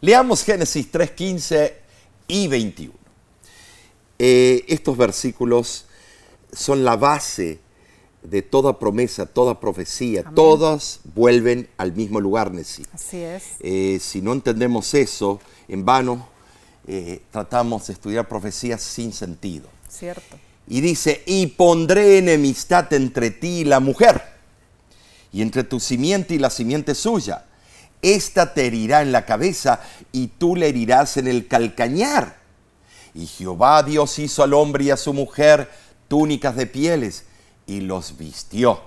Leamos 0.00 0.44
Génesis 0.44 0.88
3, 0.88 1.10
15 1.10 1.80
y 2.28 2.46
21. 2.46 3.05
Eh, 4.18 4.64
estos 4.68 4.96
versículos 4.96 5.86
son 6.52 6.84
la 6.84 6.96
base 6.96 7.58
de 8.22 8.42
toda 8.42 8.78
promesa, 8.78 9.26
toda 9.26 9.60
profecía. 9.60 10.24
Todas 10.34 11.00
vuelven 11.14 11.68
al 11.76 11.92
mismo 11.92 12.20
lugar, 12.20 12.52
Nesí. 12.52 12.84
Así 12.92 13.18
es. 13.18 13.44
Eh, 13.60 13.98
si 14.00 14.20
no 14.20 14.32
entendemos 14.32 14.94
eso, 14.94 15.40
en 15.68 15.84
vano 15.84 16.28
eh, 16.86 17.22
tratamos 17.30 17.86
de 17.86 17.92
estudiar 17.92 18.28
profecías 18.28 18.82
sin 18.82 19.12
sentido. 19.12 19.68
Cierto. 19.88 20.38
Y 20.68 20.80
dice, 20.80 21.22
y 21.26 21.46
pondré 21.46 22.18
enemistad 22.18 22.92
entre 22.92 23.30
ti 23.30 23.60
y 23.60 23.64
la 23.64 23.78
mujer, 23.78 24.20
y 25.32 25.42
entre 25.42 25.62
tu 25.62 25.78
simiente 25.78 26.34
y 26.34 26.38
la 26.38 26.50
simiente 26.50 26.94
suya 26.94 27.44
esta 28.02 28.54
te 28.54 28.66
herirá 28.66 29.02
en 29.02 29.12
la 29.12 29.24
cabeza 29.24 29.80
y 30.12 30.28
tú 30.28 30.56
le 30.56 30.68
herirás 30.68 31.16
en 31.16 31.26
el 31.28 31.46
calcañar. 31.48 32.36
Y 33.16 33.26
Jehová 33.26 33.82
Dios 33.82 34.18
hizo 34.18 34.42
al 34.42 34.52
hombre 34.52 34.84
y 34.84 34.90
a 34.90 34.96
su 34.96 35.14
mujer 35.14 35.70
túnicas 36.06 36.54
de 36.54 36.66
pieles 36.66 37.24
y 37.66 37.80
los 37.80 38.16
vistió. 38.18 38.80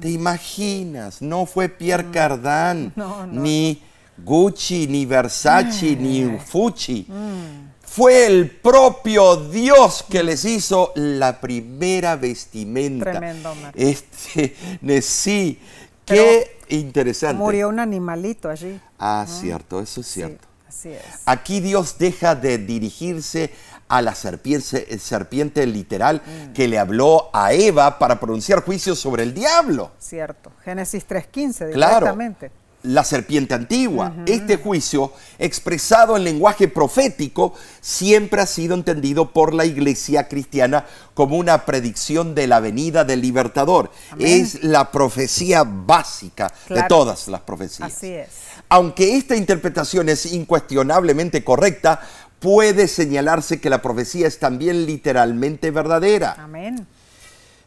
¿Te 0.00 0.08
imaginas? 0.08 1.20
No 1.20 1.44
fue 1.44 1.68
Pierre 1.68 2.10
Cardin, 2.10 2.94
ni 3.30 3.82
Gucci, 4.16 4.86
ni 4.86 5.04
Versace, 5.04 5.94
ni 5.96 6.38
Fucci. 6.38 7.04
Mm. 7.06 7.72
Fue 7.82 8.24
el 8.26 8.50
propio 8.50 9.36
Dios 9.36 10.02
que 10.08 10.22
les 10.22 10.46
hizo 10.46 10.92
la 10.94 11.38
primera 11.38 12.16
vestimenta. 12.16 13.10
Tremendo, 13.10 13.54
Este, 13.74 14.56
sí, 15.02 15.58
qué 16.06 16.56
interesante. 16.70 17.36
Murió 17.36 17.68
un 17.68 17.80
animalito 17.80 18.48
allí. 18.48 18.80
Ah, 18.98 19.26
cierto, 19.28 19.78
eso 19.78 20.00
es 20.00 20.06
cierto. 20.06 20.51
Así 20.72 20.88
es. 20.90 21.02
Aquí 21.26 21.60
Dios 21.60 21.96
deja 21.98 22.34
de 22.34 22.58
dirigirse 22.58 23.52
a 23.88 24.00
la 24.00 24.14
serpiente, 24.14 24.98
serpiente 24.98 25.66
literal 25.66 26.22
mm. 26.24 26.52
que 26.54 26.66
le 26.66 26.78
habló 26.78 27.28
a 27.32 27.52
Eva 27.52 27.98
para 27.98 28.18
pronunciar 28.18 28.64
juicio 28.64 28.96
sobre 28.96 29.22
el 29.22 29.34
diablo. 29.34 29.90
Cierto. 29.98 30.50
Génesis 30.64 31.06
3.15, 31.06 31.66
directamente. 31.66 32.48
Claro 32.48 32.62
la 32.82 33.04
serpiente 33.04 33.54
antigua. 33.54 34.12
Este 34.26 34.56
juicio, 34.56 35.12
expresado 35.38 36.16
en 36.16 36.24
lenguaje 36.24 36.68
profético, 36.68 37.54
siempre 37.80 38.40
ha 38.40 38.46
sido 38.46 38.74
entendido 38.74 39.32
por 39.32 39.54
la 39.54 39.64
iglesia 39.64 40.28
cristiana 40.28 40.86
como 41.14 41.36
una 41.36 41.64
predicción 41.64 42.34
de 42.34 42.46
la 42.46 42.60
venida 42.60 43.04
del 43.04 43.20
libertador. 43.20 43.90
Es 44.18 44.62
la 44.64 44.90
profecía 44.90 45.64
básica 45.64 46.52
de 46.68 46.82
todas 46.88 47.28
las 47.28 47.42
profecías. 47.42 47.92
Así 47.92 48.12
es. 48.12 48.28
Aunque 48.72 49.18
esta 49.18 49.36
interpretación 49.36 50.08
es 50.08 50.24
incuestionablemente 50.24 51.44
correcta, 51.44 52.00
puede 52.38 52.88
señalarse 52.88 53.60
que 53.60 53.68
la 53.68 53.82
profecía 53.82 54.26
es 54.26 54.38
también 54.38 54.86
literalmente 54.86 55.70
verdadera. 55.70 56.36
Amén. 56.38 56.86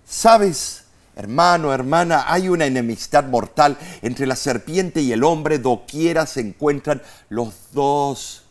¿Sabes? 0.03 0.85
Hermano, 1.15 1.71
hermana, 1.71 2.25
hay 2.27 2.49
una 2.49 2.65
enemistad 2.65 3.25
mortal 3.25 3.77
entre 4.01 4.25
la 4.25 4.35
serpiente 4.35 4.99
y 4.99 5.11
el 5.11 5.23
hombre, 5.23 5.59
doquiera 5.59 6.25
se 6.25 6.39
encuentran 6.39 7.03
los 7.29 7.53
dos. 7.71 8.45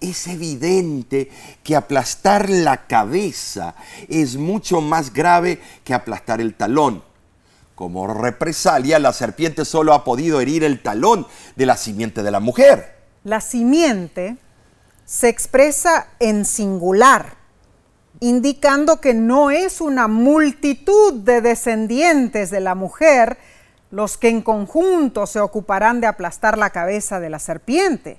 Es 0.00 0.28
evidente 0.28 1.28
que 1.64 1.74
aplastar 1.74 2.48
la 2.48 2.86
cabeza 2.86 3.74
es 4.08 4.36
mucho 4.36 4.80
más 4.80 5.12
grave 5.12 5.60
que 5.82 5.92
aplastar 5.92 6.40
el 6.40 6.54
talón. 6.54 7.07
Como 7.78 8.12
represalia, 8.12 8.98
la 8.98 9.12
serpiente 9.12 9.64
solo 9.64 9.94
ha 9.94 10.02
podido 10.02 10.40
herir 10.40 10.64
el 10.64 10.82
talón 10.82 11.28
de 11.54 11.64
la 11.64 11.76
simiente 11.76 12.24
de 12.24 12.32
la 12.32 12.40
mujer. 12.40 12.96
La 13.22 13.40
simiente 13.40 14.36
se 15.04 15.28
expresa 15.28 16.08
en 16.18 16.44
singular 16.44 17.36
indicando 18.18 19.00
que 19.00 19.14
no 19.14 19.52
es 19.52 19.80
una 19.80 20.08
multitud 20.08 21.20
de 21.22 21.40
descendientes 21.40 22.50
de 22.50 22.58
la 22.58 22.74
mujer 22.74 23.38
los 23.92 24.18
que 24.18 24.28
en 24.28 24.42
conjunto 24.42 25.28
se 25.28 25.38
ocuparán 25.38 26.00
de 26.00 26.08
aplastar 26.08 26.58
la 26.58 26.70
cabeza 26.70 27.20
de 27.20 27.30
la 27.30 27.38
serpiente, 27.38 28.18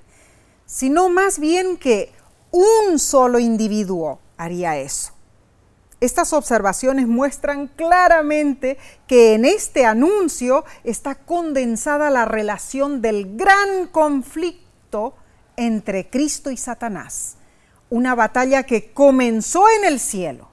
sino 0.64 1.10
más 1.10 1.38
bien 1.38 1.76
que 1.76 2.14
un 2.50 2.98
solo 2.98 3.38
individuo 3.38 4.20
haría 4.38 4.78
eso. 4.78 5.12
Estas 6.00 6.32
observaciones 6.32 7.06
muestran 7.06 7.66
claramente 7.68 8.78
que 9.06 9.34
en 9.34 9.44
este 9.44 9.84
anuncio 9.84 10.64
está 10.82 11.14
condensada 11.14 12.08
la 12.08 12.24
relación 12.24 13.02
del 13.02 13.36
gran 13.36 13.86
conflicto 13.88 15.14
entre 15.56 16.08
Cristo 16.08 16.50
y 16.50 16.56
Satanás. 16.56 17.36
Una 17.90 18.14
batalla 18.14 18.62
que 18.62 18.92
comenzó 18.92 19.64
en 19.78 19.84
el 19.84 20.00
cielo, 20.00 20.48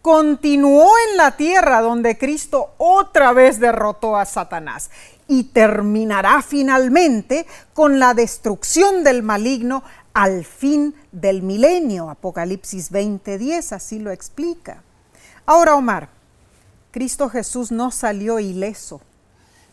continuó 0.00 0.90
en 1.10 1.18
la 1.18 1.36
tierra 1.36 1.82
donde 1.82 2.16
Cristo 2.16 2.72
otra 2.78 3.34
vez 3.34 3.60
derrotó 3.60 4.16
a 4.16 4.24
Satanás 4.24 4.90
y 5.28 5.44
terminará 5.44 6.42
finalmente 6.42 7.46
con 7.74 7.98
la 7.98 8.14
destrucción 8.14 9.04
del 9.04 9.22
maligno 9.22 9.84
al 10.14 10.44
fin 10.44 10.94
del 11.12 11.42
milenio. 11.42 12.10
Apocalipsis 12.10 12.90
20:10 12.90 13.72
así 13.72 13.98
lo 13.98 14.10
explica. 14.10 14.82
Ahora, 15.46 15.74
Omar, 15.74 16.08
Cristo 16.90 17.28
Jesús 17.28 17.70
no 17.72 17.90
salió 17.90 18.38
ileso. 18.38 19.00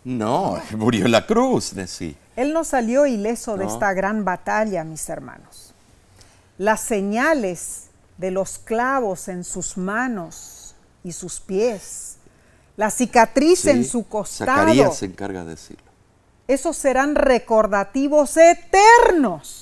No, 0.04 0.58
murió 0.78 1.06
en 1.06 1.12
la 1.12 1.26
cruz, 1.26 1.74
sí. 1.88 2.16
Él 2.36 2.54
no 2.54 2.64
salió 2.64 3.06
ileso 3.06 3.58
de 3.58 3.66
esta 3.66 3.94
gran 3.94 4.24
batalla, 4.24 4.84
mis 4.84 5.10
hermanos 5.10 5.68
las 6.58 6.82
señales 6.82 7.90
de 8.18 8.32
los 8.32 8.58
clavos 8.58 9.28
en 9.28 9.44
sus 9.44 9.78
manos 9.78 10.76
y 11.04 11.12
sus 11.12 11.40
pies, 11.40 12.18
la 12.76 12.90
cicatriz 12.90 13.66
en 13.66 13.86
su 13.86 14.08
costado. 14.08 14.52
Zacarías 14.52 14.98
se 14.98 15.06
encarga 15.06 15.44
de 15.44 15.52
decirlo. 15.52 15.86
Esos 16.48 16.78
serán 16.78 17.16
recordativos 17.16 18.38
eternos 18.38 19.57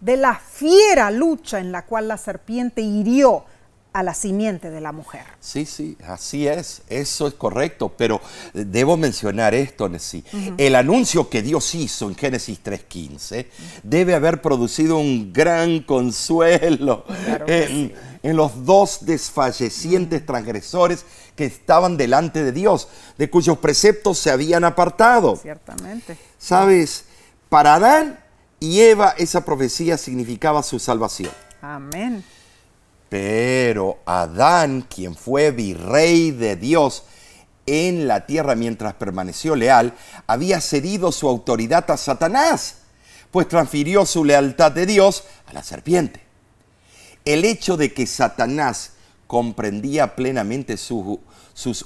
de 0.00 0.16
la 0.16 0.34
fiera 0.34 1.10
lucha 1.10 1.60
en 1.60 1.72
la 1.72 1.84
cual 1.84 2.08
la 2.08 2.16
serpiente 2.16 2.80
hirió 2.80 3.44
a 3.92 4.02
la 4.04 4.14
simiente 4.14 4.70
de 4.70 4.80
la 4.80 4.92
mujer. 4.92 5.24
Sí, 5.40 5.66
sí, 5.66 5.96
así 6.06 6.46
es, 6.46 6.82
eso 6.88 7.26
es 7.26 7.34
correcto, 7.34 7.92
pero 7.96 8.20
debo 8.54 8.96
mencionar 8.96 9.52
esto, 9.54 9.88
Nessie. 9.88 10.22
El 10.58 10.76
anuncio 10.76 11.28
que 11.28 11.42
Dios 11.42 11.74
hizo 11.74 12.08
en 12.08 12.14
Génesis 12.14 12.62
3.15 12.62 13.46
debe 13.82 14.14
haber 14.14 14.40
producido 14.40 14.96
un 14.98 15.32
gran 15.32 15.80
consuelo 15.80 17.04
en, 17.46 17.92
los 18.22 18.64
dos 18.64 18.98
desfallecientes 19.06 20.24
transgresores 20.24 21.04
que 21.34 21.46
estaban 21.46 21.96
delante 21.96 22.44
de 22.44 22.52
Dios, 22.52 22.88
de 23.18 23.28
cuyos 23.28 23.58
preceptos 23.58 24.18
se 24.18 24.30
habían 24.30 24.62
apartado. 24.62 25.34
Ciertamente. 25.36 26.16
Sabes, 26.38 27.06
para 27.48 27.74
Adán 27.74 28.20
y 28.60 28.80
Eva 28.80 29.14
esa 29.16 29.44
profecía 29.44 29.96
significaba 29.96 30.62
su 30.62 30.78
salvación. 30.78 31.32
Amén. 31.62 32.22
Pero 33.08 33.98
Adán, 34.06 34.86
quien 34.88 35.16
fue 35.16 35.50
virrey 35.50 36.30
de 36.30 36.54
Dios 36.56 37.04
en 37.66 38.06
la 38.06 38.26
tierra 38.26 38.54
mientras 38.54 38.94
permaneció 38.94 39.56
leal, 39.56 39.94
había 40.26 40.60
cedido 40.60 41.10
su 41.10 41.28
autoridad 41.28 41.90
a 41.90 41.96
Satanás, 41.96 42.76
pues 43.30 43.48
transfirió 43.48 44.06
su 44.06 44.24
lealtad 44.24 44.72
de 44.72 44.86
Dios 44.86 45.24
a 45.46 45.52
la 45.52 45.62
serpiente. 45.62 46.22
El 47.24 47.44
hecho 47.44 47.76
de 47.76 47.92
que 47.92 48.06
Satanás 48.06 48.92
comprendía 49.26 50.16
plenamente 50.16 50.76
sus 50.76 51.18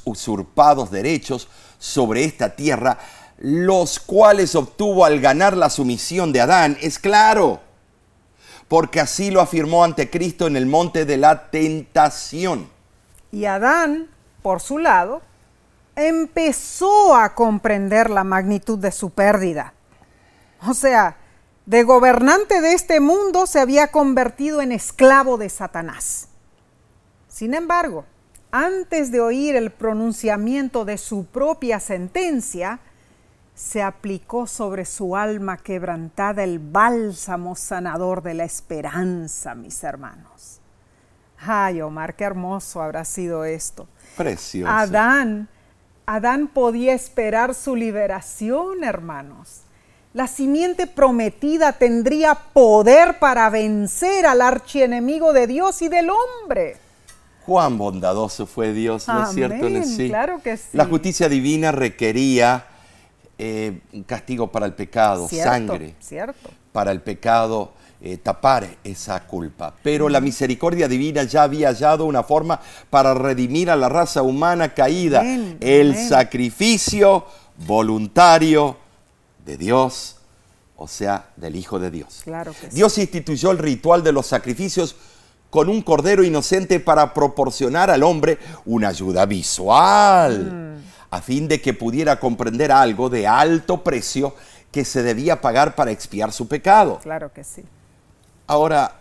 usurpados 0.05 0.91
derechos 0.91 1.49
sobre 1.79 2.25
esta 2.25 2.57
tierra, 2.57 2.99
los 3.45 4.01
cuales 4.01 4.55
obtuvo 4.55 5.05
al 5.05 5.21
ganar 5.21 5.55
la 5.55 5.69
sumisión 5.69 6.33
de 6.33 6.41
Adán, 6.41 6.79
es 6.81 6.99
claro 6.99 7.61
porque 8.69 9.01
así 9.01 9.31
lo 9.31 9.43
afirmó 9.43 9.85
ante 9.85 10.09
Cristo 10.09 10.47
en 10.47 10.57
el 10.57 10.65
monte 10.65 11.05
de 11.05 11.19
la 11.19 11.51
tentación. 11.51 12.71
Y 13.31 13.45
Adán, 13.45 14.09
por 14.41 14.63
su 14.63 14.79
lado, 14.79 15.21
empezó 15.95 17.15
a 17.15 17.35
comprender 17.35 18.09
la 18.09 18.25
magnitud 18.25 18.79
de 18.79 18.93
su 18.93 19.11
pérdida. 19.11 19.75
O 20.67 20.73
sea, 20.73 21.19
de 21.67 21.83
gobernante 21.83 22.63
de 22.63 22.73
este 22.73 22.99
mundo 22.99 23.47
se 23.47 23.61
había 23.61 23.89
convertido 23.89 24.63
en 24.63 24.73
esclavo 24.73 25.37
de 25.37 25.51
Satanás. 25.51 26.29
Sin 27.29 27.53
embargo, 27.53 28.07
antes 28.51 29.13
de 29.13 29.21
oír 29.21 29.55
el 29.55 29.71
pronunciamiento 29.71 30.87
de 30.87 30.97
su 30.97 31.27
propia 31.27 31.79
sentencia, 31.79 32.81
se 33.55 33.83
aplicó 33.83 34.47
sobre 34.47 34.85
su 34.85 35.17
alma 35.17 35.57
quebrantada 35.57 36.43
el 36.43 36.59
bálsamo 36.59 37.55
sanador 37.55 38.23
de 38.23 38.35
la 38.35 38.45
esperanza, 38.45 39.55
mis 39.55 39.83
hermanos. 39.85 40.61
Ay, 41.39 41.81
Omar, 41.81 42.17
qué 42.17 42.25
hermoso 42.25 42.83
habrá 42.83 43.05
sido 43.05 43.45
esto. 43.45 43.87
Precioso. 44.17 44.73
Adán, 44.73 45.49
Adán 46.07 46.49
podía 46.49 46.95
esperar 46.95 47.55
su 47.55 47.77
liberación, 47.77 48.83
hermanos. 48.83 49.61
La 50.15 50.27
simiente 50.27 50.87
prometida 50.87 51.73
tendría 51.73 52.35
poder 52.35 53.19
para 53.19 53.51
vencer 53.51 54.27
al 54.27 54.43
archienemigo 54.43 55.33
de 55.33 55.47
Dios 55.47 55.83
y 55.83 55.89
del 55.89 56.09
hombre. 56.11 56.77
Cuán 57.47 57.77
bondadoso 57.79 58.47
fue 58.47 58.73
Dios, 58.73 59.07
¿no 59.07 59.25
es 59.25 59.35
cierto? 59.35 59.67
Sí. 59.85 60.09
Claro 60.09 60.41
que 60.43 60.57
sí. 60.57 60.69
La 60.73 60.87
justicia 60.87 61.29
divina 61.29 61.73
requería 61.73 62.65
eh, 63.39 63.81
castigo 64.07 64.51
para 64.51 64.67
el 64.67 64.75
pecado, 64.75 65.29
sangre 65.29 65.97
cierto. 66.01 66.51
para 66.73 66.93
el 66.93 67.01
pecado, 67.01 67.73
eh, 68.01 68.19
tapar 68.19 68.77
esa 68.85 69.27
culpa. 69.27 69.75
Pero 69.83 70.09
la 70.09 70.21
misericordia 70.21 70.87
divina 70.87 71.25
ya 71.25 71.45
había 71.45 71.69
hallado 71.69 72.05
una 72.05 72.23
forma 72.23 72.61
para 72.91 73.15
redimir 73.15 73.71
a 73.71 73.77
la 73.77 73.89
raza 73.89 74.23
humana 74.23 74.75
caída, 74.75 75.23
el 75.61 75.97
sacrificio 75.97 77.25
voluntario 77.67 78.77
de 79.45 79.57
Dios, 79.57 80.17
o 80.77 80.87
sea, 80.87 81.31
del 81.37 81.57
Hijo 81.57 81.79
de 81.79 81.91
Dios. 81.91 82.21
Claro 82.25 82.53
Dios 82.71 82.99
instituyó 82.99 83.51
el 83.51 83.59
ritual 83.59 84.05
de 84.05 84.13
los 84.13 84.27
sacrificios 84.27 84.97
con 85.51 85.69
un 85.69 85.83
cordero 85.83 86.23
inocente 86.23 86.81
para 86.81 87.15
proporcionar 87.15 87.91
al 87.91 88.03
hombre 88.03 88.39
una 88.65 88.89
ayuda 88.89 89.27
visual. 89.27 90.79
Mm 90.81 90.94
a 91.15 91.23
fin 91.23 91.47
de 91.47 91.61
que 91.61 91.75
pudiera 91.75 92.19
comprender 92.19 92.73
algo 92.73 93.09
de 93.09 93.29
alto 93.29 93.85
precio 93.85 94.35
que 94.73 94.85
se 94.85 95.05
debía 95.05 95.41
pagar 95.41 95.77
para 95.77 95.93
expiar 95.93 96.33
su 96.33 96.49
pecado. 96.49 96.99
Claro 97.05 97.33
que 97.33 97.45
sí. 97.45 97.63
Ahora, 98.49 98.97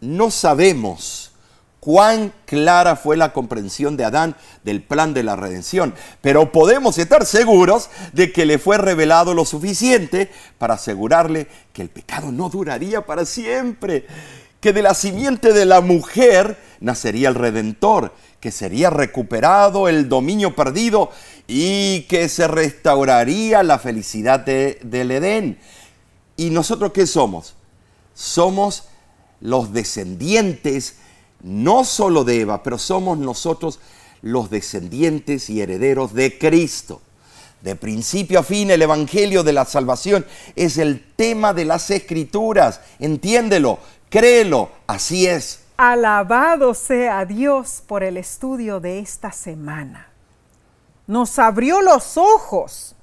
no 0.00 0.30
sabemos 0.30 1.32
cuán 1.80 2.32
clara 2.46 2.96
fue 2.96 3.18
la 3.18 3.34
comprensión 3.34 3.98
de 3.98 4.06
Adán 4.06 4.36
del 4.62 4.82
plan 4.82 5.12
de 5.12 5.22
la 5.22 5.36
redención, 5.36 5.94
pero 6.22 6.50
podemos 6.50 6.96
estar 6.96 7.26
seguros 7.26 7.90
de 8.14 8.32
que 8.32 8.46
le 8.46 8.58
fue 8.58 8.78
revelado 8.78 9.34
lo 9.34 9.44
suficiente 9.44 10.30
para 10.56 10.74
asegurarle 10.74 11.46
que 11.74 11.82
el 11.82 11.90
pecado 11.90 12.32
no 12.32 12.48
duraría 12.48 13.04
para 13.04 13.26
siempre, 13.26 14.06
que 14.64 14.72
de 14.72 14.80
la 14.80 14.94
simiente 14.94 15.52
de 15.52 15.66
la 15.66 15.82
mujer 15.82 16.56
nacería 16.80 17.28
el 17.28 17.34
redentor, 17.34 18.14
que 18.40 18.50
sería 18.50 18.88
recuperado 18.88 19.90
el 19.90 20.08
dominio 20.08 20.56
perdido 20.56 21.10
y 21.46 22.06
que 22.08 22.30
se 22.30 22.48
restauraría 22.48 23.62
la 23.62 23.78
felicidad 23.78 24.40
del 24.40 25.10
Edén. 25.10 25.58
¿Y 26.38 26.48
nosotros 26.48 26.92
qué 26.92 27.06
somos? 27.06 27.56
Somos 28.14 28.84
los 29.42 29.74
descendientes, 29.74 30.94
no 31.42 31.84
solo 31.84 32.24
de 32.24 32.40
Eva, 32.40 32.62
pero 32.62 32.78
somos 32.78 33.18
nosotros 33.18 33.80
los 34.22 34.48
descendientes 34.48 35.50
y 35.50 35.60
herederos 35.60 36.14
de 36.14 36.38
Cristo. 36.38 37.02
De 37.64 37.76
principio 37.76 38.40
a 38.40 38.42
fin, 38.42 38.70
el 38.70 38.82
Evangelio 38.82 39.42
de 39.42 39.54
la 39.54 39.64
Salvación 39.64 40.26
es 40.54 40.76
el 40.76 41.02
tema 41.16 41.54
de 41.54 41.64
las 41.64 41.90
Escrituras. 41.90 42.82
Entiéndelo, 42.98 43.78
créelo, 44.18 44.70
así 44.86 45.26
es. 45.26 45.64
Alabado 45.76 46.74
sea 46.74 47.24
Dios 47.24 47.82
por 47.86 48.02
el 48.02 48.16
estudio 48.16 48.80
de 48.80 49.00
esta 49.00 49.32
semana 49.32 50.14
nos 51.06 51.38
abrió 51.38 51.82
los 51.82 52.16
ojos 52.16 52.96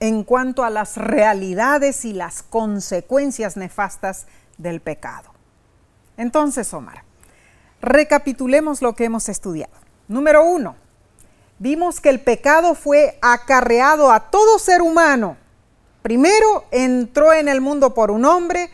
en 0.00 0.24
cuanto 0.24 0.64
a 0.64 0.70
las 0.70 0.96
realidades 0.96 2.04
y 2.04 2.12
las 2.12 2.42
consecuencias 2.42 3.56
nefastas 3.56 4.26
del 4.58 4.80
pecado. 4.80 5.30
Entonces, 6.16 6.72
Omar, 6.74 7.04
recapitulemos 7.80 8.82
lo 8.82 8.94
que 8.94 9.04
hemos 9.04 9.28
estudiado. 9.28 9.72
Número 10.08 10.44
uno, 10.44 10.76
vimos 11.58 12.00
que 12.00 12.10
el 12.10 12.20
pecado 12.20 12.74
fue 12.74 13.18
acarreado 13.22 14.10
a 14.10 14.30
todo 14.30 14.58
ser 14.58 14.82
humano. 14.82 15.36
Primero 16.02 16.64
entró 16.70 17.32
en 17.32 17.48
el 17.48 17.60
mundo 17.60 17.94
por 17.94 18.10
un 18.10 18.24
hombre, 18.24 18.68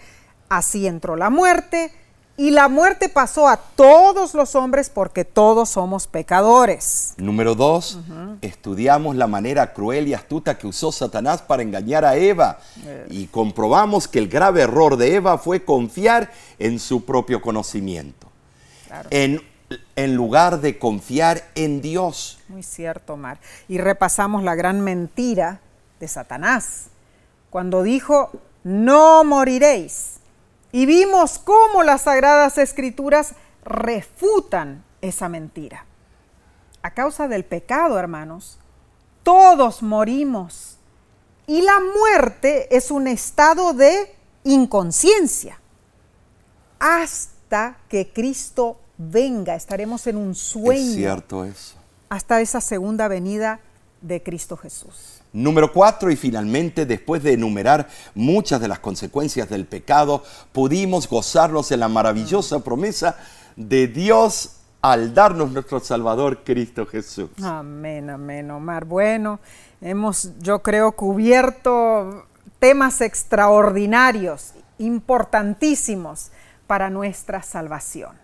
así 0.50 0.86
entró 0.86 1.16
la 1.16 1.30
muerte, 1.30 1.92
y 2.40 2.52
la 2.52 2.68
muerte 2.68 3.10
pasó 3.10 3.48
a 3.48 3.58
todos 3.58 4.32
los 4.32 4.54
hombres 4.54 4.88
porque 4.88 5.26
todos 5.26 5.68
somos 5.68 6.06
pecadores. 6.06 7.12
Número 7.18 7.54
dos, 7.54 7.98
estudiamos 8.40 9.14
la 9.16 9.26
manera 9.26 9.74
cruel 9.74 10.08
y 10.08 10.14
astuta 10.14 10.56
que 10.56 10.66
usó 10.66 10.90
Satanás 10.90 11.42
para 11.42 11.62
engañar 11.62 12.06
a 12.06 12.16
Eva 12.16 12.58
eh. 12.86 13.06
y 13.10 13.26
comprobamos 13.26 14.08
que 14.08 14.18
el 14.18 14.28
grave 14.28 14.62
error 14.62 14.96
de 14.96 15.16
Eva 15.16 15.36
fue 15.36 15.66
confiar 15.66 16.32
en 16.58 16.78
su 16.78 17.04
propio 17.04 17.42
conocimiento. 17.42 18.26
En, 19.10 19.42
en 19.94 20.14
lugar 20.14 20.62
de 20.62 20.78
confiar 20.78 21.44
en 21.54 21.82
Dios. 21.82 22.38
Muy 22.48 22.62
cierto, 22.62 23.18
Mar. 23.18 23.38
Y 23.68 23.76
repasamos 23.76 24.42
la 24.44 24.54
gran 24.54 24.80
mentira 24.80 25.60
de 26.00 26.08
Satanás 26.08 26.86
cuando 27.50 27.82
dijo, 27.82 28.30
no 28.64 29.24
moriréis 29.24 30.09
y 30.72 30.86
vimos 30.86 31.38
cómo 31.38 31.82
las 31.82 32.02
sagradas 32.02 32.58
escrituras 32.58 33.34
refutan 33.64 34.84
esa 35.00 35.28
mentira. 35.28 35.84
A 36.82 36.92
causa 36.92 37.28
del 37.28 37.44
pecado, 37.44 37.98
hermanos, 37.98 38.58
todos 39.22 39.82
morimos. 39.82 40.78
Y 41.46 41.62
la 41.62 41.78
muerte 41.80 42.74
es 42.74 42.90
un 42.90 43.08
estado 43.08 43.72
de 43.72 44.14
inconsciencia. 44.44 45.60
Hasta 46.78 47.76
que 47.88 48.12
Cristo 48.12 48.78
venga, 48.96 49.54
estaremos 49.56 50.06
en 50.06 50.16
un 50.16 50.34
sueño. 50.34 50.90
Es 50.90 50.94
cierto 50.94 51.44
eso. 51.44 51.76
Hasta 52.08 52.40
esa 52.40 52.60
segunda 52.60 53.08
venida 53.08 53.60
de 54.00 54.22
Cristo 54.22 54.56
Jesús. 54.56 55.20
Número 55.32 55.72
cuatro, 55.72 56.10
y 56.10 56.16
finalmente, 56.16 56.86
después 56.86 57.22
de 57.22 57.34
enumerar 57.34 57.88
muchas 58.14 58.60
de 58.60 58.68
las 58.68 58.78
consecuencias 58.80 59.48
del 59.48 59.64
pecado, 59.66 60.24
pudimos 60.52 61.08
gozarnos 61.08 61.70
en 61.70 61.80
la 61.80 61.88
maravillosa 61.88 62.60
promesa 62.60 63.16
de 63.56 63.86
Dios 63.86 64.56
al 64.82 65.12
darnos 65.14 65.52
nuestro 65.52 65.78
Salvador 65.80 66.42
Cristo 66.42 66.86
Jesús. 66.86 67.28
Amén, 67.42 68.08
amén, 68.10 68.50
Omar. 68.50 68.86
Bueno, 68.86 69.38
hemos, 69.80 70.30
yo 70.40 70.60
creo, 70.62 70.92
cubierto 70.92 72.26
temas 72.58 73.00
extraordinarios, 73.02 74.52
importantísimos 74.78 76.30
para 76.66 76.90
nuestra 76.90 77.42
salvación. 77.42 78.16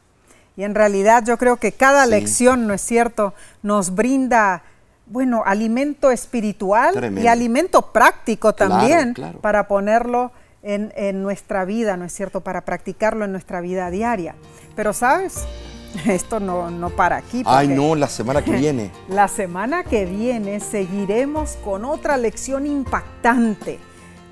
Y 0.57 0.65
en 0.65 0.75
realidad 0.75 1.25
yo 1.27 1.37
creo 1.37 1.59
que 1.59 1.73
cada 1.73 2.05
Sí. 2.05 2.11
lección, 2.11 2.67
¿no 2.67 2.73
es 2.75 2.81
cierto?, 2.81 3.35
nos 3.63 3.95
brinda, 3.95 4.63
bueno, 5.07 5.43
alimento 5.47 6.11
espiritual 6.11 7.19
y 7.23 7.27
alimento 7.27 7.93
práctico 7.93 8.55
también 8.55 9.15
claro. 9.15 9.39
para 9.41 9.69
ponerlo 9.69 10.33
en, 10.63 10.93
en 10.97 11.23
nuestra 11.23 11.65
vida, 11.65 11.97
¿no 11.97 12.05
es 12.05 12.13
cierto?, 12.13 12.41
para 12.41 12.65
practicarlo 12.65 13.25
en 13.25 13.33
nuestra 13.33 13.61
vida 13.61 13.89
diaria. 13.91 14.35
Pero 14.75 14.93
sabes, 14.93 15.45
esto 16.07 16.41
no, 16.41 16.71
no 16.71 16.91
para 16.91 17.17
aquí. 17.17 17.43
Ay, 17.47 17.69
no, 17.69 17.95
la 17.95 18.09
semana 18.09 18.43
que 18.43 18.53
viene. 18.53 18.91
La 19.09 19.29
semana 19.29 19.85
que 19.85 20.07
viene 20.07 20.59
seguiremos 20.61 21.57
con 21.65 21.85
otra 21.85 22.17
lección 22.17 22.67
impactante. 22.67 23.79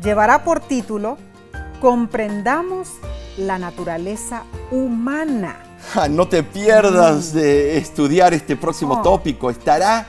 Llevará 0.02 0.42
por 0.44 0.60
título 0.60 1.16
Comprendamos 1.80 2.88
la 3.36 3.58
naturaleza 3.58 4.42
humana. 4.70 5.56
No 6.10 6.26
te 6.26 6.42
pierdas 6.42 7.32
de 7.34 7.76
estudiar 7.76 8.32
este 8.32 8.56
próximo 8.56 8.94
Oh. 9.00 9.02
tópico. 9.02 9.50
Estará 9.50 10.06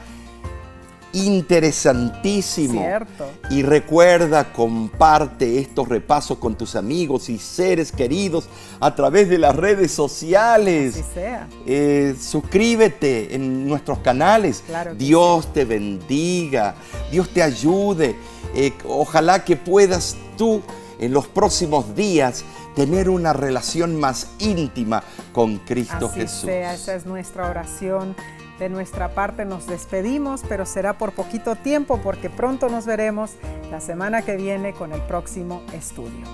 interesantísimo. 1.16 2.82
Cierto. 2.82 3.32
Y 3.50 3.64
recuerda, 3.64 4.52
comparte 4.52 5.60
estos 5.60 5.88
repasos 5.88 6.38
con 6.38 6.56
tus 6.56 6.76
amigos 6.76 7.30
y 7.30 7.38
seres 7.38 7.92
queridos 7.92 8.48
a 8.80 8.94
través 8.96 9.30
de 9.30 9.38
las 9.38 9.56
redes 9.56 9.92
sociales. 9.92 10.96
Así 10.96 11.04
sea. 11.14 11.48
Eh, 11.66 12.16
suscríbete 12.20 13.34
en 13.36 13.68
nuestros 13.68 14.00
canales. 14.00 14.64
Claro 14.68 14.96
Dios 14.96 15.52
te 15.54 15.66
bendiga, 15.66 16.76
Dios 17.12 17.30
te 17.30 17.42
ayude. 17.42 18.16
Eh, 18.54 18.74
ojalá 18.88 19.44
que 19.44 19.56
puedas 19.56 20.16
tú 20.38 20.62
en 21.00 21.14
los 21.14 21.28
próximos 21.28 21.96
días 21.96 22.44
tener 22.76 23.10
una 23.10 23.34
relación 23.34 24.00
más 24.00 24.28
íntima 24.40 25.04
con 25.34 25.58
Cristo 25.60 26.08
Así 26.08 26.22
Jesús. 26.22 26.42
sea, 26.42 26.74
esa 26.74 26.96
es 26.96 27.06
nuestra 27.06 27.50
oración. 27.50 28.16
De 28.60 28.70
nuestra 28.70 29.10
parte 29.10 29.44
nos 29.44 29.68
despedimos, 29.68 30.42
pero 30.48 30.66
será 30.66 30.98
por 30.98 31.12
poquito 31.12 31.56
tiempo 31.56 32.00
porque 32.02 32.30
pronto 32.30 32.70
nos 32.70 32.86
veremos 32.86 33.36
la 33.70 33.82
semana 33.82 34.22
que 34.22 34.38
viene 34.38 34.74
con 34.74 34.94
el 34.94 35.02
próximo 35.02 35.62
estudio. 35.74 36.26